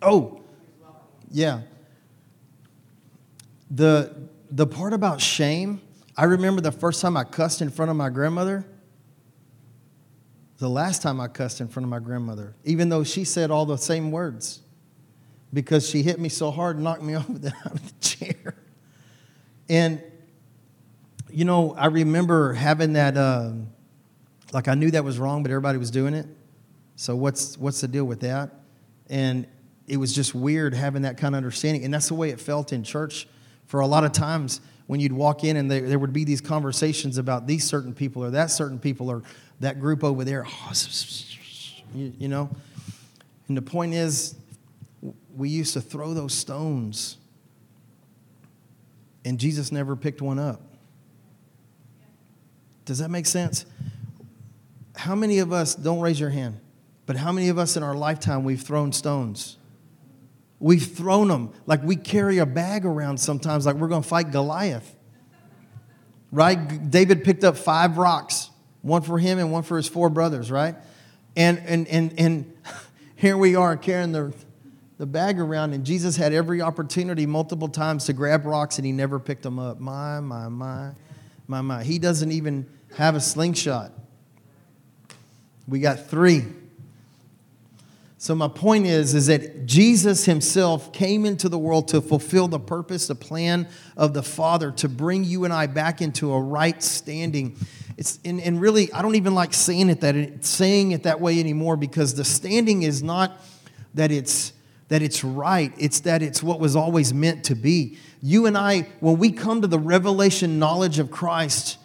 Oh, 0.00 0.40
yeah. 1.30 1.60
The, 3.70 4.14
the 4.50 4.66
part 4.66 4.94
about 4.94 5.20
shame 5.20 5.82
I 6.16 6.24
remember 6.24 6.62
the 6.62 6.72
first 6.72 7.02
time 7.02 7.16
I 7.16 7.24
cussed 7.24 7.60
in 7.60 7.70
front 7.70 7.90
of 7.90 7.96
my 7.96 8.08
grandmother. 8.08 8.64
The 10.58 10.70
last 10.70 11.02
time 11.02 11.20
I 11.20 11.28
cussed 11.28 11.60
in 11.60 11.68
front 11.68 11.84
of 11.84 11.90
my 11.90 11.98
grandmother, 11.98 12.54
even 12.64 12.88
though 12.88 13.04
she 13.04 13.24
said 13.24 13.50
all 13.50 13.66
the 13.66 13.76
same 13.76 14.10
words, 14.10 14.60
because 15.52 15.88
she 15.88 16.02
hit 16.02 16.18
me 16.18 16.30
so 16.30 16.50
hard 16.50 16.76
and 16.76 16.84
knocked 16.84 17.02
me 17.02 17.14
off 17.16 17.26
the, 17.28 17.52
out 17.64 17.74
of 17.74 17.86
the 17.86 18.00
chair. 18.00 18.54
And, 19.68 20.02
you 21.30 21.44
know, 21.44 21.74
I 21.74 21.86
remember 21.86 22.54
having 22.54 22.94
that, 22.94 23.18
uh, 23.18 23.52
like 24.52 24.68
I 24.68 24.74
knew 24.74 24.90
that 24.92 25.04
was 25.04 25.18
wrong, 25.18 25.42
but 25.42 25.50
everybody 25.50 25.76
was 25.76 25.90
doing 25.90 26.14
it. 26.14 26.26
So 26.94 27.14
what's, 27.14 27.58
what's 27.58 27.82
the 27.82 27.88
deal 27.88 28.04
with 28.04 28.20
that? 28.20 28.50
And 29.10 29.46
it 29.86 29.98
was 29.98 30.14
just 30.14 30.34
weird 30.34 30.72
having 30.72 31.02
that 31.02 31.18
kind 31.18 31.34
of 31.34 31.36
understanding. 31.36 31.84
And 31.84 31.92
that's 31.92 32.08
the 32.08 32.14
way 32.14 32.30
it 32.30 32.40
felt 32.40 32.72
in 32.72 32.82
church 32.82 33.28
for 33.66 33.80
a 33.80 33.86
lot 33.86 34.04
of 34.04 34.12
times 34.12 34.62
when 34.86 35.00
you'd 35.00 35.12
walk 35.12 35.44
in 35.44 35.56
and 35.56 35.70
there, 35.70 35.82
there 35.82 35.98
would 35.98 36.12
be 36.12 36.24
these 36.24 36.40
conversations 36.40 37.18
about 37.18 37.46
these 37.46 37.64
certain 37.64 37.92
people 37.92 38.22
or 38.22 38.30
that 38.30 38.50
certain 38.50 38.78
people 38.78 39.10
or 39.10 39.22
that 39.60 39.80
group 39.80 40.04
over 40.04 40.24
there. 40.24 40.46
You, 41.94 42.12
you 42.18 42.28
know? 42.28 42.50
And 43.48 43.56
the 43.56 43.62
point 43.62 43.94
is, 43.94 44.36
we 45.36 45.48
used 45.48 45.74
to 45.74 45.80
throw 45.80 46.14
those 46.14 46.32
stones, 46.32 47.18
and 49.24 49.38
Jesus 49.38 49.70
never 49.70 49.96
picked 49.96 50.22
one 50.22 50.38
up. 50.38 50.60
Does 52.84 52.98
that 52.98 53.10
make 53.10 53.26
sense? 53.26 53.66
How 54.94 55.14
many 55.14 55.40
of 55.40 55.52
us, 55.52 55.74
don't 55.74 56.00
raise 56.00 56.18
your 56.18 56.30
hand, 56.30 56.60
but 57.04 57.16
how 57.16 57.32
many 57.32 57.48
of 57.48 57.58
us 57.58 57.76
in 57.76 57.82
our 57.82 57.94
lifetime 57.94 58.44
we've 58.44 58.62
thrown 58.62 58.92
stones? 58.92 59.58
We've 60.58 60.86
thrown 60.86 61.28
them 61.28 61.52
like 61.66 61.82
we 61.82 61.96
carry 61.96 62.38
a 62.38 62.46
bag 62.46 62.86
around 62.86 63.18
sometimes, 63.18 63.66
like 63.66 63.76
we're 63.76 63.88
going 63.88 64.02
to 64.02 64.08
fight 64.08 64.30
Goliath. 64.30 64.94
Right? 66.32 66.90
David 66.90 67.24
picked 67.24 67.44
up 67.44 67.56
five 67.56 67.98
rocks, 67.98 68.50
one 68.82 69.02
for 69.02 69.18
him 69.18 69.38
and 69.38 69.52
one 69.52 69.62
for 69.62 69.76
his 69.76 69.88
four 69.88 70.08
brothers, 70.08 70.50
right? 70.50 70.74
And, 71.36 71.58
and, 71.66 71.86
and, 71.88 72.18
and 72.18 72.56
here 73.16 73.36
we 73.36 73.54
are 73.54 73.76
carrying 73.76 74.12
the, 74.12 74.34
the 74.98 75.06
bag 75.06 75.38
around, 75.38 75.74
and 75.74 75.84
Jesus 75.84 76.16
had 76.16 76.32
every 76.32 76.62
opportunity 76.62 77.26
multiple 77.26 77.68
times 77.68 78.06
to 78.06 78.12
grab 78.14 78.46
rocks, 78.46 78.78
and 78.78 78.86
he 78.86 78.92
never 78.92 79.18
picked 79.18 79.42
them 79.42 79.58
up. 79.58 79.78
My, 79.78 80.20
my, 80.20 80.48
my, 80.48 80.92
my, 81.46 81.60
my. 81.60 81.84
He 81.84 81.98
doesn't 81.98 82.32
even 82.32 82.66
have 82.96 83.14
a 83.14 83.20
slingshot. 83.20 83.92
We 85.68 85.80
got 85.80 86.06
three. 86.08 86.44
So 88.18 88.34
my 88.34 88.48
point 88.48 88.86
is 88.86 89.14
is 89.14 89.26
that 89.26 89.66
Jesus 89.66 90.24
himself 90.24 90.92
came 90.92 91.26
into 91.26 91.48
the 91.50 91.58
world 91.58 91.88
to 91.88 92.00
fulfill 92.00 92.48
the 92.48 92.58
purpose, 92.58 93.08
the 93.08 93.14
plan 93.14 93.68
of 93.96 94.14
the 94.14 94.22
Father 94.22 94.70
to 94.72 94.88
bring 94.88 95.22
you 95.22 95.44
and 95.44 95.52
I 95.52 95.66
back 95.66 96.00
into 96.00 96.32
a 96.32 96.40
right 96.40 96.82
standing. 96.82 97.58
It's 97.98 98.18
and, 98.24 98.40
and 98.40 98.58
really 98.60 98.90
I 98.92 99.02
don't 99.02 99.16
even 99.16 99.34
like 99.34 99.52
saying 99.52 99.90
it 99.90 100.00
that 100.00 100.44
saying 100.44 100.92
it 100.92 101.02
that 101.02 101.20
way 101.20 101.38
anymore 101.38 101.76
because 101.76 102.14
the 102.14 102.24
standing 102.24 102.82
is 102.82 103.02
not 103.02 103.38
that 103.94 104.10
it's 104.10 104.54
that 104.88 105.02
it's 105.02 105.22
right, 105.22 105.74
it's 105.76 106.00
that 106.00 106.22
it's 106.22 106.42
what 106.42 106.58
was 106.58 106.74
always 106.74 107.12
meant 107.12 107.44
to 107.44 107.54
be. 107.54 107.98
You 108.22 108.46
and 108.46 108.56
I 108.56 108.88
when 109.00 109.18
we 109.18 109.30
come 109.30 109.60
to 109.60 109.66
the 109.66 109.78
revelation 109.78 110.58
knowledge 110.58 110.98
of 110.98 111.10
Christ, 111.10 111.76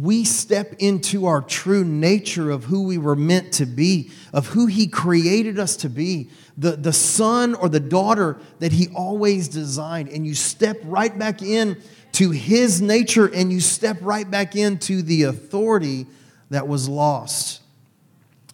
we 0.00 0.24
step 0.24 0.74
into 0.78 1.26
our 1.26 1.42
true 1.42 1.84
nature 1.84 2.50
of 2.50 2.64
who 2.64 2.84
we 2.84 2.96
were 2.96 3.16
meant 3.16 3.52
to 3.54 3.66
be, 3.66 4.10
of 4.32 4.48
who 4.48 4.66
He 4.66 4.86
created 4.86 5.58
us 5.58 5.76
to 5.78 5.90
be, 5.90 6.30
the, 6.56 6.72
the 6.72 6.92
son 6.92 7.54
or 7.54 7.68
the 7.68 7.80
daughter 7.80 8.38
that 8.60 8.72
He 8.72 8.88
always 8.94 9.48
designed. 9.48 10.08
And 10.08 10.26
you 10.26 10.34
step 10.34 10.78
right 10.84 11.16
back 11.16 11.42
in 11.42 11.80
to 12.12 12.30
His 12.30 12.80
nature 12.80 13.26
and 13.26 13.52
you 13.52 13.60
step 13.60 13.98
right 14.00 14.28
back 14.28 14.56
into 14.56 15.02
the 15.02 15.24
authority 15.24 16.06
that 16.50 16.68
was 16.68 16.88
lost. 16.88 17.60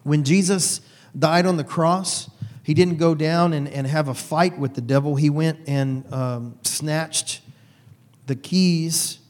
When 0.02 0.24
Jesus 0.24 0.80
died 1.16 1.46
on 1.46 1.56
the 1.56 1.64
cross, 1.64 2.28
He 2.64 2.74
didn't 2.74 2.96
go 2.96 3.14
down 3.14 3.52
and, 3.52 3.68
and 3.68 3.86
have 3.86 4.08
a 4.08 4.14
fight 4.14 4.58
with 4.58 4.74
the 4.74 4.80
devil, 4.80 5.14
He 5.14 5.30
went 5.30 5.60
and 5.68 6.12
um, 6.12 6.58
snatched 6.62 7.42
the 8.26 8.34
keys 8.34 9.20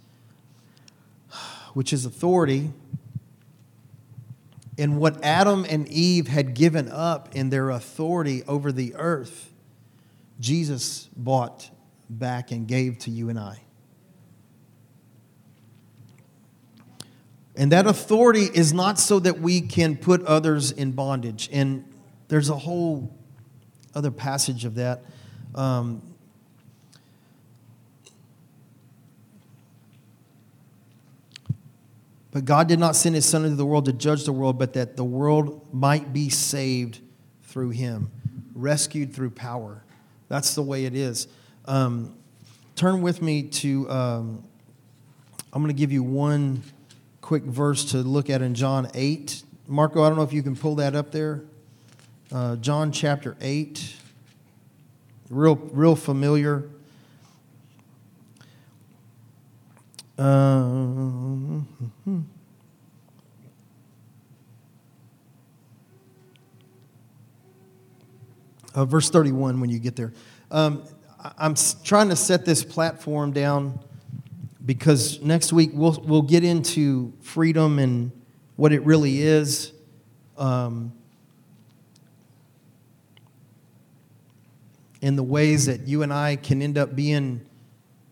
which 1.79 1.93
is 1.93 2.05
authority, 2.05 2.73
and 4.77 4.99
what 4.99 5.23
Adam 5.23 5.65
and 5.71 5.87
Eve 5.87 6.27
had 6.27 6.53
given 6.53 6.89
up 6.89 7.29
in 7.37 7.51
their 7.51 7.71
authority 7.71 8.43
over 8.49 8.73
the 8.73 8.97
earth, 8.97 9.53
Jesus 10.41 11.09
bought 11.17 11.71
back 12.11 12.51
and 12.51 12.67
gave 12.67 12.99
to 12.99 13.13
you 13.13 13.29
and 13.29 13.39
I. 13.39 13.63
And 17.55 17.71
that 17.71 17.87
authority 17.87 18.49
is 18.53 18.73
not 18.73 18.99
so 18.99 19.21
that 19.21 19.39
we 19.39 19.61
can 19.61 19.97
put 19.97 20.25
others 20.25 20.73
in 20.73 20.91
bondage. 20.91 21.49
And 21.53 21.85
there's 22.27 22.51
a 22.51 22.59
whole 22.59 23.17
other 23.95 24.11
passage 24.11 24.65
of 24.65 24.75
that 24.75 25.05
Um, 25.55 26.03
but 32.39 32.45
God 32.45 32.69
did 32.69 32.79
not 32.79 32.95
send 32.95 33.17
his 33.17 33.27
son 33.27 33.43
into 33.43 33.57
the 33.57 33.67
world 33.67 33.87
to 33.87 33.93
judge 33.93 34.23
the 34.23 34.31
world, 34.31 34.61
but 34.61 34.75
that 34.75 34.97
the 34.97 35.03
world 35.03 35.75
might 35.75 36.13
be 36.13 36.29
saved 36.29 37.01
through 37.43 37.71
him, 37.71 38.13
rescued 38.55 39.13
through 39.13 39.31
power. 39.31 39.83
That's 40.29 40.55
the 40.55 40.63
way 40.63 40.85
it 40.85 40.95
is. 40.95 41.27
Um, 41.65 42.15
turn 42.77 43.03
with 43.03 43.21
me 43.23 43.43
to, 43.43 43.91
um, 43.91 44.45
I'm 45.53 45.61
going 45.61 45.75
to 45.75 45.77
give 45.77 45.91
you 45.91 46.05
one 46.05 46.63
quick 47.23 47.43
verse 47.43 47.87
to 47.87 47.97
look 47.97 48.31
at 48.31 48.41
in 48.41 48.55
John 48.55 48.89
8. 48.95 49.43
Marco, 49.67 50.05
I 50.05 50.09
don't 50.09 50.17
know 50.17 50.23
if 50.23 50.33
you 50.33 50.45
can 50.45 50.55
pull 50.55 50.77
that 50.77 50.95
up 50.95 51.11
there. 51.11 51.43
Uh, 52.31 52.55
John 52.55 52.93
chapter 52.93 53.37
8. 53.41 53.97
Real, 55.29 55.57
real 55.57 55.97
familiar. 55.97 56.71
Uh, 60.17 61.63
uh, 68.79 68.85
verse 68.85 69.11
31 69.11 69.61
when 69.61 69.71
you 69.71 69.81
get 69.81 69.97
there. 69.97 70.13
Um, 70.53 70.85
I'm 71.37 71.57
trying 71.83 72.11
to 72.11 72.17
set 72.17 72.45
this 72.45 72.63
platform 72.63 73.33
down 73.33 73.81
because 74.65 75.21
next 75.21 75.53
week 75.53 75.71
we'll, 75.75 76.01
we'll 76.07 76.23
get 76.23 76.45
into 76.45 77.13
freedom 77.21 77.81
and 77.81 78.13
what 78.55 78.73
it 78.73 78.85
really 78.85 79.21
is. 79.21 79.73
Um, 80.37 80.93
the 85.01 85.25
ways 85.25 85.67
that 85.67 85.89
you 85.89 86.05
and 86.05 86.13
I 86.13 86.37
can 86.37 86.63
end 86.63 86.79
up 86.79 86.95
being 86.95 87.45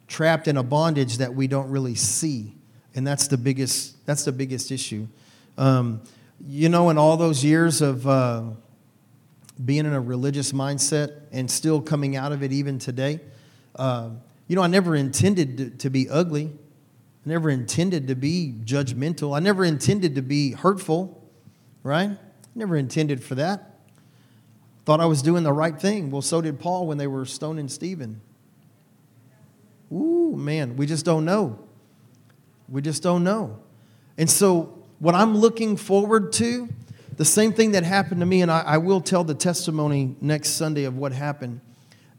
trapped 0.08 0.48
in 0.48 0.56
a 0.56 0.64
bondage 0.64 1.18
that 1.18 1.32
we 1.32 1.46
don't 1.46 1.70
really 1.70 1.94
see. 1.94 2.56
And 2.96 3.06
that's 3.06 3.28
the 3.28 3.38
biggest, 3.38 4.04
that's 4.04 4.24
the 4.24 4.32
biggest 4.32 4.72
issue. 4.72 5.06
Um, 5.56 6.02
you 6.44 6.68
know, 6.68 6.90
in 6.90 6.98
all 6.98 7.16
those 7.16 7.44
years 7.44 7.80
of 7.82 8.04
uh, 8.08 8.42
being 9.64 9.86
in 9.86 9.92
a 9.92 10.00
religious 10.00 10.52
mindset 10.52 11.20
and 11.32 11.50
still 11.50 11.80
coming 11.80 12.16
out 12.16 12.32
of 12.32 12.42
it 12.42 12.52
even 12.52 12.78
today, 12.78 13.20
uh, 13.76 14.10
you 14.48 14.56
know, 14.56 14.62
I 14.62 14.66
never 14.66 14.94
intended 14.94 15.56
to, 15.58 15.70
to 15.70 15.90
be 15.90 16.08
ugly. 16.08 16.50
I 17.26 17.28
never 17.28 17.50
intended 17.50 18.08
to 18.08 18.14
be 18.14 18.54
judgmental. 18.64 19.36
I 19.36 19.40
never 19.40 19.64
intended 19.64 20.14
to 20.14 20.22
be 20.22 20.52
hurtful, 20.52 21.22
right? 21.82 22.10
Never 22.54 22.76
intended 22.76 23.22
for 23.22 23.34
that. 23.36 23.80
Thought 24.84 25.00
I 25.00 25.06
was 25.06 25.20
doing 25.20 25.42
the 25.42 25.52
right 25.52 25.78
thing. 25.78 26.10
Well, 26.10 26.22
so 26.22 26.40
did 26.40 26.60
Paul 26.60 26.86
when 26.86 26.96
they 26.96 27.08
were 27.08 27.24
stoning 27.24 27.68
Stephen. 27.68 28.20
Ooh, 29.92 30.34
man, 30.36 30.76
we 30.76 30.86
just 30.86 31.04
don't 31.04 31.24
know. 31.24 31.58
We 32.68 32.82
just 32.82 33.02
don't 33.02 33.24
know. 33.24 33.58
And 34.16 34.30
so, 34.30 34.78
what 34.98 35.14
I'm 35.14 35.36
looking 35.36 35.76
forward 35.76 36.32
to, 36.34 36.68
the 37.16 37.24
same 37.24 37.52
thing 37.52 37.72
that 37.72 37.82
happened 37.84 38.20
to 38.20 38.26
me, 38.26 38.42
and 38.42 38.50
I, 38.50 38.60
I 38.60 38.78
will 38.78 39.00
tell 39.00 39.24
the 39.24 39.34
testimony 39.34 40.16
next 40.20 40.50
Sunday 40.50 40.84
of 40.84 40.96
what 40.96 41.12
happened. 41.12 41.60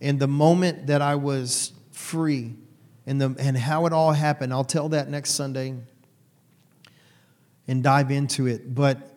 And 0.02 0.20
the 0.20 0.28
moment 0.28 0.88
that 0.88 1.02
I 1.02 1.16
was 1.16 1.74
free 1.92 2.56
and, 3.06 3.22
the, 3.22 3.36
and 3.40 3.58
how 3.58 3.86
it 3.86 3.94
all 3.94 4.12
happened, 4.12 4.54
I'll 4.54 4.64
tell 4.64 4.90
that 4.90 5.10
next 5.10 5.32
Sunday 5.32 5.76
and 7.68 7.84
dive 7.84 8.12
into 8.12 8.48
it. 8.48 8.74
But 8.74 9.16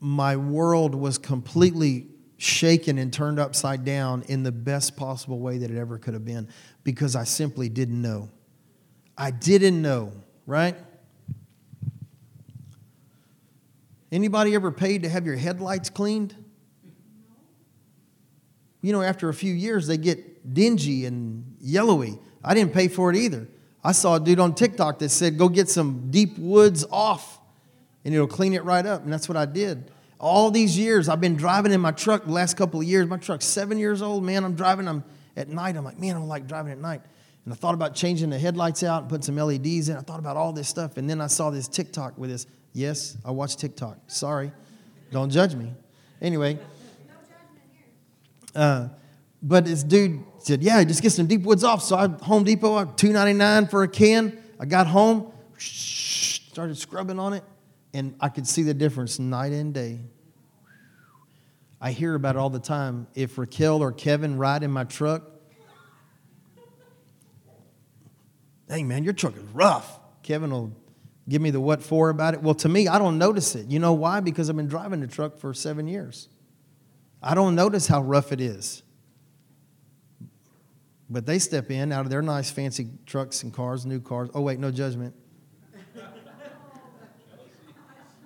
my 0.00 0.36
world 0.36 0.94
was 0.94 1.18
completely 1.18 2.08
shaken 2.38 2.98
and 2.98 3.12
turned 3.12 3.40
upside 3.40 3.84
down 3.84 4.22
in 4.28 4.42
the 4.42 4.52
best 4.52 4.96
possible 4.96 5.38
way 5.38 5.58
that 5.58 5.70
it 5.70 5.78
ever 5.78 5.98
could 5.98 6.14
have 6.14 6.24
been 6.24 6.48
because 6.84 7.16
I 7.16 7.24
simply 7.24 7.68
didn't 7.68 8.00
know. 8.00 8.28
I 9.16 9.30
didn't 9.30 9.80
know, 9.80 10.12
right? 10.46 10.76
Anybody 14.12 14.54
ever 14.54 14.70
paid 14.70 15.02
to 15.02 15.08
have 15.08 15.26
your 15.26 15.36
headlights 15.36 15.90
cleaned? 15.90 16.34
You 18.82 18.92
know, 18.92 19.02
after 19.02 19.28
a 19.28 19.34
few 19.34 19.52
years, 19.52 19.86
they 19.86 19.96
get 19.96 20.54
dingy 20.54 21.06
and 21.06 21.56
yellowy. 21.60 22.18
I 22.44 22.54
didn't 22.54 22.72
pay 22.72 22.88
for 22.88 23.10
it 23.10 23.16
either. 23.16 23.48
I 23.82 23.92
saw 23.92 24.16
a 24.16 24.20
dude 24.20 24.40
on 24.40 24.54
TikTok 24.54 25.00
that 25.00 25.08
said, 25.08 25.38
go 25.38 25.48
get 25.48 25.68
some 25.68 26.10
deep 26.10 26.38
woods 26.38 26.84
off 26.90 27.40
and 28.04 28.14
it'll 28.14 28.28
clean 28.28 28.52
it 28.52 28.64
right 28.64 28.86
up. 28.86 29.02
And 29.02 29.12
that's 29.12 29.28
what 29.28 29.36
I 29.36 29.46
did. 29.46 29.90
All 30.18 30.50
these 30.50 30.78
years, 30.78 31.08
I've 31.08 31.20
been 31.20 31.36
driving 31.36 31.72
in 31.72 31.80
my 31.80 31.90
truck 31.90 32.24
the 32.24 32.32
last 32.32 32.56
couple 32.56 32.80
of 32.80 32.86
years. 32.86 33.06
My 33.06 33.16
truck's 33.16 33.44
seven 33.44 33.78
years 33.78 34.02
old, 34.02 34.24
man. 34.24 34.44
I'm 34.44 34.54
driving 34.54 34.86
them 34.86 35.04
at 35.36 35.48
night. 35.48 35.76
I'm 35.76 35.84
like, 35.84 35.98
man, 35.98 36.16
I 36.16 36.18
don't 36.18 36.28
like 36.28 36.46
driving 36.46 36.72
at 36.72 36.78
night. 36.78 37.02
And 37.44 37.52
I 37.52 37.56
thought 37.56 37.74
about 37.74 37.94
changing 37.94 38.30
the 38.30 38.38
headlights 38.38 38.82
out 38.82 39.02
and 39.02 39.10
putting 39.10 39.22
some 39.22 39.36
LEDs 39.36 39.88
in. 39.88 39.96
I 39.96 40.00
thought 40.00 40.18
about 40.18 40.36
all 40.36 40.52
this 40.52 40.68
stuff. 40.68 40.96
And 40.96 41.08
then 41.08 41.20
I 41.20 41.26
saw 41.26 41.50
this 41.50 41.68
TikTok 41.68 42.16
with 42.18 42.30
this. 42.30 42.46
Yes, 42.76 43.16
I 43.24 43.30
watch 43.30 43.56
TikTok. 43.56 43.96
Sorry. 44.06 44.52
Don't 45.10 45.30
judge 45.30 45.54
me. 45.54 45.72
Anyway. 46.20 46.58
Uh, 48.54 48.88
but 49.42 49.64
this 49.64 49.82
dude 49.82 50.22
said, 50.40 50.62
yeah, 50.62 50.84
just 50.84 51.00
get 51.00 51.12
some 51.12 51.26
deep 51.26 51.40
woods 51.40 51.64
off. 51.64 51.82
So 51.82 51.96
I 51.96 52.08
Home 52.24 52.44
Depot, 52.44 52.84
two 52.84 53.14
ninety 53.14 53.32
nine 53.32 53.66
for 53.66 53.82
a 53.82 53.88
can. 53.88 54.38
I 54.60 54.66
got 54.66 54.86
home, 54.86 55.32
started 55.56 56.76
scrubbing 56.76 57.18
on 57.18 57.32
it 57.32 57.44
and 57.94 58.14
I 58.20 58.28
could 58.28 58.46
see 58.46 58.62
the 58.62 58.74
difference 58.74 59.18
night 59.18 59.52
and 59.52 59.72
day. 59.72 60.00
I 61.80 61.92
hear 61.92 62.14
about 62.14 62.36
it 62.36 62.38
all 62.38 62.50
the 62.50 62.58
time. 62.58 63.06
If 63.14 63.38
Raquel 63.38 63.82
or 63.82 63.90
Kevin 63.90 64.36
ride 64.36 64.62
in 64.62 64.70
my 64.70 64.84
truck, 64.84 65.22
hey 68.68 68.82
man, 68.82 69.02
your 69.02 69.14
truck 69.14 69.34
is 69.34 69.44
rough. 69.54 69.98
Kevin 70.22 70.50
will 70.50 70.76
give 71.28 71.42
me 71.42 71.50
the 71.50 71.60
what 71.60 71.82
for 71.82 72.10
about 72.10 72.34
it. 72.34 72.42
Well, 72.42 72.54
to 72.56 72.68
me, 72.68 72.88
I 72.88 72.98
don't 72.98 73.18
notice 73.18 73.54
it. 73.54 73.66
You 73.68 73.78
know 73.78 73.92
why? 73.92 74.20
Because 74.20 74.48
I've 74.48 74.56
been 74.56 74.68
driving 74.68 75.00
the 75.00 75.06
truck 75.06 75.38
for 75.38 75.52
seven 75.52 75.88
years. 75.88 76.28
I 77.22 77.34
don't 77.34 77.54
notice 77.54 77.86
how 77.86 78.02
rough 78.02 78.32
it 78.32 78.40
is. 78.40 78.82
But 81.08 81.26
they 81.26 81.38
step 81.38 81.70
in 81.70 81.92
out 81.92 82.04
of 82.04 82.10
their 82.10 82.22
nice 82.22 82.50
fancy 82.50 82.88
trucks 83.06 83.42
and 83.42 83.52
cars, 83.52 83.86
new 83.86 84.00
cars. 84.00 84.28
Oh, 84.34 84.40
wait, 84.40 84.58
no 84.58 84.70
judgment. 84.70 85.14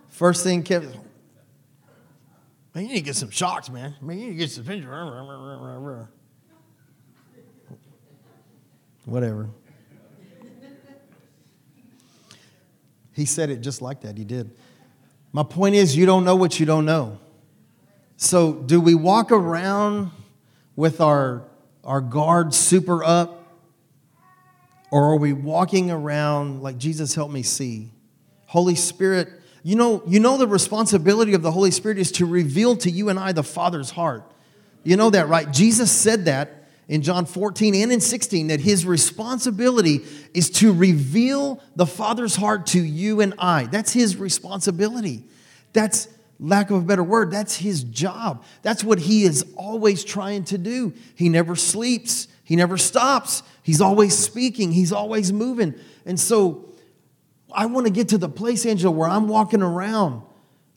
First 0.08 0.44
thing 0.44 0.62
Kevin, 0.62 0.92
man, 2.74 2.84
you 2.84 2.88
need 2.88 2.98
to 2.98 3.04
get 3.04 3.16
some 3.16 3.30
shocks, 3.30 3.70
man. 3.70 3.94
Man, 4.02 4.18
you 4.18 4.26
need 4.26 4.32
to 4.32 4.38
get 4.38 4.50
some 4.50 4.64
Whatever. 9.06 9.48
He 13.20 13.26
said 13.26 13.50
it 13.50 13.60
just 13.60 13.82
like 13.82 14.00
that. 14.00 14.16
He 14.16 14.24
did. 14.24 14.50
My 15.30 15.42
point 15.42 15.74
is, 15.74 15.94
you 15.94 16.06
don't 16.06 16.24
know 16.24 16.36
what 16.36 16.58
you 16.58 16.64
don't 16.64 16.86
know. 16.86 17.18
So, 18.16 18.54
do 18.54 18.80
we 18.80 18.94
walk 18.94 19.30
around 19.30 20.10
with 20.74 21.02
our, 21.02 21.44
our 21.84 22.00
guard 22.00 22.54
super 22.54 23.04
up? 23.04 23.36
Or 24.90 25.04
are 25.12 25.16
we 25.16 25.34
walking 25.34 25.90
around 25.90 26.62
like 26.62 26.78
Jesus 26.78 27.14
helped 27.14 27.32
me 27.32 27.42
see? 27.42 27.90
Holy 28.46 28.74
Spirit, 28.74 29.28
you 29.62 29.76
know, 29.76 30.02
you 30.06 30.18
know 30.18 30.38
the 30.38 30.48
responsibility 30.48 31.34
of 31.34 31.42
the 31.42 31.52
Holy 31.52 31.70
Spirit 31.70 31.98
is 31.98 32.10
to 32.12 32.26
reveal 32.26 32.74
to 32.78 32.90
you 32.90 33.10
and 33.10 33.18
I 33.18 33.32
the 33.32 33.42
Father's 33.42 33.90
heart. 33.90 34.24
You 34.82 34.96
know 34.96 35.10
that, 35.10 35.28
right? 35.28 35.50
Jesus 35.52 35.92
said 35.92 36.24
that 36.24 36.59
in 36.90 37.02
John 37.02 37.24
14 37.24 37.76
and 37.76 37.92
in 37.92 38.00
16 38.00 38.48
that 38.48 38.60
his 38.60 38.84
responsibility 38.84 40.04
is 40.34 40.50
to 40.50 40.72
reveal 40.72 41.62
the 41.76 41.86
Father's 41.86 42.34
heart 42.34 42.66
to 42.66 42.80
you 42.80 43.20
and 43.20 43.32
I. 43.38 43.66
That's 43.66 43.92
his 43.92 44.16
responsibility. 44.16 45.24
That's 45.72 46.08
lack 46.40 46.70
of 46.70 46.78
a 46.78 46.84
better 46.84 47.04
word, 47.04 47.30
that's 47.30 47.54
his 47.54 47.84
job. 47.84 48.42
That's 48.62 48.82
what 48.82 48.98
he 48.98 49.22
is 49.22 49.46
always 49.56 50.02
trying 50.02 50.44
to 50.46 50.58
do. 50.58 50.92
He 51.14 51.28
never 51.28 51.54
sleeps, 51.54 52.26
he 52.42 52.56
never 52.56 52.76
stops. 52.76 53.44
He's 53.62 53.80
always 53.80 54.18
speaking, 54.18 54.72
he's 54.72 54.90
always 54.90 55.32
moving. 55.32 55.76
And 56.04 56.18
so 56.18 56.70
I 57.52 57.66
want 57.66 57.86
to 57.86 57.92
get 57.92 58.08
to 58.08 58.18
the 58.18 58.28
place, 58.28 58.66
Angela, 58.66 58.92
where 58.92 59.08
I'm 59.08 59.28
walking 59.28 59.62
around. 59.62 60.22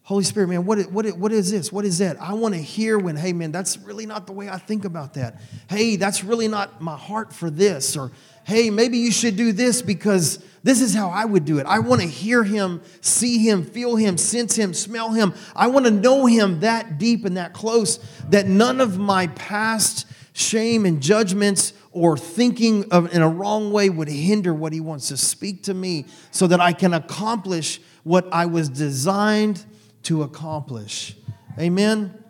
Holy 0.06 0.26
Spirit, 0.26 0.50
man, 0.50 0.66
what, 0.66 0.80
what, 0.92 1.06
what 1.18 1.32
is 1.32 1.50
this? 1.50 1.72
What 1.72 1.86
is 1.86 2.00
that? 2.00 2.22
I 2.22 2.34
want 2.34 2.54
to 2.56 2.62
hear 2.62 3.00
when, 3.00 3.16
hey, 3.16 3.32
man, 3.32 3.54
that's 3.54 3.78
really 3.78 4.06
not 4.06 4.28
the 4.28 4.34
way 4.34 4.50
I 4.50 4.58
think 4.58 4.84
about 4.84 5.14
that. 5.14 5.40
Hey, 5.70 5.96
that's 5.96 6.26
really 6.26 6.50
not 6.50 6.82
my 6.82 6.98
heart 6.98 7.32
for 7.32 7.50
this. 7.50 7.96
Or, 7.96 8.12
hey, 8.44 8.70
maybe 8.70 8.98
you 8.98 9.14
should 9.14 9.38
do 9.38 9.54
this 9.54 9.82
because 9.82 10.44
this 10.62 10.82
is 10.82 10.94
how 10.94 11.10
I 11.10 11.24
would 11.24 11.46
do 11.46 11.58
it. 11.60 11.66
I 11.68 11.80
want 11.80 12.02
to 12.02 12.08
hear 12.08 12.44
him, 12.44 12.82
see 13.00 13.38
him, 13.38 13.64
feel 13.64 13.96
him, 13.96 14.18
sense 14.18 14.58
him, 14.58 14.74
smell 14.74 15.14
him. 15.14 15.34
I 15.56 15.68
want 15.68 15.86
to 15.86 15.92
know 15.92 16.26
him 16.26 16.60
that 16.60 16.98
deep 16.98 17.24
and 17.24 17.38
that 17.38 17.54
close 17.54 17.98
that 18.30 18.46
none 18.46 18.82
of 18.82 19.00
my 19.00 19.28
past 19.28 20.06
shame 20.34 20.86
and 20.86 21.02
judgments 21.02 21.72
or 21.94 22.18
thinking 22.18 22.92
of 22.92 23.14
in 23.14 23.22
a 23.22 23.30
wrong 23.30 23.72
way 23.72 23.90
would 23.90 24.10
hinder 24.10 24.54
what 24.54 24.74
he 24.74 24.82
wants 24.82 25.08
to 25.08 25.16
speak 25.16 25.64
to 25.64 25.74
me 25.74 26.08
so 26.32 26.46
that 26.48 26.60
I 26.60 26.74
can 26.74 26.94
accomplish 26.94 27.80
what 28.04 28.28
I 28.34 28.48
was 28.48 28.68
designed 28.68 29.64
to 30.04 30.24
accomplish. 30.24 31.16
Amen. 31.60 32.24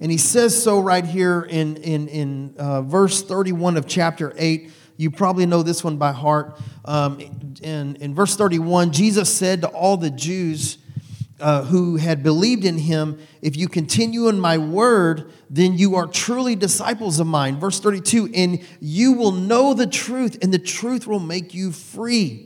And 0.00 0.10
he 0.10 0.18
says 0.18 0.60
so 0.60 0.80
right 0.80 1.04
here 1.04 1.42
in, 1.42 1.76
in, 1.76 2.08
in 2.08 2.54
uh, 2.58 2.82
verse 2.82 3.22
31 3.22 3.76
of 3.76 3.86
chapter 3.86 4.34
8. 4.36 4.70
You 4.98 5.10
probably 5.10 5.46
know 5.46 5.62
this 5.62 5.82
one 5.84 5.96
by 5.96 6.12
heart. 6.12 6.58
Um, 6.84 7.20
in, 7.62 7.96
in 7.96 8.14
verse 8.14 8.36
31, 8.36 8.92
Jesus 8.92 9.34
said 9.34 9.62
to 9.62 9.68
all 9.68 9.96
the 9.96 10.10
Jews 10.10 10.78
uh, 11.38 11.64
who 11.64 11.96
had 11.96 12.22
believed 12.22 12.64
in 12.64 12.78
him, 12.78 13.18
If 13.42 13.56
you 13.56 13.68
continue 13.68 14.28
in 14.28 14.40
my 14.40 14.58
word, 14.58 15.30
then 15.50 15.76
you 15.76 15.96
are 15.96 16.06
truly 16.06 16.56
disciples 16.56 17.20
of 17.20 17.26
mine. 17.26 17.58
Verse 17.60 17.78
32, 17.80 18.30
and 18.34 18.64
you 18.80 19.12
will 19.12 19.32
know 19.32 19.74
the 19.74 19.86
truth, 19.86 20.38
and 20.42 20.52
the 20.52 20.58
truth 20.58 21.06
will 21.06 21.20
make 21.20 21.52
you 21.52 21.72
free. 21.72 22.45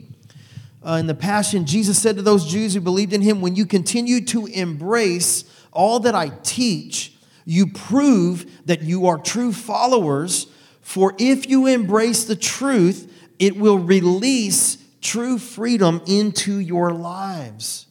Uh, 0.83 0.93
in 0.93 1.05
the 1.05 1.13
Passion, 1.13 1.65
Jesus 1.65 2.01
said 2.01 2.15
to 2.15 2.21
those 2.21 2.45
Jews 2.45 2.73
who 2.73 2.81
believed 2.81 3.13
in 3.13 3.21
him, 3.21 3.41
When 3.41 3.55
you 3.55 3.65
continue 3.65 4.21
to 4.25 4.47
embrace 4.47 5.43
all 5.71 5.99
that 6.01 6.15
I 6.15 6.29
teach, 6.43 7.13
you 7.45 7.67
prove 7.67 8.49
that 8.65 8.81
you 8.81 9.07
are 9.07 9.17
true 9.17 9.53
followers. 9.53 10.47
For 10.81 11.13
if 11.19 11.47
you 11.47 11.67
embrace 11.67 12.23
the 12.23 12.35
truth, 12.35 13.13
it 13.37 13.57
will 13.57 13.77
release 13.77 14.77
true 15.01 15.37
freedom 15.37 16.01
into 16.07 16.57
your 16.57 16.91
lives. 16.91 17.85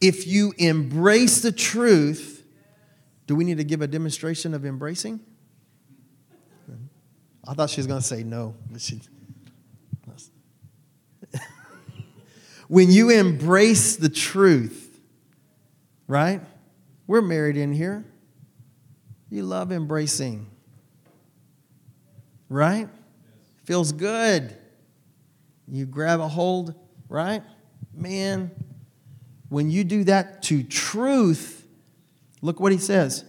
If 0.00 0.26
you 0.26 0.52
embrace 0.58 1.40
the 1.40 1.52
truth, 1.52 2.44
do 3.26 3.34
we 3.34 3.44
need 3.44 3.56
to 3.56 3.64
give 3.64 3.80
a 3.80 3.86
demonstration 3.86 4.52
of 4.52 4.64
embracing? 4.66 5.20
I 7.48 7.54
thought 7.54 7.70
she 7.70 7.80
was 7.80 7.86
going 7.86 8.00
to 8.00 8.06
say 8.06 8.22
no. 8.22 8.54
She, 8.78 9.00
when 12.68 12.90
you 12.90 13.10
embrace 13.10 13.96
the 13.96 14.08
truth, 14.08 14.98
right? 16.06 16.40
We're 17.06 17.22
married 17.22 17.56
in 17.56 17.72
here. 17.72 18.04
You 19.30 19.42
love 19.42 19.72
embracing, 19.72 20.46
right? 22.48 22.88
Feels 23.64 23.92
good. 23.92 24.56
You 25.68 25.84
grab 25.84 26.20
a 26.20 26.28
hold, 26.28 26.74
right? 27.08 27.42
Man, 27.92 28.50
when 29.48 29.70
you 29.70 29.84
do 29.84 30.04
that 30.04 30.42
to 30.44 30.62
truth, 30.62 31.66
look 32.40 32.60
what 32.60 32.72
he 32.72 32.78
says. 32.78 33.24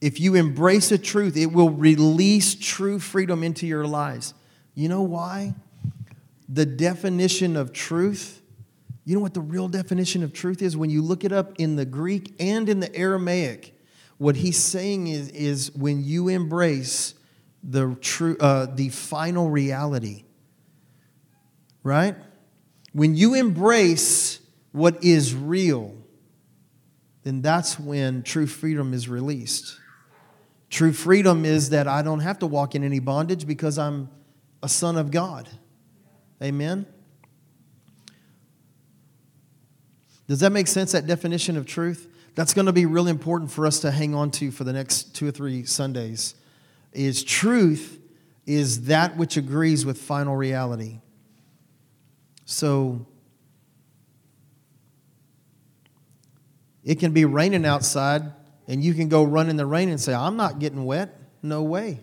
If 0.00 0.20
you 0.20 0.34
embrace 0.34 0.88
the 0.88 0.98
truth, 0.98 1.36
it 1.36 1.46
will 1.46 1.70
release 1.70 2.54
true 2.54 2.98
freedom 2.98 3.42
into 3.42 3.66
your 3.66 3.86
lives. 3.86 4.34
You 4.78 4.88
know 4.88 5.02
why? 5.02 5.56
The 6.48 6.64
definition 6.64 7.56
of 7.56 7.72
truth, 7.72 8.40
you 9.04 9.16
know 9.16 9.20
what 9.20 9.34
the 9.34 9.40
real 9.40 9.66
definition 9.66 10.22
of 10.22 10.32
truth 10.32 10.62
is? 10.62 10.76
When 10.76 10.88
you 10.88 11.02
look 11.02 11.24
it 11.24 11.32
up 11.32 11.54
in 11.58 11.74
the 11.74 11.84
Greek 11.84 12.32
and 12.38 12.68
in 12.68 12.78
the 12.78 12.94
Aramaic, 12.94 13.76
what 14.18 14.36
he's 14.36 14.56
saying 14.56 15.08
is, 15.08 15.30
is 15.30 15.74
when 15.74 16.04
you 16.04 16.28
embrace 16.28 17.14
the, 17.64 17.96
true, 18.00 18.36
uh, 18.38 18.66
the 18.66 18.90
final 18.90 19.50
reality, 19.50 20.22
right? 21.82 22.14
When 22.92 23.16
you 23.16 23.34
embrace 23.34 24.38
what 24.70 25.02
is 25.02 25.34
real, 25.34 25.92
then 27.24 27.42
that's 27.42 27.80
when 27.80 28.22
true 28.22 28.46
freedom 28.46 28.94
is 28.94 29.08
released. 29.08 29.76
True 30.70 30.92
freedom 30.92 31.44
is 31.44 31.70
that 31.70 31.88
I 31.88 32.02
don't 32.02 32.20
have 32.20 32.38
to 32.38 32.46
walk 32.46 32.76
in 32.76 32.84
any 32.84 33.00
bondage 33.00 33.44
because 33.44 33.76
I'm 33.76 34.10
a 34.62 34.68
son 34.68 34.96
of 34.96 35.10
God. 35.10 35.48
Amen? 36.42 36.86
Does 40.26 40.40
that 40.40 40.52
make 40.52 40.66
sense, 40.66 40.92
that 40.92 41.06
definition 41.06 41.56
of 41.56 41.66
truth? 41.66 42.06
That's 42.34 42.54
going 42.54 42.66
to 42.66 42.72
be 42.72 42.86
really 42.86 43.10
important 43.10 43.50
for 43.50 43.66
us 43.66 43.80
to 43.80 43.90
hang 43.90 44.14
on 44.14 44.30
to 44.32 44.50
for 44.50 44.64
the 44.64 44.72
next 44.72 45.14
two 45.14 45.26
or 45.26 45.30
three 45.30 45.64
Sundays. 45.64 46.34
Is 46.92 47.24
truth 47.24 47.98
is 48.46 48.84
that 48.84 49.16
which 49.16 49.36
agrees 49.36 49.84
with 49.84 50.00
final 50.00 50.34
reality. 50.34 51.00
So 52.46 53.06
it 56.82 56.98
can 56.98 57.12
be 57.12 57.26
raining 57.26 57.66
outside, 57.66 58.22
and 58.66 58.82
you 58.82 58.94
can 58.94 59.08
go 59.08 59.22
run 59.22 59.50
in 59.50 59.56
the 59.56 59.66
rain 59.66 59.90
and 59.90 60.00
say, 60.00 60.14
I'm 60.14 60.36
not 60.36 60.58
getting 60.58 60.86
wet. 60.86 61.14
No 61.42 61.62
way. 61.62 62.00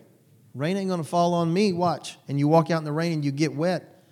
Rain 0.56 0.78
ain't 0.78 0.88
going 0.88 1.02
to 1.02 1.08
fall 1.08 1.34
on 1.34 1.52
me. 1.52 1.72
Watch. 1.74 2.16
And 2.28 2.38
you 2.38 2.48
walk 2.48 2.70
out 2.70 2.78
in 2.78 2.84
the 2.84 2.92
rain 2.92 3.12
and 3.12 3.24
you 3.24 3.30
get 3.30 3.54
wet. 3.54 4.02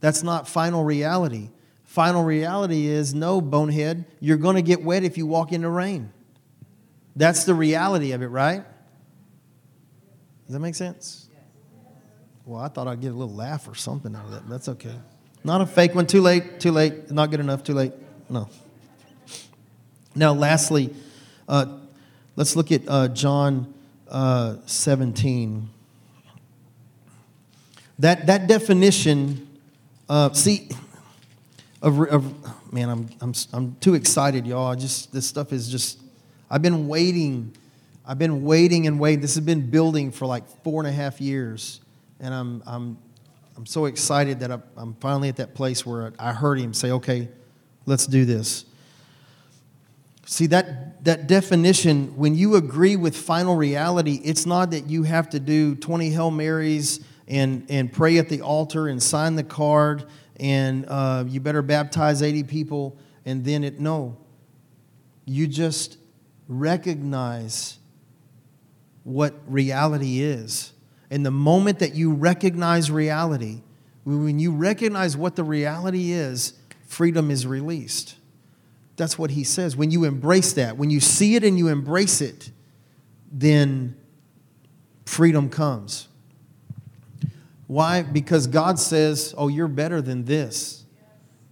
That's 0.00 0.22
not 0.22 0.48
final 0.48 0.84
reality. 0.84 1.50
Final 1.84 2.24
reality 2.24 2.86
is 2.86 3.14
no, 3.14 3.40
bonehead, 3.40 4.04
you're 4.20 4.36
going 4.36 4.56
to 4.56 4.62
get 4.62 4.82
wet 4.82 5.04
if 5.04 5.16
you 5.18 5.26
walk 5.26 5.52
in 5.52 5.62
the 5.62 5.68
rain. 5.68 6.12
That's 7.14 7.44
the 7.44 7.54
reality 7.54 8.12
of 8.12 8.22
it, 8.22 8.26
right? 8.26 8.64
Does 10.46 10.52
that 10.52 10.60
make 10.60 10.74
sense? 10.74 11.28
Well, 12.44 12.60
I 12.60 12.68
thought 12.68 12.86
I'd 12.86 13.00
get 13.00 13.12
a 13.12 13.14
little 13.14 13.34
laugh 13.34 13.68
or 13.68 13.74
something 13.74 14.14
out 14.14 14.26
of 14.26 14.30
that. 14.32 14.48
That's 14.48 14.68
okay. 14.68 14.94
Not 15.42 15.60
a 15.60 15.66
fake 15.66 15.94
one. 15.94 16.06
Too 16.06 16.20
late. 16.20 16.60
Too 16.60 16.72
late. 16.72 17.10
Not 17.10 17.30
good 17.30 17.40
enough. 17.40 17.64
Too 17.64 17.74
late. 17.74 17.92
No. 18.28 18.48
Now, 20.14 20.32
lastly, 20.32 20.94
uh, 21.48 21.78
let's 22.36 22.56
look 22.56 22.72
at 22.72 22.82
uh, 22.88 23.08
John 23.08 23.74
uh, 24.10 24.56
17. 24.66 25.68
That, 27.98 28.26
that 28.26 28.46
definition, 28.46 29.48
uh, 30.08 30.32
see, 30.32 30.68
of, 31.82 32.00
of, 32.00 32.72
man, 32.72 32.88
I'm, 32.88 33.08
I'm, 33.20 33.34
I'm 33.52 33.76
too 33.76 33.94
excited, 33.94 34.46
y'all. 34.46 34.66
I 34.66 34.74
just, 34.74 35.12
this 35.12 35.26
stuff 35.26 35.52
is 35.52 35.68
just, 35.68 36.00
I've 36.50 36.62
been 36.62 36.88
waiting. 36.88 37.54
I've 38.06 38.18
been 38.18 38.44
waiting 38.44 38.86
and 38.86 39.00
waiting. 39.00 39.20
This 39.20 39.34
has 39.34 39.44
been 39.44 39.70
building 39.70 40.10
for 40.10 40.26
like 40.26 40.46
four 40.62 40.80
and 40.80 40.88
a 40.88 40.92
half 40.92 41.20
years 41.20 41.80
and 42.20 42.32
I'm, 42.32 42.62
I'm, 42.66 42.98
I'm 43.56 43.66
so 43.66 43.86
excited 43.86 44.40
that 44.40 44.50
I'm 44.76 44.94
finally 45.00 45.28
at 45.28 45.36
that 45.36 45.54
place 45.54 45.84
where 45.84 46.12
I 46.18 46.32
heard 46.32 46.58
him 46.58 46.74
say, 46.74 46.90
okay, 46.92 47.28
let's 47.84 48.06
do 48.06 48.24
this. 48.24 48.64
See, 50.26 50.46
that, 50.46 51.04
that 51.04 51.28
definition, 51.28 52.16
when 52.16 52.34
you 52.34 52.56
agree 52.56 52.96
with 52.96 53.16
final 53.16 53.56
reality, 53.56 54.20
it's 54.24 54.44
not 54.44 54.72
that 54.72 54.88
you 54.90 55.04
have 55.04 55.30
to 55.30 55.40
do 55.40 55.76
20 55.76 56.10
Hail 56.10 56.32
Marys 56.32 57.00
and, 57.28 57.64
and 57.68 57.92
pray 57.92 58.18
at 58.18 58.28
the 58.28 58.42
altar 58.42 58.88
and 58.88 59.00
sign 59.00 59.36
the 59.36 59.44
card 59.44 60.04
and 60.38 60.84
uh, 60.88 61.24
you 61.26 61.40
better 61.40 61.62
baptize 61.62 62.22
80 62.22 62.42
people 62.44 62.98
and 63.24 63.44
then 63.44 63.62
it, 63.62 63.78
no. 63.78 64.16
You 65.24 65.46
just 65.46 65.96
recognize 66.48 67.78
what 69.04 69.34
reality 69.46 70.20
is 70.20 70.72
and 71.10 71.24
the 71.24 71.30
moment 71.30 71.78
that 71.78 71.94
you 71.94 72.12
recognize 72.12 72.90
reality, 72.90 73.62
when 74.04 74.38
you 74.38 74.52
recognize 74.52 75.16
what 75.16 75.36
the 75.36 75.44
reality 75.44 76.10
is, 76.10 76.54
freedom 76.86 77.30
is 77.30 77.46
released. 77.46 78.16
That's 78.96 79.18
what 79.18 79.30
he 79.30 79.44
says. 79.44 79.76
When 79.76 79.90
you 79.90 80.04
embrace 80.04 80.54
that, 80.54 80.76
when 80.76 80.90
you 80.90 81.00
see 81.00 81.36
it 81.36 81.44
and 81.44 81.58
you 81.58 81.68
embrace 81.68 82.20
it, 82.20 82.50
then 83.30 83.96
freedom 85.04 85.48
comes. 85.50 86.08
Why? 87.66 88.02
Because 88.02 88.46
God 88.46 88.78
says, 88.78 89.34
Oh, 89.36 89.48
you're 89.48 89.68
better 89.68 90.00
than 90.00 90.24
this. 90.24 90.84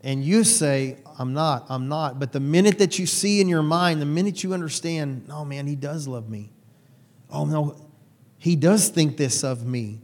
And 0.02 0.24
you 0.24 0.44
say, 0.44 0.98
I'm 1.18 1.32
not, 1.32 1.66
I'm 1.68 1.88
not. 1.88 2.18
But 2.18 2.32
the 2.32 2.40
minute 2.40 2.78
that 2.78 2.98
you 2.98 3.06
see 3.06 3.40
in 3.40 3.48
your 3.48 3.62
mind, 3.62 4.00
the 4.00 4.06
minute 4.06 4.42
you 4.42 4.52
understand, 4.52 5.28
oh 5.30 5.44
man, 5.44 5.66
he 5.66 5.76
does 5.76 6.06
love 6.08 6.28
me. 6.28 6.50
Oh 7.30 7.44
no, 7.44 7.88
he 8.38 8.56
does 8.56 8.88
think 8.88 9.16
this 9.16 9.42
of 9.42 9.64
me, 9.64 10.00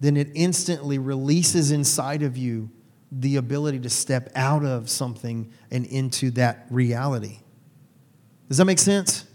then 0.00 0.16
it 0.16 0.28
instantly 0.34 0.98
releases 0.98 1.70
inside 1.70 2.22
of 2.22 2.36
you 2.36 2.70
the 3.20 3.36
ability 3.36 3.78
to 3.80 3.90
step 3.90 4.30
out 4.34 4.64
of 4.64 4.88
something 4.88 5.52
and 5.70 5.84
into 5.86 6.30
that 6.30 6.66
reality. 6.70 7.40
Does 8.48 8.56
that 8.56 8.64
make 8.64 8.78
sense? 8.78 9.26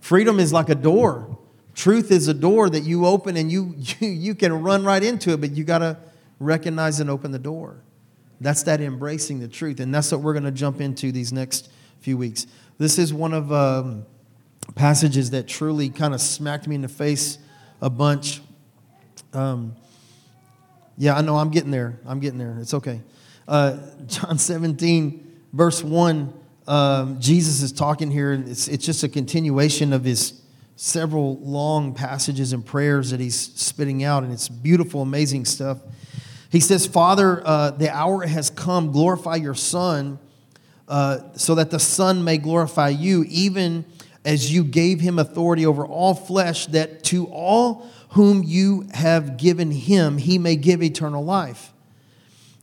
Freedom 0.00 0.38
is 0.38 0.52
like 0.52 0.68
a 0.68 0.74
door. 0.74 1.38
Truth 1.74 2.12
is 2.12 2.28
a 2.28 2.34
door 2.34 2.70
that 2.70 2.84
you 2.84 3.06
open 3.06 3.36
and 3.36 3.50
you, 3.50 3.74
you, 3.98 4.08
you 4.08 4.34
can 4.34 4.62
run 4.62 4.84
right 4.84 5.02
into 5.02 5.32
it, 5.32 5.40
but 5.40 5.50
you 5.52 5.64
got 5.64 5.78
to 5.78 5.98
recognize 6.38 7.00
and 7.00 7.10
open 7.10 7.32
the 7.32 7.38
door. 7.38 7.82
That's 8.40 8.62
that 8.64 8.80
embracing 8.80 9.40
the 9.40 9.48
truth. 9.48 9.80
And 9.80 9.92
that's 9.92 10.12
what 10.12 10.20
we're 10.20 10.32
going 10.32 10.44
to 10.44 10.50
jump 10.52 10.80
into 10.80 11.10
these 11.10 11.32
next 11.32 11.70
few 12.00 12.16
weeks. 12.16 12.46
This 12.78 12.98
is 12.98 13.12
one 13.12 13.32
of 13.32 13.52
um, 13.52 14.06
passages 14.74 15.30
that 15.30 15.48
truly 15.48 15.88
kind 15.88 16.14
of 16.14 16.20
smacked 16.20 16.68
me 16.68 16.74
in 16.74 16.82
the 16.82 16.88
face 16.88 17.38
a 17.80 17.90
bunch. 17.90 18.40
Um, 19.32 19.74
yeah, 20.96 21.16
I 21.16 21.22
know 21.22 21.36
I'm 21.36 21.50
getting 21.50 21.70
there. 21.70 21.98
I'm 22.06 22.20
getting 22.20 22.38
there. 22.38 22.58
It's 22.60 22.74
okay. 22.74 23.00
Uh, 23.46 23.78
John 24.06 24.38
17, 24.38 25.42
verse 25.52 25.82
1, 25.82 26.32
um, 26.66 27.20
Jesus 27.20 27.60
is 27.60 27.72
talking 27.72 28.10
here. 28.10 28.32
It's, 28.32 28.68
it's 28.68 28.86
just 28.86 29.02
a 29.02 29.08
continuation 29.08 29.92
of 29.92 30.04
his 30.04 30.40
several 30.76 31.38
long 31.40 31.94
passages 31.94 32.52
and 32.52 32.64
prayers 32.64 33.10
that 33.10 33.20
he's 33.20 33.36
spitting 33.36 34.02
out, 34.02 34.24
and 34.24 34.32
it's 34.32 34.48
beautiful, 34.48 35.02
amazing 35.02 35.44
stuff. 35.44 35.78
He 36.50 36.60
says, 36.60 36.86
Father, 36.86 37.42
uh, 37.44 37.72
the 37.72 37.94
hour 37.94 38.26
has 38.26 38.48
come, 38.48 38.92
glorify 38.92 39.36
your 39.36 39.54
Son, 39.54 40.18
uh, 40.88 41.18
so 41.34 41.54
that 41.56 41.70
the 41.70 41.80
Son 41.80 42.24
may 42.24 42.38
glorify 42.38 42.88
you, 42.88 43.24
even 43.28 43.84
as 44.24 44.52
you 44.52 44.64
gave 44.64 45.00
him 45.00 45.18
authority 45.18 45.66
over 45.66 45.84
all 45.84 46.14
flesh, 46.14 46.66
that 46.66 47.04
to 47.04 47.26
all 47.26 47.86
whom 48.10 48.42
you 48.42 48.86
have 48.94 49.36
given 49.36 49.70
him, 49.70 50.16
he 50.16 50.38
may 50.38 50.56
give 50.56 50.82
eternal 50.82 51.22
life. 51.22 51.73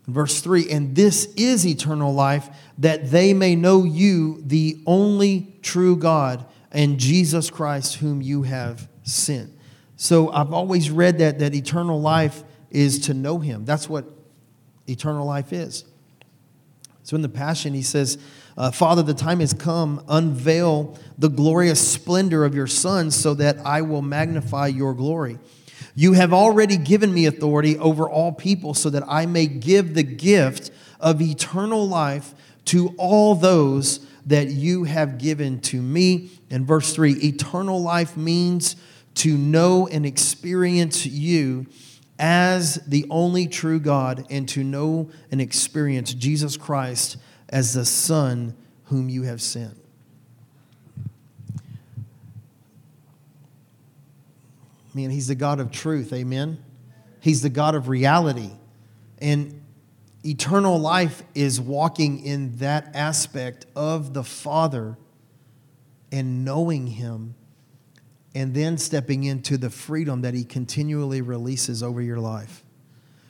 Verse 0.07 0.41
3 0.41 0.69
And 0.69 0.95
this 0.95 1.25
is 1.35 1.65
eternal 1.65 2.13
life, 2.13 2.49
that 2.77 3.11
they 3.11 3.33
may 3.33 3.55
know 3.55 3.83
you, 3.83 4.41
the 4.45 4.81
only 4.85 5.55
true 5.61 5.95
God, 5.95 6.45
and 6.71 6.99
Jesus 6.99 7.49
Christ, 7.49 7.95
whom 7.95 8.21
you 8.21 8.43
have 8.43 8.87
sent. 9.03 9.51
So 9.95 10.31
I've 10.31 10.53
always 10.53 10.89
read 10.89 11.19
that, 11.19 11.39
that 11.39 11.53
eternal 11.53 12.01
life 12.01 12.43
is 12.69 12.99
to 12.99 13.13
know 13.13 13.39
him. 13.39 13.65
That's 13.65 13.87
what 13.87 14.05
eternal 14.87 15.25
life 15.25 15.53
is. 15.53 15.85
So 17.03 17.15
in 17.15 17.21
the 17.21 17.29
Passion, 17.29 17.73
he 17.73 17.81
says, 17.81 18.17
uh, 18.57 18.71
Father, 18.71 19.01
the 19.01 19.13
time 19.13 19.39
has 19.39 19.53
come. 19.53 20.03
Unveil 20.07 20.97
the 21.17 21.29
glorious 21.29 21.85
splendor 21.85 22.45
of 22.45 22.55
your 22.55 22.67
Son 22.67 23.11
so 23.11 23.33
that 23.35 23.57
I 23.65 23.81
will 23.81 24.01
magnify 24.01 24.67
your 24.67 24.93
glory. 24.93 25.39
You 25.95 26.13
have 26.13 26.33
already 26.33 26.77
given 26.77 27.13
me 27.13 27.25
authority 27.25 27.77
over 27.77 28.09
all 28.09 28.31
people 28.31 28.73
so 28.73 28.89
that 28.89 29.03
I 29.07 29.25
may 29.25 29.47
give 29.47 29.93
the 29.93 30.03
gift 30.03 30.71
of 30.99 31.21
eternal 31.21 31.87
life 31.87 32.33
to 32.65 32.93
all 32.97 33.35
those 33.35 34.05
that 34.25 34.49
you 34.49 34.83
have 34.83 35.17
given 35.17 35.59
to 35.61 35.81
me. 35.81 36.29
And 36.49 36.65
verse 36.65 36.93
3 36.93 37.13
eternal 37.23 37.81
life 37.81 38.15
means 38.15 38.75
to 39.15 39.35
know 39.37 39.87
and 39.87 40.05
experience 40.05 41.05
you 41.05 41.65
as 42.19 42.75
the 42.87 43.05
only 43.09 43.47
true 43.47 43.79
God 43.79 44.25
and 44.29 44.47
to 44.49 44.63
know 44.63 45.09
and 45.31 45.41
experience 45.41 46.13
Jesus 46.13 46.55
Christ 46.55 47.17
as 47.49 47.73
the 47.73 47.85
Son 47.85 48.55
whom 48.85 49.09
you 49.09 49.23
have 49.23 49.41
sent. 49.41 49.80
Man, 54.93 55.09
He's 55.09 55.27
the 55.27 55.35
God 55.35 55.59
of 55.59 55.71
truth, 55.71 56.13
amen? 56.13 56.63
He's 57.19 57.41
the 57.41 57.49
God 57.49 57.75
of 57.75 57.87
reality. 57.87 58.51
And 59.19 59.63
eternal 60.25 60.79
life 60.79 61.23
is 61.35 61.61
walking 61.61 62.23
in 62.25 62.57
that 62.57 62.95
aspect 62.95 63.65
of 63.75 64.13
the 64.13 64.23
Father 64.23 64.97
and 66.11 66.43
knowing 66.43 66.87
Him 66.87 67.35
and 68.33 68.53
then 68.53 68.77
stepping 68.77 69.23
into 69.23 69.57
the 69.57 69.69
freedom 69.69 70.21
that 70.21 70.33
he 70.33 70.43
continually 70.43 71.21
releases 71.21 71.83
over 71.83 72.01
your 72.01 72.19
life. 72.19 72.63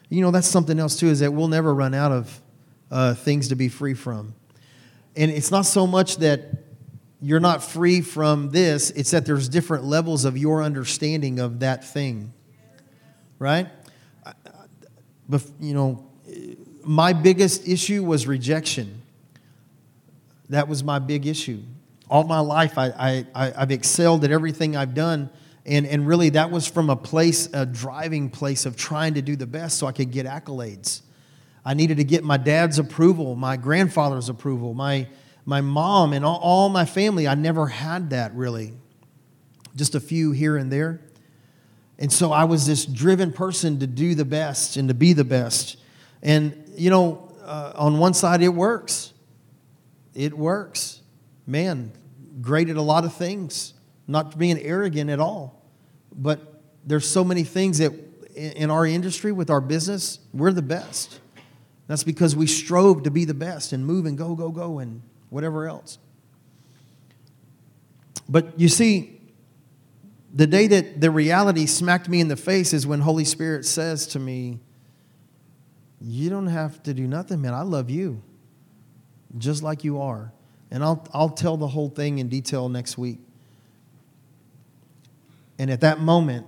You 0.10 0.22
know, 0.22 0.32
that's 0.32 0.48
something 0.48 0.80
else 0.80 1.00
too, 1.00 1.08
is 1.08 1.22
that 1.22 1.32
we'll 1.32 1.48
never 1.48 1.74
run 1.74 1.94
out 1.94 2.12
of 2.12 2.42
uh, 2.92 3.14
things 3.14 3.48
to 3.48 3.56
be 3.56 3.70
free 3.70 3.94
from. 3.94 4.36
And 5.16 5.32
it's 5.32 5.50
not 5.50 5.66
so 5.66 5.88
much 5.88 6.18
that 6.18 6.71
you're 7.22 7.40
not 7.40 7.64
free 7.64 8.02
from 8.02 8.50
this, 8.50 8.90
it's 8.92 9.12
that 9.12 9.26
there's 9.26 9.48
different 9.48 9.84
levels 9.84 10.26
of 10.26 10.38
your 10.38 10.64
understanding 10.64 11.40
of 11.40 11.60
that 11.60 11.86
thing. 11.86 12.34
Right? 13.40 13.68
But, 15.30 15.44
you 15.60 15.74
know, 15.74 16.06
my 16.84 17.14
biggest 17.14 17.68
issue 17.68 18.04
was 18.04 18.28
rejection. 18.28 19.02
That 20.50 20.68
was 20.68 20.84
my 20.84 21.00
big 21.00 21.26
issue 21.28 21.62
all 22.12 22.26
my 22.26 22.40
life 22.40 22.78
I, 22.78 23.26
I, 23.34 23.54
I've 23.56 23.72
excelled 23.72 24.26
at 24.26 24.32
everything 24.32 24.76
I've 24.76 24.94
done. 24.94 25.30
And, 25.66 25.88
and 25.88 26.06
really, 26.06 26.30
that 26.32 26.52
was 26.52 26.68
from 26.68 26.90
a 26.90 26.96
place, 26.96 27.48
a 27.54 27.66
driving 27.66 28.30
place 28.30 28.66
of 28.66 28.76
trying 28.76 29.14
to 29.14 29.22
do 29.22 29.38
the 29.38 29.48
best 29.48 29.80
so 29.80 29.88
I 29.88 29.94
could 29.94 30.12
get 30.12 30.26
accolades. 30.26 31.02
I 31.64 31.74
needed 31.74 31.98
to 31.98 32.04
get 32.04 32.24
my 32.24 32.36
dad's 32.36 32.80
approval, 32.80 33.36
my 33.36 33.56
grandfather's 33.56 34.28
approval, 34.28 34.74
my, 34.74 35.08
my 35.46 35.62
mom, 35.62 36.14
and 36.14 36.24
all, 36.24 36.40
all 36.40 36.70
my 36.70 36.86
family. 36.86 37.28
I 37.28 37.36
never 37.36 37.68
had 37.68 38.12
that 38.12 38.34
really, 38.36 38.74
just 39.76 39.96
a 39.96 40.00
few 40.00 40.32
here 40.32 40.58
and 40.58 40.72
there. 40.72 41.02
And 41.98 42.12
so 42.12 42.32
I 42.32 42.46
was 42.46 42.66
this 42.66 42.86
driven 42.86 43.32
person 43.32 43.80
to 43.80 43.88
do 43.88 44.16
the 44.16 44.26
best 44.26 44.76
and 44.78 44.88
to 44.88 44.94
be 44.94 45.14
the 45.14 45.24
best. 45.24 45.78
And, 46.24 46.72
you 46.76 46.90
know, 46.90 47.32
uh, 47.44 47.74
on 47.76 48.00
one 48.00 48.14
side, 48.14 48.42
it 48.42 48.50
works. 48.50 49.14
It 50.16 50.36
works. 50.36 51.02
Man, 51.46 51.92
great 52.42 52.70
at 52.70 52.76
a 52.76 52.82
lot 52.82 53.06
of 53.06 53.14
things, 53.14 53.74
not 54.08 54.38
being 54.38 54.60
arrogant 54.60 55.10
at 55.10 55.20
all. 55.20 55.64
But 56.12 56.62
there's 56.86 57.08
so 57.08 57.24
many 57.24 57.44
things 57.44 57.78
that 57.78 57.94
in 58.36 58.72
our 58.72 58.86
industry 58.86 59.32
with 59.32 59.50
our 59.50 59.62
business, 59.62 60.20
we're 60.34 60.52
the 60.52 60.62
best. 60.62 61.20
That's 61.88 62.04
because 62.04 62.36
we 62.36 62.48
strove 62.48 63.04
to 63.04 63.12
be 63.12 63.26
the 63.26 63.34
best 63.34 63.74
and 63.74 63.86
move 63.86 64.06
and 64.06 64.18
go, 64.18 64.34
go, 64.36 64.50
go, 64.50 64.80
and 64.80 65.02
whatever 65.32 65.68
else. 65.68 65.98
But 68.30 68.60
you 68.60 68.70
see, 68.70 69.20
the 70.32 70.46
day 70.46 70.68
that 70.68 71.02
the 71.02 71.10
reality 71.10 71.66
smacked 71.66 72.08
me 72.08 72.22
in 72.22 72.28
the 72.28 72.36
face 72.36 72.72
is 72.74 72.86
when 72.86 73.00
Holy 73.00 73.26
Spirit 73.26 73.66
says 73.66 74.06
to 74.08 74.20
me, 74.20 74.60
You 76.00 76.30
don't 76.30 76.48
have 76.48 76.84
to 76.84 76.94
do 76.94 77.08
nothing, 77.08 77.42
man. 77.42 77.56
I 77.56 77.64
love 77.64 77.90
you 77.90 78.22
just 79.38 79.64
like 79.64 79.84
you 79.84 80.02
are. 80.02 80.32
And 80.70 80.84
I'll, 80.84 81.06
I'll 81.14 81.30
tell 81.30 81.58
the 81.58 81.68
whole 81.68 81.90
thing 81.90 82.20
in 82.20 82.30
detail 82.30 82.70
next 82.70 82.98
week. 82.98 83.20
And 85.58 85.70
at 85.70 85.82
that 85.82 86.00
moment, 86.00 86.46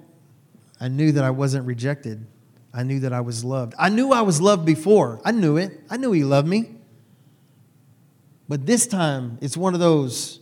I 0.80 0.88
knew 0.88 1.12
that 1.14 1.24
I 1.24 1.30
wasn't 1.30 1.66
rejected. 1.66 2.26
I 2.74 2.84
knew 2.84 3.02
that 3.02 3.14
I 3.14 3.22
was 3.22 3.44
loved. 3.44 3.74
I 3.78 3.90
knew 3.90 4.12
I 4.12 4.22
was 4.22 4.42
loved 4.42 4.66
before. 4.66 5.22
I 5.24 5.32
knew 5.32 5.58
it. 5.58 5.80
I 5.90 5.98
knew 5.98 6.12
He 6.12 6.24
loved 6.24 6.48
me. 6.48 6.72
But 8.48 8.66
this 8.66 8.88
time, 8.88 9.38
it's 9.42 9.56
one 9.56 9.74
of 9.74 9.80
those 9.80 10.40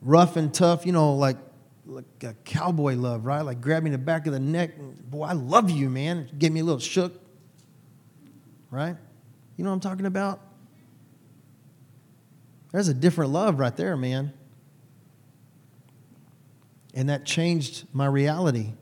rough 0.00 0.36
and 0.36 0.52
tough, 0.52 0.86
you 0.86 0.92
know, 0.92 1.14
like, 1.14 1.36
like 1.86 2.04
a 2.22 2.34
cowboy 2.44 2.94
love, 2.94 3.24
right? 3.26 3.42
Like 3.42 3.60
grab 3.60 3.82
me 3.82 3.90
the 3.90 3.98
back 3.98 4.26
of 4.26 4.32
the 4.32 4.40
neck. 4.40 4.70
Boy, 4.78 5.24
I 5.24 5.32
love 5.32 5.70
you, 5.70 5.90
man. 5.90 6.28
Give 6.38 6.52
me 6.52 6.60
a 6.60 6.64
little 6.64 6.80
shook, 6.80 7.20
right? 8.70 8.96
You 9.56 9.64
know 9.64 9.70
what 9.70 9.74
I'm 9.74 9.80
talking 9.80 10.06
about? 10.06 10.40
There's 12.72 12.88
a 12.88 12.94
different 12.94 13.32
love 13.32 13.58
right 13.58 13.76
there, 13.76 13.96
man. 13.96 14.32
And 16.94 17.08
that 17.08 17.24
changed 17.24 17.86
my 17.92 18.06
reality. 18.06 18.72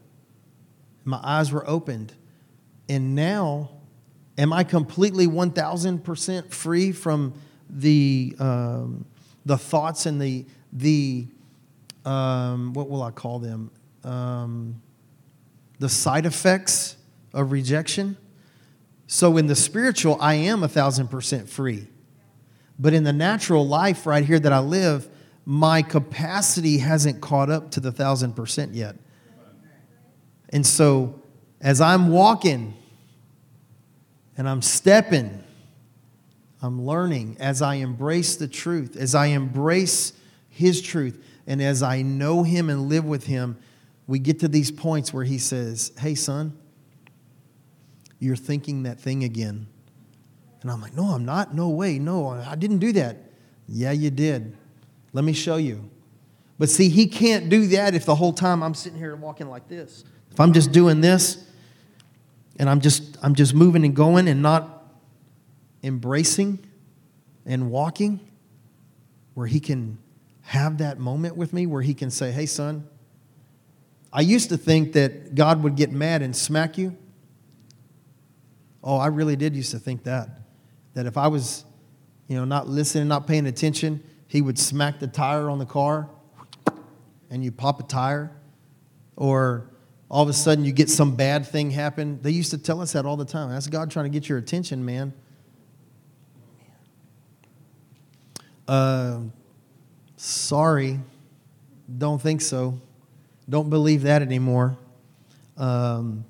My 1.04 1.20
eyes 1.22 1.50
were 1.52 1.68
opened. 1.68 2.14
And 2.88 3.14
now, 3.14 3.70
am 4.36 4.52
I 4.52 4.64
completely 4.64 5.26
1,000% 5.26 6.50
free 6.50 6.92
from 6.92 7.34
the, 7.70 8.34
um, 8.38 9.04
the 9.44 9.58
thoughts 9.58 10.06
and 10.06 10.20
the, 10.20 10.46
the 10.72 11.26
um, 12.04 12.72
what 12.72 12.88
will 12.88 13.02
I 13.02 13.10
call 13.10 13.38
them? 13.38 13.70
Um, 14.04 14.80
the 15.78 15.88
side 15.88 16.26
effects 16.26 16.96
of 17.32 17.52
rejection? 17.52 18.16
So, 19.06 19.36
in 19.36 19.46
the 19.46 19.56
spiritual, 19.56 20.16
I 20.20 20.34
am 20.34 20.62
a 20.62 20.68
thousand 20.68 21.08
percent 21.08 21.48
free. 21.48 21.88
But 22.78 22.94
in 22.94 23.04
the 23.04 23.12
natural 23.12 23.66
life 23.66 24.06
right 24.06 24.24
here 24.24 24.38
that 24.38 24.52
I 24.52 24.60
live, 24.60 25.08
my 25.44 25.82
capacity 25.82 26.78
hasn't 26.78 27.20
caught 27.20 27.50
up 27.50 27.72
to 27.72 27.80
the 27.80 27.92
thousand 27.92 28.34
percent 28.34 28.74
yet. 28.74 28.96
And 30.50 30.66
so 30.66 31.20
as 31.60 31.80
I'm 31.80 32.08
walking 32.08 32.74
and 34.36 34.48
I'm 34.48 34.62
stepping, 34.62 35.39
I'm 36.62 36.84
learning 36.84 37.36
as 37.40 37.62
I 37.62 37.74
embrace 37.76 38.36
the 38.36 38.48
truth, 38.48 38.96
as 38.96 39.14
I 39.14 39.26
embrace 39.26 40.12
His 40.48 40.82
truth, 40.82 41.22
and 41.46 41.62
as 41.62 41.82
I 41.82 42.02
know 42.02 42.42
Him 42.42 42.68
and 42.68 42.88
live 42.88 43.04
with 43.04 43.26
Him, 43.26 43.56
we 44.06 44.18
get 44.18 44.40
to 44.40 44.48
these 44.48 44.70
points 44.70 45.12
where 45.12 45.24
He 45.24 45.38
says, 45.38 45.92
Hey, 45.98 46.14
son, 46.14 46.56
you're 48.18 48.36
thinking 48.36 48.82
that 48.82 49.00
thing 49.00 49.24
again. 49.24 49.66
And 50.62 50.70
I'm 50.70 50.80
like, 50.80 50.94
no, 50.94 51.04
I'm 51.04 51.24
not. 51.24 51.54
No 51.54 51.70
way. 51.70 51.98
No, 51.98 52.28
I 52.28 52.54
didn't 52.54 52.78
do 52.78 52.92
that. 52.92 53.16
Yeah, 53.66 53.92
you 53.92 54.10
did. 54.10 54.56
Let 55.12 55.24
me 55.24 55.32
show 55.32 55.56
you. 55.56 55.88
But 56.58 56.68
see, 56.68 56.90
he 56.90 57.06
can't 57.06 57.48
do 57.48 57.66
that 57.68 57.94
if 57.94 58.04
the 58.04 58.14
whole 58.14 58.34
time 58.34 58.62
I'm 58.62 58.74
sitting 58.74 58.98
here 58.98 59.16
walking 59.16 59.48
like 59.48 59.68
this. 59.68 60.04
If 60.30 60.38
I'm 60.38 60.52
just 60.52 60.72
doing 60.72 61.00
this 61.00 61.42
and 62.58 62.68
I'm 62.68 62.80
just 62.80 63.16
I'm 63.22 63.34
just 63.34 63.54
moving 63.54 63.84
and 63.84 63.96
going 63.96 64.28
and 64.28 64.42
not 64.42 64.79
embracing 65.82 66.58
and 67.46 67.70
walking 67.70 68.20
where 69.34 69.46
he 69.46 69.60
can 69.60 69.98
have 70.42 70.78
that 70.78 70.98
moment 70.98 71.36
with 71.36 71.52
me 71.52 71.66
where 71.66 71.82
he 71.82 71.94
can 71.94 72.10
say, 72.10 72.32
"Hey 72.32 72.46
son, 72.46 72.86
I 74.12 74.22
used 74.22 74.48
to 74.48 74.56
think 74.56 74.92
that 74.94 75.34
God 75.34 75.62
would 75.62 75.76
get 75.76 75.92
mad 75.92 76.22
and 76.22 76.34
smack 76.34 76.76
you. 76.76 76.96
Oh, 78.82 78.96
I 78.96 79.06
really 79.06 79.36
did 79.36 79.54
used 79.54 79.70
to 79.70 79.78
think 79.78 80.04
that 80.04 80.40
that 80.94 81.06
if 81.06 81.16
I 81.16 81.28
was, 81.28 81.64
you 82.26 82.36
know, 82.36 82.44
not 82.44 82.68
listening, 82.68 83.06
not 83.06 83.26
paying 83.26 83.46
attention, 83.46 84.02
he 84.26 84.42
would 84.42 84.58
smack 84.58 84.98
the 84.98 85.06
tire 85.06 85.48
on 85.48 85.58
the 85.58 85.66
car 85.66 86.08
and 87.30 87.44
you 87.44 87.52
pop 87.52 87.80
a 87.80 87.84
tire. 87.84 88.32
Or 89.16 89.70
all 90.10 90.22
of 90.22 90.28
a 90.28 90.32
sudden 90.32 90.64
you 90.64 90.72
get 90.72 90.90
some 90.90 91.14
bad 91.14 91.46
thing 91.46 91.70
happen. 91.70 92.18
They 92.22 92.32
used 92.32 92.50
to 92.50 92.58
tell 92.58 92.80
us 92.80 92.92
that 92.92 93.06
all 93.06 93.16
the 93.16 93.24
time. 93.24 93.50
That's 93.50 93.68
God 93.68 93.90
trying 93.90 94.06
to 94.06 94.10
get 94.10 94.28
your 94.28 94.38
attention, 94.38 94.84
man. 94.84 95.12
Uh, 98.70 99.22
sorry, 100.16 101.00
don't 101.98 102.22
think 102.22 102.40
so. 102.40 102.78
Don't 103.48 103.68
believe 103.68 104.02
that 104.02 104.22
anymore. 104.22 104.78
Um, 105.56 106.24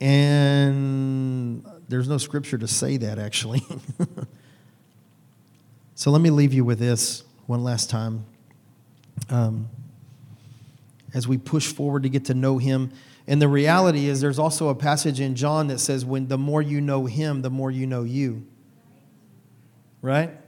and 0.00 1.64
there's 1.88 2.08
no 2.08 2.18
scripture 2.18 2.58
to 2.58 2.66
say 2.66 2.96
that, 2.96 3.20
actually. 3.20 3.62
so 5.94 6.10
let 6.10 6.20
me 6.20 6.30
leave 6.30 6.52
you 6.52 6.64
with 6.64 6.80
this 6.80 7.22
one 7.46 7.62
last 7.62 7.88
time. 7.88 8.24
Um, 9.28 9.68
as 11.14 11.28
we 11.28 11.38
push 11.38 11.72
forward 11.72 12.02
to 12.02 12.08
get 12.08 12.24
to 12.24 12.34
know 12.34 12.58
him. 12.58 12.90
And 13.28 13.40
the 13.40 13.46
reality 13.46 14.08
is, 14.08 14.20
there's 14.20 14.40
also 14.40 14.70
a 14.70 14.74
passage 14.74 15.20
in 15.20 15.36
John 15.36 15.68
that 15.68 15.78
says, 15.78 16.04
when 16.04 16.26
the 16.26 16.38
more 16.38 16.62
you 16.62 16.80
know 16.80 17.06
him, 17.06 17.42
the 17.42 17.50
more 17.50 17.70
you 17.70 17.86
know 17.86 18.02
you. 18.02 18.44
Right? 20.02 20.39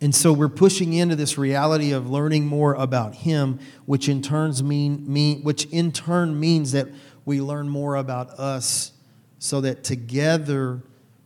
And 0.00 0.14
so 0.14 0.32
we're 0.32 0.48
pushing 0.48 0.94
into 0.94 1.14
this 1.14 1.36
reality 1.36 1.92
of 1.92 2.08
learning 2.08 2.46
more 2.46 2.74
about 2.74 3.14
him, 3.14 3.58
which 3.84 4.08
in 4.08 4.22
turns 4.22 4.62
mean, 4.62 5.04
mean 5.12 5.42
which 5.42 5.66
in 5.66 5.92
turn 5.92 6.38
means 6.40 6.72
that 6.72 6.88
we 7.26 7.40
learn 7.40 7.68
more 7.68 7.96
about 7.96 8.30
us 8.30 8.92
so 9.38 9.60
that 9.60 9.84
together 9.84 10.82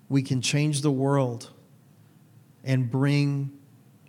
we 0.08 0.22
can 0.22 0.40
change 0.40 0.80
the 0.80 0.90
world 0.90 1.50
and 2.64 2.90
bring 2.90 3.52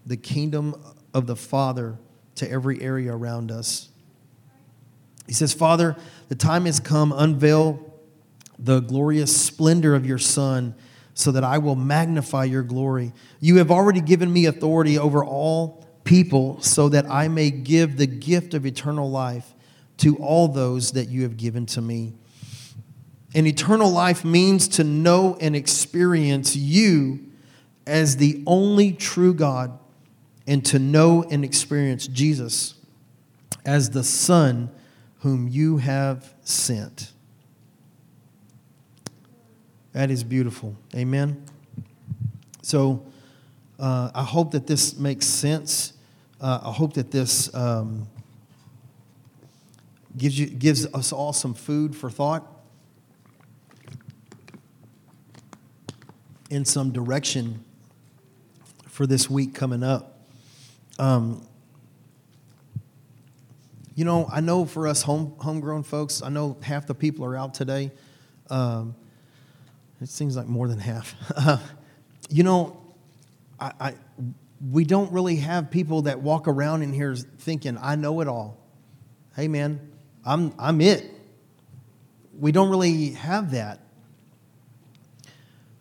the 0.06 0.18
kingdom 0.18 0.76
of 1.14 1.28
the 1.28 1.36
Father 1.36 1.98
to 2.36 2.50
every 2.50 2.82
area 2.82 3.14
around 3.14 3.52
us. 3.52 3.90
He 5.28 5.34
says, 5.34 5.54
Father, 5.54 5.96
the 6.28 6.36
time 6.36 6.66
has 6.66 6.80
come, 6.80 7.12
unveil 7.12 7.94
the 8.58 8.80
glorious 8.80 9.36
splendor 9.36 9.96
of 9.96 10.06
your 10.06 10.18
Son 10.18 10.76
so 11.16 11.32
that 11.32 11.44
I 11.44 11.58
will 11.58 11.76
magnify 11.76 12.44
your 12.44 12.62
glory. 12.62 13.14
You 13.40 13.58
have 13.58 13.72
already 13.72 14.02
given 14.02 14.32
me 14.32 14.46
authority 14.46 15.00
over 15.00 15.26
all 15.26 15.88
people 16.04 16.62
so 16.62 16.90
that 16.90 17.10
I 17.10 17.30
may 17.30 17.50
give 17.50 17.98
the 17.98 18.06
gift 18.06 18.54
of 18.54 18.66
eternal 18.66 19.10
life 19.10 19.56
to 19.98 20.18
all 20.18 20.50
those 20.50 20.92
that 20.92 21.10
you 21.10 21.24
have 21.24 21.38
given 21.38 21.66
to 21.68 21.82
me. 21.82 22.14
And 23.34 23.48
eternal 23.48 23.90
life 23.90 24.24
means 24.24 24.68
to 24.70 24.84
know 24.84 25.38
and 25.40 25.56
experience 25.56 26.56
you 26.56 27.20
as 27.88 28.18
the 28.18 28.44
only 28.46 28.92
true 28.92 29.34
God 29.34 29.78
and 30.46 30.66
to 30.68 30.80
know 30.80 31.24
and 31.24 31.44
experience 31.44 32.08
Jesus 32.08 32.76
as 33.66 33.90
the 33.90 34.04
Son 34.04 34.70
whom 35.20 35.48
you 35.48 35.78
have 35.78 36.34
sent. 36.44 37.14
That 39.96 40.12
is 40.12 40.26
beautiful. 40.26 40.76
Amen. 40.94 41.42
So 42.62 43.06
uh, 43.80 44.12
I 44.14 44.24
hope 44.24 44.52
that 44.52 44.68
this 44.68 44.98
makes 44.98 45.26
sense. 45.26 45.94
Uh, 46.42 46.60
I 46.66 46.72
hope 46.74 46.96
that 46.96 47.12
this 47.12 47.56
um, 47.56 48.06
gives, 50.18 50.38
you, 50.38 50.48
gives 50.48 50.86
us 50.94 51.14
all 51.14 51.32
some 51.32 51.54
food 51.54 51.96
for 51.96 52.10
thought 52.10 52.46
and 56.52 56.68
some 56.68 56.92
direction 56.92 57.64
for 58.90 59.08
this 59.08 59.30
week 59.30 59.56
coming 59.56 59.82
up. 59.82 60.20
Um, 61.00 61.48
you 63.96 64.04
know, 64.04 64.28
I 64.30 64.42
know 64.42 64.66
for 64.66 64.90
us 64.90 65.04
home, 65.04 65.36
homegrown 65.38 65.84
folks, 65.84 66.22
I 66.22 66.28
know 66.28 66.58
half 66.62 66.86
the 66.86 66.94
people 66.94 67.24
are 67.24 67.38
out 67.38 67.54
today. 67.54 67.94
Um, 68.50 68.94
it 70.02 70.10
seems 70.10 70.36
like 70.36 70.48
more 70.48 70.68
than 70.68 70.80
half. 70.80 71.16
you 72.30 72.44
know, 72.44 72.82
I, 73.60 73.72
I, 73.80 73.94
we 74.72 74.84
don't 74.84 75.12
really 75.12 75.38
have 75.38 75.72
people 75.72 76.04
that 76.04 76.22
walk 76.22 76.48
around 76.48 76.82
in 76.82 76.94
here 76.94 77.16
thinking, 77.16 77.78
I 77.82 77.96
know 77.96 78.22
it 78.22 78.28
all. 78.28 78.58
Hey, 79.36 79.48
man, 79.48 79.80
I'm, 80.26 80.54
I'm 80.58 80.82
it. 80.82 81.12
We 82.40 82.52
don't 82.52 82.70
really 82.70 83.12
have 83.12 83.52
that. 83.52 83.80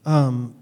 Um, 0.05 0.55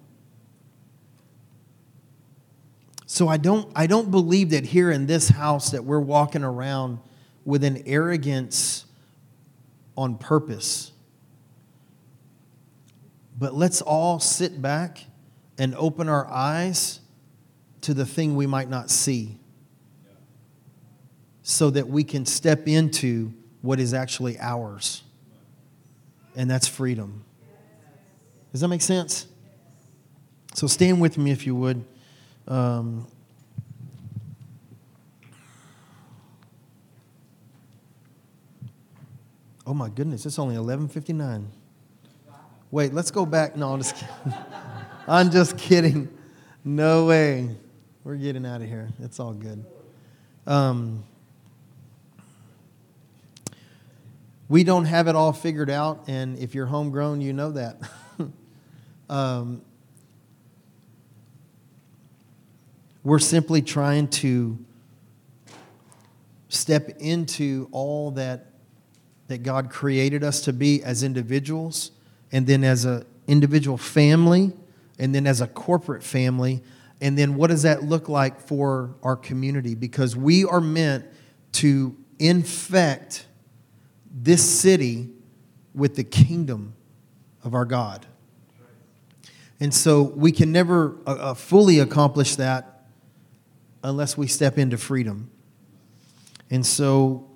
So 3.12 3.28
I 3.28 3.36
don't, 3.36 3.70
I 3.76 3.86
don't 3.86 4.10
believe 4.10 4.48
that 4.52 4.64
here 4.64 4.90
in 4.90 5.06
this 5.06 5.28
house 5.28 5.72
that 5.72 5.84
we're 5.84 6.00
walking 6.00 6.42
around 6.42 6.98
with 7.44 7.62
an 7.62 7.82
arrogance 7.84 8.86
on 9.98 10.16
purpose. 10.16 10.92
But 13.42 13.54
let's 13.54 13.82
all 13.82 14.20
sit 14.20 14.62
back 14.62 15.04
and 15.58 15.74
open 15.74 16.08
our 16.08 16.28
eyes 16.28 17.00
to 17.80 17.92
the 17.92 18.06
thing 18.06 18.36
we 18.36 18.46
might 18.46 18.70
not 18.70 18.88
see 18.88 19.40
so 21.42 21.68
that 21.70 21.88
we 21.88 22.04
can 22.04 22.24
step 22.24 22.68
into 22.68 23.32
what 23.60 23.80
is 23.80 23.94
actually 23.94 24.38
ours. 24.38 25.02
And 26.36 26.48
that's 26.48 26.68
freedom. 26.68 27.24
Does 28.52 28.60
that 28.60 28.68
make 28.68 28.80
sense? 28.80 29.26
So 30.54 30.68
stand 30.68 31.00
with 31.00 31.18
me 31.18 31.32
if 31.32 31.44
you 31.44 31.56
would. 31.56 31.84
Um, 32.46 33.08
oh 39.66 39.74
my 39.74 39.88
goodness, 39.88 40.26
it's 40.26 40.38
only 40.38 40.54
11:59. 40.54 41.48
Wait, 42.72 42.92
let's 42.92 43.12
go 43.12 43.24
back. 43.24 43.54
No, 43.54 43.72
I'm 43.72 43.80
just 43.80 43.94
kidding. 43.94 44.38
I'm 45.06 45.30
just 45.30 45.56
kidding. 45.56 46.08
No 46.64 47.06
way. 47.06 47.50
We're 48.02 48.16
getting 48.16 48.44
out 48.44 48.62
of 48.62 48.68
here. 48.68 48.88
It's 49.00 49.20
all 49.20 49.34
good. 49.34 49.64
Um, 50.44 51.04
we 54.48 54.64
don't 54.64 54.86
have 54.86 55.06
it 55.06 55.14
all 55.14 55.32
figured 55.32 55.70
out, 55.70 56.08
and 56.08 56.36
if 56.38 56.52
you're 56.52 56.66
homegrown, 56.66 57.20
you 57.20 57.32
know 57.32 57.52
that. 57.52 57.80
um, 59.08 59.62
We're 63.04 63.18
simply 63.18 63.62
trying 63.62 64.08
to 64.08 64.56
step 66.48 66.88
into 67.00 67.68
all 67.72 68.12
that, 68.12 68.46
that 69.26 69.42
God 69.42 69.70
created 69.70 70.22
us 70.22 70.42
to 70.42 70.52
be 70.52 70.84
as 70.84 71.02
individuals, 71.02 71.90
and 72.32 72.46
then 72.46 72.64
as 72.64 72.84
an 72.84 73.04
individual 73.26 73.76
family, 73.76 74.52
and 74.98 75.14
then 75.14 75.26
as 75.26 75.40
a 75.40 75.46
corporate 75.46 76.02
family. 76.02 76.62
And 77.00 77.18
then 77.18 77.34
what 77.34 77.50
does 77.50 77.62
that 77.62 77.82
look 77.82 78.08
like 78.08 78.40
for 78.40 78.94
our 79.02 79.16
community? 79.16 79.74
Because 79.74 80.14
we 80.16 80.44
are 80.44 80.60
meant 80.60 81.06
to 81.52 81.96
infect 82.18 83.26
this 84.14 84.48
city 84.48 85.10
with 85.74 85.96
the 85.96 86.04
kingdom 86.04 86.74
of 87.42 87.54
our 87.54 87.64
God. 87.64 88.06
And 89.58 89.74
so 89.74 90.02
we 90.02 90.30
can 90.30 90.52
never 90.52 90.96
uh, 91.06 91.10
uh 91.10 91.34
fully 91.34 91.78
accomplish 91.78 92.36
that 92.36 92.84
unless 93.82 94.16
we 94.16 94.26
step 94.28 94.58
into 94.58 94.78
freedom. 94.78 95.30
And 96.50 96.64
so 96.64 97.28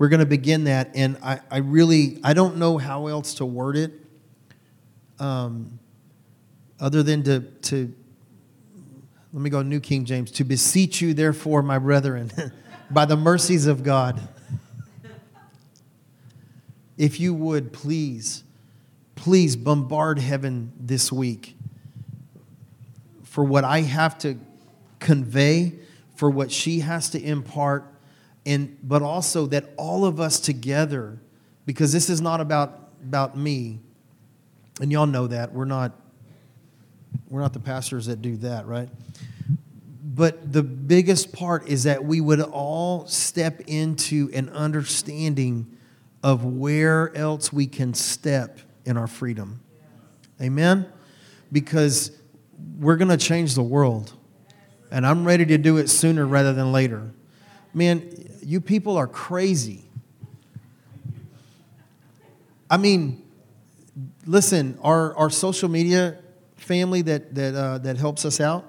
we're 0.00 0.08
going 0.08 0.20
to 0.20 0.26
begin 0.26 0.64
that. 0.64 0.92
And 0.94 1.18
I, 1.22 1.40
I 1.50 1.58
really, 1.58 2.20
I 2.24 2.32
don't 2.32 2.56
know 2.56 2.78
how 2.78 3.08
else 3.08 3.34
to 3.34 3.44
word 3.44 3.76
it 3.76 3.92
um, 5.18 5.78
other 6.80 7.02
than 7.02 7.22
to, 7.24 7.40
to, 7.40 7.94
let 9.34 9.42
me 9.42 9.50
go 9.50 9.60
New 9.60 9.78
King 9.78 10.06
James, 10.06 10.30
to 10.30 10.44
beseech 10.44 11.02
you, 11.02 11.12
therefore, 11.12 11.62
my 11.62 11.78
brethren, 11.78 12.32
by 12.90 13.04
the 13.04 13.14
mercies 13.14 13.66
of 13.66 13.82
God, 13.82 14.26
if 16.96 17.20
you 17.20 17.34
would 17.34 17.70
please, 17.70 18.42
please 19.16 19.54
bombard 19.54 20.18
heaven 20.18 20.72
this 20.80 21.12
week 21.12 21.58
for 23.22 23.44
what 23.44 23.64
I 23.64 23.82
have 23.82 24.16
to 24.20 24.38
convey, 24.98 25.74
for 26.16 26.30
what 26.30 26.50
she 26.50 26.80
has 26.80 27.10
to 27.10 27.22
impart, 27.22 27.89
and 28.50 28.76
but 28.82 29.02
also 29.02 29.46
that 29.46 29.70
all 29.76 30.04
of 30.04 30.20
us 30.20 30.40
together, 30.40 31.18
because 31.66 31.92
this 31.92 32.10
is 32.10 32.20
not 32.20 32.40
about 32.40 32.90
about 33.02 33.36
me, 33.36 33.78
and 34.80 34.90
y'all 34.90 35.06
know 35.06 35.26
that 35.26 35.52
we're 35.52 35.64
not 35.64 35.92
we're 37.28 37.40
not 37.40 37.52
the 37.52 37.60
pastors 37.60 38.06
that 38.06 38.20
do 38.20 38.36
that, 38.38 38.66
right? 38.66 38.88
But 40.02 40.52
the 40.52 40.62
biggest 40.62 41.32
part 41.32 41.68
is 41.68 41.84
that 41.84 42.04
we 42.04 42.20
would 42.20 42.40
all 42.40 43.06
step 43.06 43.60
into 43.66 44.30
an 44.34 44.48
understanding 44.48 45.76
of 46.22 46.44
where 46.44 47.16
else 47.16 47.52
we 47.52 47.66
can 47.66 47.94
step 47.94 48.58
in 48.84 48.96
our 48.96 49.06
freedom. 49.06 49.60
Amen? 50.42 50.86
Because 51.52 52.10
we're 52.78 52.96
going 52.96 53.08
to 53.08 53.16
change 53.16 53.54
the 53.54 53.62
world 53.62 54.12
and 54.90 55.06
I'm 55.06 55.24
ready 55.24 55.46
to 55.46 55.58
do 55.58 55.76
it 55.76 55.88
sooner 55.88 56.26
rather 56.26 56.52
than 56.52 56.72
later. 56.72 57.12
Man, 57.72 58.29
you 58.42 58.60
people 58.60 58.96
are 58.96 59.06
crazy. 59.06 59.84
I 62.70 62.76
mean, 62.76 63.22
listen, 64.26 64.78
our, 64.82 65.14
our 65.16 65.30
social 65.30 65.68
media 65.68 66.18
family 66.56 67.02
that, 67.02 67.34
that, 67.34 67.54
uh, 67.54 67.78
that 67.78 67.96
helps 67.96 68.24
us 68.24 68.40
out, 68.40 68.64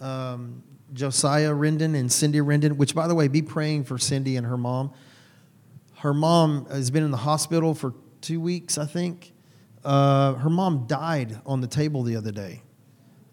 um, 0.00 0.62
Josiah 0.92 1.50
Rendon 1.50 1.96
and 1.96 2.10
Cindy 2.12 2.38
Rendon, 2.38 2.76
which, 2.76 2.94
by 2.94 3.08
the 3.08 3.14
way, 3.14 3.26
be 3.26 3.42
praying 3.42 3.84
for 3.84 3.98
Cindy 3.98 4.36
and 4.36 4.46
her 4.46 4.56
mom. 4.56 4.92
Her 5.96 6.14
mom 6.14 6.66
has 6.66 6.90
been 6.90 7.02
in 7.02 7.10
the 7.10 7.16
hospital 7.16 7.74
for 7.74 7.94
two 8.20 8.40
weeks, 8.40 8.78
I 8.78 8.86
think. 8.86 9.32
Uh, 9.84 10.34
her 10.34 10.50
mom 10.50 10.86
died 10.86 11.40
on 11.44 11.60
the 11.60 11.66
table 11.66 12.02
the 12.04 12.16
other 12.16 12.30
day, 12.30 12.62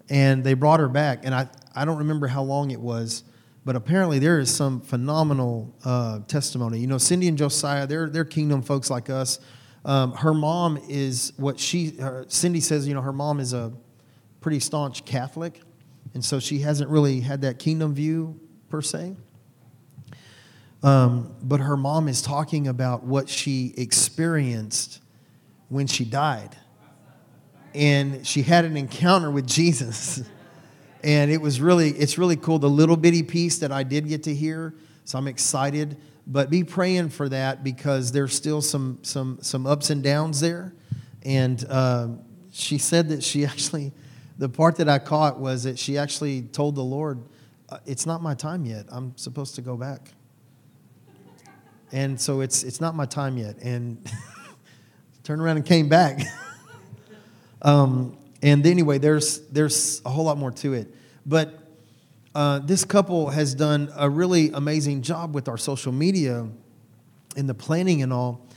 and 0.10 0.44
they 0.44 0.54
brought 0.54 0.80
her 0.80 0.90
back. 0.90 1.20
And 1.24 1.36
I, 1.36 1.48
I 1.76 1.86
don't 1.86 2.00
remember 2.00 2.28
how 2.28 2.42
long 2.42 2.72
it 2.72 2.80
was, 2.80 3.24
but 3.64 3.76
apparently 3.76 4.20
there 4.20 4.40
is 4.40 4.54
some 4.54 4.82
phenomenal 4.82 5.76
uh, 5.86 6.20
testimony. 6.28 6.80
You 6.80 6.88
know, 6.88 6.98
Cindy 6.98 7.28
and 7.28 7.38
Josiah, 7.38 7.86
they're, 7.86 8.10
they're 8.10 8.26
kingdom 8.26 8.62
folks 8.62 8.90
like 8.90 9.10
us. 9.10 9.40
Um, 9.86 10.14
her 10.14 10.34
mom 10.34 10.80
is 10.88 11.34
what 11.38 11.60
she, 11.60 11.92
her, 11.98 12.26
Cindy 12.28 12.60
says, 12.60 12.88
you 12.88 12.94
know, 12.94 13.02
her 13.02 13.14
mom 13.14 13.40
is 13.40 13.54
a 13.54 13.72
pretty 14.40 14.60
staunch 14.60 15.06
Catholic, 15.06 15.62
and 16.14 16.24
so 16.24 16.40
she 16.40 16.60
hasn't 16.60 16.90
really 16.90 17.22
had 17.22 17.42
that 17.42 17.60
kingdom 17.60 17.94
view 17.94 18.40
per 18.70 18.82
se. 18.82 19.16
Um, 20.84 21.36
but 21.44 21.60
her 21.60 21.78
mom 21.78 22.08
is 22.08 22.22
talking 22.22 22.68
about 22.68 23.04
what 23.04 23.30
she 23.30 23.74
experienced 23.78 25.00
when 25.70 25.88
she 25.88 26.04
died. 26.06 26.58
And 27.74 28.26
she 28.26 28.42
had 28.42 28.66
an 28.66 28.76
encounter 28.76 29.30
with 29.30 29.48
Jesus. 29.48 30.24
And 31.04 31.32
it 31.32 31.42
was 31.42 31.60
really, 31.60 31.90
it's 31.90 32.18
really 32.18 32.36
cool. 32.36 32.60
The 32.60 32.70
little 32.70 32.98
bitty 32.98 33.24
piece 33.24 33.60
that 33.60 33.72
I 33.72 33.84
did 33.84 34.08
get 34.08 34.24
to 34.24 34.36
hear. 34.36 34.76
So 35.06 35.18
I'm 35.18 35.28
excited. 35.28 35.98
But 36.28 36.50
be 36.50 36.64
praying 36.64 37.10
for 37.10 37.28
that 37.30 37.64
because 37.64 38.12
there's 38.12 38.34
still 38.36 38.62
some 38.62 39.00
some 39.02 39.40
some 39.42 39.66
ups 39.66 39.90
and 39.90 40.04
downs 40.04 40.40
there. 40.40 40.74
And 41.24 41.66
uh, 41.68 42.10
she 42.52 42.78
said 42.78 43.10
that 43.10 43.24
she 43.24 43.46
actually, 43.46 43.92
the 44.38 44.50
part 44.50 44.76
that 44.78 44.88
I 44.88 45.00
caught 45.00 45.40
was 45.40 45.64
that 45.64 45.80
she 45.80 45.98
actually 45.98 46.44
told 46.44 46.76
the 46.76 46.84
Lord, 46.84 47.20
uh, 47.70 47.80
"It's 47.86 48.06
not 48.06 48.22
my 48.22 48.36
time 48.36 48.66
yet. 48.66 48.86
I'm 48.90 49.18
supposed 49.18 49.56
to 49.56 49.62
go 49.62 49.76
back." 49.76 50.14
And 51.92 52.20
so 52.22 52.42
it's 52.42 52.64
it's 52.64 52.80
not 52.80 52.96
my 52.96 53.06
time 53.06 53.38
yet. 53.38 53.58
And 53.62 53.98
turned 55.24 55.42
around 55.42 55.58
and 55.58 55.66
came 55.66 55.90
back. 55.90 56.22
um, 57.64 58.16
and 58.42 58.66
anyway, 58.66 58.98
there's 58.98 59.40
there's 59.50 60.02
a 60.06 60.10
whole 60.10 60.26
lot 60.26 60.38
more 60.38 60.52
to 60.52 60.74
it. 60.74 60.94
But 61.26 61.60
uh, 62.34 62.60
this 62.60 62.86
couple 62.86 63.30
has 63.30 63.54
done 63.54 63.92
a 63.96 64.10
really 64.10 64.52
amazing 64.52 65.02
job 65.02 65.36
with 65.36 65.48
our 65.48 65.58
social 65.58 65.92
media 65.92 66.48
and 67.36 67.50
the 67.50 67.54
planning 67.54 68.02
and 68.02 68.14
all. 68.14 68.48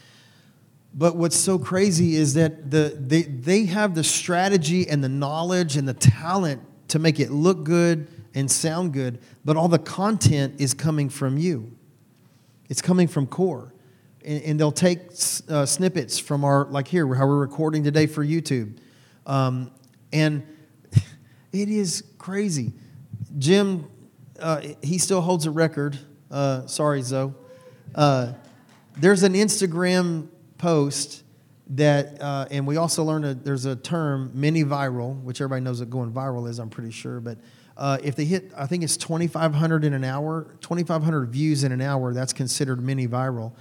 But 0.95 1.17
what's 1.17 1.37
so 1.37 1.59
crazy 1.59 2.15
is 2.15 2.35
that 2.35 2.71
the, 2.71 2.97
they, 2.99 3.23
they 3.23 3.65
have 3.67 3.97
the 3.97 4.05
strategy 4.05 4.89
and 4.89 5.03
the 5.03 5.09
knowledge 5.09 5.77
and 5.77 5.89
the 5.89 5.95
talent 5.95 6.63
to 6.89 7.01
make 7.01 7.19
it 7.19 7.33
look 7.33 7.65
good 7.65 8.07
and 8.35 8.49
sound 8.49 8.93
good, 8.93 9.21
but 9.45 9.57
all 9.57 9.69
the 9.69 9.79
content 9.79 10.61
is 10.61 10.73
coming 10.73 11.09
from 11.09 11.37
you. 11.37 11.73
It's 12.69 12.81
coming 12.81 13.09
from 13.09 13.27
core. 13.27 13.73
And, 14.25 14.43
and 14.45 14.61
they'll 14.61 14.73
take 14.73 15.01
uh, 15.49 15.67
snippets 15.67 16.19
from 16.19 16.45
our, 16.45 16.67
like 16.67 16.87
here, 16.87 17.13
how 17.15 17.27
we're 17.27 17.39
recording 17.39 17.83
today 17.83 18.07
for 18.07 18.25
YouTube. 18.25 18.77
Um, 19.27 19.73
and 20.15 20.47
it 21.53 21.69
is 21.69 22.05
crazy. 22.17 22.73
Jim, 23.37 23.87
uh, 24.41 24.63
he 24.83 24.97
still 24.97 25.21
holds 25.21 25.45
a 25.45 25.51
record. 25.51 25.99
Uh, 26.31 26.67
sorry, 26.67 27.03
Zoe. 27.03 27.35
Uh, 27.95 28.33
there's 28.97 29.23
an 29.25 29.35
Instagram 29.35 30.29
post 30.57 31.25
that, 31.71 32.21
uh, 32.23 32.47
and 32.51 32.67
we 32.67 32.77
also 32.77 33.03
learned 33.05 33.25
a, 33.25 33.35
there's 33.35 33.65
a 33.65 33.77
term, 33.77 34.31
mini 34.35 34.65
viral, 34.65 35.21
which 35.23 35.41
everybody 35.41 35.63
knows 35.63 35.81
what 35.81 35.91
going 35.91 36.13
viral 36.13 36.49
is, 36.49 36.59
I'm 36.59 36.71
pretty 36.71 36.91
sure. 36.91 37.21
But 37.21 37.39
uh, 37.77 37.99
if 38.03 38.15
they 38.15 38.25
hit, 38.25 38.53
I 38.57 38.67
think 38.67 38.85
it's 38.85 38.97
2,500 38.97 39.85
in 39.85 39.95
an 39.95 40.05
hour, 40.05 40.57
2,500 40.61 41.29
views 41.31 41.65
in 41.65 41.73
an 41.73 41.81
hour, 41.81 42.13
that's 42.13 42.33
considered 42.33 42.81
mini 42.83 43.09
viral. 43.09 43.53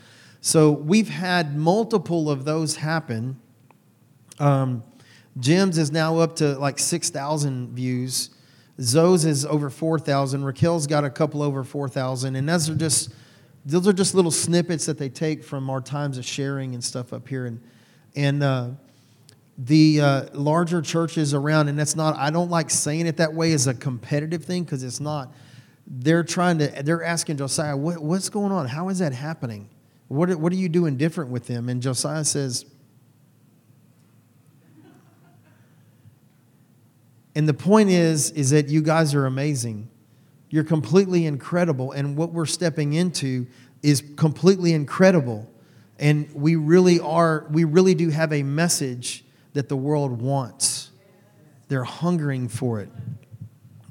So 0.42 0.72
we've 0.72 1.10
had 1.10 1.56
multiple 1.56 2.30
of 2.30 2.46
those 2.46 2.76
happen. 2.76 3.40
Um, 4.40 4.84
Jim's 5.40 5.78
is 5.78 5.92
now 5.92 6.18
up 6.20 6.36
to 6.38 6.58
like 6.60 6.80
6,000 6.80 7.76
views. 7.76 8.30
Zoe's 8.80 9.26
is 9.26 9.46
over 9.46 9.70
4,000. 9.70 10.44
Raquel's 10.44 10.88
got 10.88 11.04
a 11.04 11.10
couple 11.10 11.42
over 11.42 11.64
4,000. 11.64 12.36
And 12.36 12.48
those 12.48 12.70
are 12.70 12.76
just 12.76 13.14
those 13.66 13.88
are 13.88 13.94
just 13.94 14.14
little 14.14 14.32
snippets 14.32 14.86
that 14.88 14.98
they 14.98 15.08
take 15.08 15.44
from 15.44 15.70
our 15.70 15.80
times 15.80 16.18
of 16.18 16.26
sharing 16.26 16.74
and 16.74 16.84
stuff 16.84 17.14
up 17.14 17.28
here. 17.28 17.46
And 17.46 17.62
and 18.16 18.44
uh, 18.44 18.70
the 19.58 20.02
uh, 20.02 20.26
larger 20.34 20.82
churches 20.82 21.34
around, 21.34 21.70
and 21.70 21.78
that's 21.78 21.96
not. 21.96 22.16
I 22.18 22.30
don't 22.30 22.50
like 22.50 22.70
saying 22.70 23.08
it 23.08 23.18
that 23.18 23.34
way 23.34 23.54
as 23.54 23.68
a 23.68 23.74
competitive 23.74 24.44
thing 24.44 24.64
because 24.64 24.84
it's 24.84 25.00
not. 25.00 25.34
They're 25.88 26.24
trying 26.24 26.60
to. 26.60 26.68
They're 26.84 27.04
asking 27.04 27.38
Josiah, 27.38 27.78
what, 27.78 28.00
"What's 28.00 28.30
going 28.30 28.52
on? 28.52 28.68
How 28.68 28.90
is 28.90 29.00
that 29.00 29.14
happening? 29.14 29.70
What 30.08 30.34
What 30.36 30.52
are 30.52 30.58
you 30.58 30.70
doing 30.70 30.98
different 30.98 31.30
with 31.30 31.48
them?" 31.48 31.70
And 31.70 31.82
Josiah 31.82 32.24
says, 32.26 32.66
And 37.36 37.48
the 37.48 37.54
point 37.54 37.90
is, 37.90 38.32
is 38.32 38.52
that 38.52 38.70
you 38.70 38.82
guys 38.82 39.14
are 39.16 39.26
amazing. 39.26 39.90
You're 40.50 40.64
completely 40.64 41.26
incredible. 41.26 41.92
And 41.92 42.16
what 42.16 42.32
we're 42.32 42.46
stepping 42.46 42.94
into 42.94 43.48
is 43.82 44.04
completely 44.16 44.74
incredible. 44.74 45.50
And 45.98 46.30
we 46.34 46.56
really 46.56 47.00
are, 47.00 47.48
we 47.50 47.64
really 47.64 47.96
do 47.96 48.10
have 48.10 48.32
a 48.32 48.44
message 48.44 49.26
that 49.54 49.68
the 49.68 49.76
world 49.76 50.22
wants. 50.22 50.92
They're 51.70 51.84
hungering 51.84 52.50
for 52.50 52.82
it. 52.82 52.90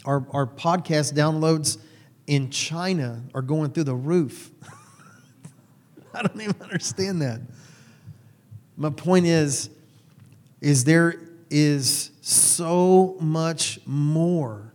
Our, 0.05 0.24
our 0.30 0.47
podcast 0.47 1.14
downloads 1.14 1.78
in 2.26 2.51
China 2.51 3.22
are 3.34 3.43
going 3.43 3.72
through 3.72 3.84
the 3.84 3.95
roof. 3.95 4.51
I 6.14 6.22
don't 6.22 6.40
even 6.40 6.61
understand 6.62 7.22
that. 7.22 7.40
My 8.76 8.90
point 8.90 9.26
is, 9.26 9.70
is 10.61 10.84
there 10.84 11.16
is 11.51 12.11
so 12.22 13.16
much 13.18 13.80
more 13.84 14.72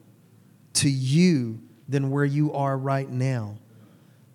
to 0.73 0.89
you 0.89 1.61
than 1.87 2.11
where 2.11 2.25
you 2.25 2.53
are 2.53 2.77
right 2.77 3.09
now. 3.09 3.57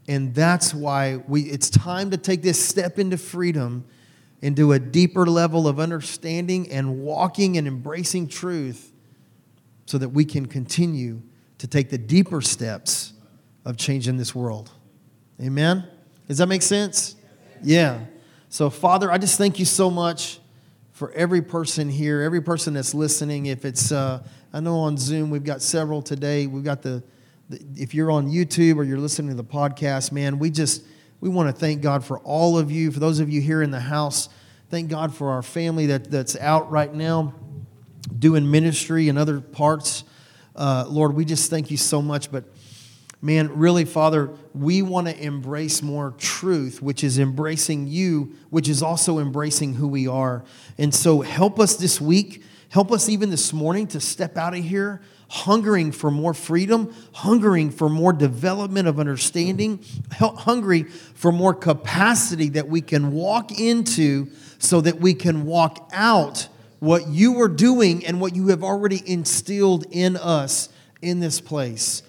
And 0.09 0.35
that's 0.35 0.75
why 0.75 1.23
we, 1.29 1.43
it's 1.43 1.69
time 1.69 2.11
to 2.11 2.17
take 2.17 2.43
this 2.43 2.63
step 2.63 2.99
into 2.99 3.19
freedom, 3.19 3.85
into 4.41 4.73
a 4.73 4.79
deeper 4.79 5.27
level 5.27 5.69
of 5.69 5.79
understanding 5.79 6.73
and 6.73 7.01
walking 7.01 7.59
and 7.59 7.69
embracing 7.69 8.29
truth 8.29 8.93
so 9.85 9.99
that 9.99 10.09
we 10.09 10.25
can 10.25 10.47
continue 10.47 11.21
to 11.59 11.67
take 11.67 11.91
the 11.91 11.99
deeper 11.99 12.41
steps 12.41 13.13
of 13.67 13.77
changing 13.77 14.17
this 14.17 14.35
world. 14.35 14.71
Amen? 15.41 15.87
Does 16.29 16.39
that 16.39 16.47
make 16.47 16.63
sense? 16.63 17.15
Yeah. 17.63 18.01
So, 18.49 18.71
Father, 18.71 19.13
I 19.13 19.19
just 19.19 19.37
thank 19.37 19.59
you 19.59 19.67
so 19.67 19.91
much 19.91 20.41
for 21.03 21.11
every 21.15 21.43
person 21.43 21.89
here, 21.89 22.21
every 22.21 22.41
person 22.41 22.75
that's 22.75 22.95
listening. 22.95 23.47
If 23.47 23.65
it's, 23.65 23.91
uh, 23.91 24.23
I 24.53 24.61
know 24.61 24.79
on 24.79 24.97
Zoom 24.97 25.31
we've 25.31 25.43
got 25.43 25.61
several 25.61 26.01
today. 26.01 26.47
We've 26.47 26.63
got 26.63 26.81
the, 26.81 27.03
the, 27.49 27.61
if 27.75 27.93
you're 27.93 28.13
on 28.13 28.31
YouTube 28.31 28.77
or 28.77 28.85
you're 28.85 29.01
listening 29.01 29.31
to 29.31 29.35
the 29.35 29.43
podcast, 29.43 30.13
man, 30.13 30.39
we 30.39 30.49
just, 30.49 30.85
we 31.21 31.29
want 31.29 31.53
to 31.53 31.61
thank 31.61 31.83
God 31.83 32.05
for 32.05 32.21
all 32.21 32.57
of 32.57 32.71
you. 32.71 32.93
For 32.93 33.01
those 33.01 33.19
of 33.19 33.29
you 33.29 33.41
here 33.41 33.63
in 33.63 33.73
the 33.73 33.81
house, 33.81 34.29
thank 34.71 34.91
God 34.91 35.13
for 35.13 35.31
our 35.31 35.43
family 35.43 35.87
that, 35.87 36.09
that's 36.09 36.37
out 36.37 36.71
right 36.71 36.95
now 36.95 37.35
doing 38.17 38.49
ministry 38.49 39.09
in 39.09 39.19
other 39.19 39.41
parts. 39.41 40.05
Uh, 40.55 40.85
Lord, 40.87 41.17
we 41.17 41.25
just 41.25 41.51
thank 41.51 41.69
you 41.69 41.77
so 41.77 42.01
much. 42.01 42.31
But 42.31 42.45
man, 43.23 43.57
really, 43.57 43.85
Father, 43.85 44.31
we 44.53 44.83
want 44.83 45.07
to 45.07 45.25
embrace 45.25 45.81
more 45.81 46.13
truth, 46.19 46.83
which 46.83 47.05
is 47.05 47.19
embracing 47.19 47.87
you, 47.87 48.35
which 48.51 48.69
is 48.69 48.83
also 48.83 49.21
embracing 49.21 49.75
who 49.75 49.87
we 49.87 50.09
are. 50.09 50.45
And 50.77 50.93
so 50.93 51.21
help 51.21 51.61
us 51.61 51.77
this 51.77 52.01
week, 52.01 52.43
help 52.69 52.91
us 52.91 53.09
even 53.09 53.31
this 53.31 53.53
morning 53.53 53.87
to 53.89 54.01
step 54.01 54.37
out 54.37 54.55
of 54.55 54.65
here 54.65 55.01
hungering 55.33 55.91
for 55.91 56.11
more 56.11 56.35
freedom, 56.35 56.95
hungering 57.15 57.71
for 57.71 57.89
more 57.89 58.13
development 58.13 58.87
of 58.87 59.01
understanding, 59.01 59.83
hungry 60.13 60.83
for 60.83 61.33
more 61.33 61.55
capacity 61.55 62.51
that 62.51 62.69
we 62.69 62.83
can 62.83 63.13
walk 63.13 63.59
into 63.59 64.29
so 64.59 64.83
that 64.83 65.01
we 65.01 65.15
can 65.15 65.47
walk 65.47 65.89
out 65.95 66.49
what 66.81 67.09
you 67.09 67.41
are 67.41 67.49
doing 67.49 68.05
and 68.05 68.21
what 68.21 68.37
you 68.37 68.49
have 68.49 68.63
already 68.63 69.03
instilled 69.11 69.87
in 69.91 70.17
us 70.19 70.69
in 71.01 71.21
this 71.21 71.41
place. 71.41 72.03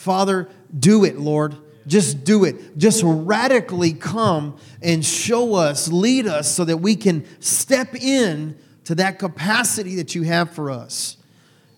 Father, 0.00 0.48
do 0.76 1.04
it, 1.04 1.18
Lord. 1.18 1.56
Just 1.86 2.24
do 2.24 2.44
it. 2.44 2.78
Just 2.78 3.02
radically 3.04 3.92
come 3.92 4.56
and 4.82 5.04
show 5.04 5.54
us, 5.54 5.88
lead 5.88 6.26
us 6.26 6.50
so 6.50 6.64
that 6.64 6.78
we 6.78 6.96
can 6.96 7.26
step 7.40 7.94
in 7.94 8.58
to 8.84 8.94
that 8.94 9.18
capacity 9.18 9.96
that 9.96 10.14
you 10.14 10.22
have 10.22 10.52
for 10.52 10.70
us. 10.70 11.18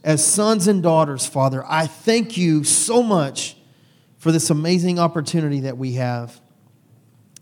As 0.05 0.25
sons 0.25 0.69
and 0.69 0.85
daughters, 0.85 1.27
Father, 1.27 1.65
I 1.67 1.89
thank 1.89 2.37
you 2.37 2.63
so 2.63 3.03
much 3.03 3.57
for 4.19 4.31
this 4.31 4.51
amazing 4.51 5.01
opportunity 5.01 5.61
that 5.61 5.77
we 5.77 5.95
have. 5.95 6.41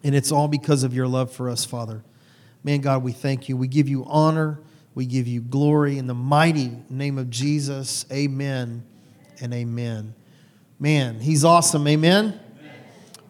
And 0.03 0.15
it's 0.15 0.33
all 0.33 0.49
because 0.49 0.83
of 0.83 0.95
your 0.95 1.07
love 1.07 1.31
for 1.31 1.51
us, 1.51 1.67
Father. 1.67 2.03
Man, 2.65 2.81
God, 2.81 3.03
we 3.03 3.13
thank 3.13 3.51
you. 3.51 3.57
We 3.57 3.69
give 3.69 3.89
you 3.89 4.07
honor. 4.07 4.61
We 4.95 5.05
give 5.05 5.27
you 5.27 5.43
glory 5.43 5.99
in 5.99 6.07
the 6.07 6.15
mighty 6.15 6.73
name 6.89 7.19
of 7.19 7.29
Jesus. 7.29 8.07
Amen 8.11 8.83
and 9.43 9.53
amen. 9.53 10.15
Man, 10.83 11.21
he's 11.21 11.45
awesome. 11.45 11.87
Amen. 11.87 12.41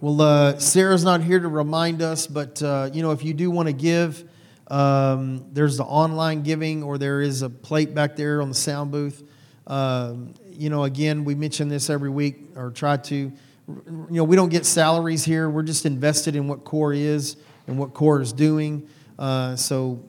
Well, 0.01 0.23
uh, 0.23 0.59
Sarah's 0.61 1.03
not 1.03 1.21
here 1.21 1.41
to 1.41 1.49
remind 1.49 2.01
us, 2.01 2.29
but 2.29 2.63
uh, 2.63 2.91
you 2.93 3.03
know, 3.03 3.11
if 3.11 3.25
you 3.25 3.35
do 3.35 3.51
want 3.51 3.67
to 3.67 3.73
give, 3.73 4.23
um, 4.69 5.47
there's 5.51 5.77
the 5.77 5.83
online 5.83 6.45
giving, 6.45 6.85
or 6.85 6.97
there 6.97 7.21
is 7.21 7.43
a 7.43 7.51
plate 7.51 7.93
back 7.93 8.15
there 8.15 8.41
on 8.41 8.51
the 8.51 8.55
sound 8.55 8.93
booth. 8.93 9.29
Um, 9.67 10.35
you 10.53 10.71
know, 10.71 10.85
again, 10.85 11.25
we 11.25 11.35
mention 11.35 11.69
this 11.69 11.91
every 11.91 12.09
week, 12.09 12.51
or 12.55 12.71
try 12.71 12.99
to. 12.99 13.17
You 13.17 13.33
know, 14.11 14.23
we 14.23 14.37
don't 14.37 14.51
get 14.51 14.65
salaries 14.65 15.25
here. 15.25 15.51
We're 15.51 15.65
just 15.65 15.87
invested 15.87 16.37
in 16.37 16.47
what 16.47 16.63
Core 16.63 16.95
is 16.95 17.37
and 17.67 17.77
what 17.77 17.95
Core 17.95 18.21
is 18.21 18.33
doing. 18.33 18.89
Uh, 19.19 19.57
so 19.57 20.05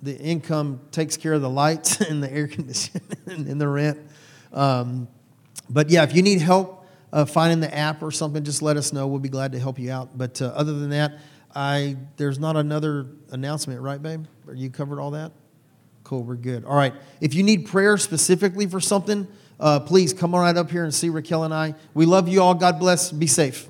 the 0.00 0.16
income 0.18 0.80
takes 0.90 1.18
care 1.18 1.34
of 1.34 1.42
the 1.42 1.50
lights 1.50 2.00
and 2.00 2.22
the 2.22 2.32
air 2.32 2.48
conditioning 2.48 3.02
and 3.26 3.60
the 3.60 3.68
rent. 3.68 3.98
Um, 4.54 5.08
but 5.72 5.90
yeah, 5.90 6.02
if 6.02 6.14
you 6.14 6.22
need 6.22 6.40
help 6.40 6.86
uh, 7.12 7.24
finding 7.24 7.60
the 7.60 7.74
app 7.74 8.02
or 8.02 8.10
something, 8.10 8.44
just 8.44 8.62
let 8.62 8.76
us 8.76 8.92
know. 8.92 9.06
We'll 9.06 9.20
be 9.20 9.28
glad 9.28 9.52
to 9.52 9.58
help 9.58 9.78
you 9.78 9.90
out. 9.90 10.16
But 10.16 10.40
uh, 10.40 10.46
other 10.46 10.72
than 10.78 10.90
that, 10.90 11.18
I 11.54 11.96
there's 12.16 12.38
not 12.38 12.56
another 12.56 13.06
announcement, 13.30 13.80
right, 13.80 14.02
babe? 14.02 14.26
Are 14.48 14.54
you 14.54 14.70
covered 14.70 15.00
all 15.00 15.12
that? 15.12 15.32
Cool, 16.04 16.24
we're 16.24 16.36
good. 16.36 16.64
All 16.64 16.76
right. 16.76 16.94
If 17.20 17.34
you 17.34 17.42
need 17.42 17.66
prayer 17.66 17.96
specifically 17.96 18.66
for 18.66 18.80
something, 18.80 19.28
uh, 19.60 19.80
please 19.80 20.12
come 20.12 20.34
right 20.34 20.56
up 20.56 20.70
here 20.70 20.84
and 20.84 20.94
see 20.94 21.08
Raquel 21.08 21.44
and 21.44 21.54
I. 21.54 21.74
We 21.94 22.06
love 22.06 22.28
you 22.28 22.42
all. 22.42 22.54
God 22.54 22.78
bless. 22.78 23.12
Be 23.12 23.26
safe. 23.26 23.68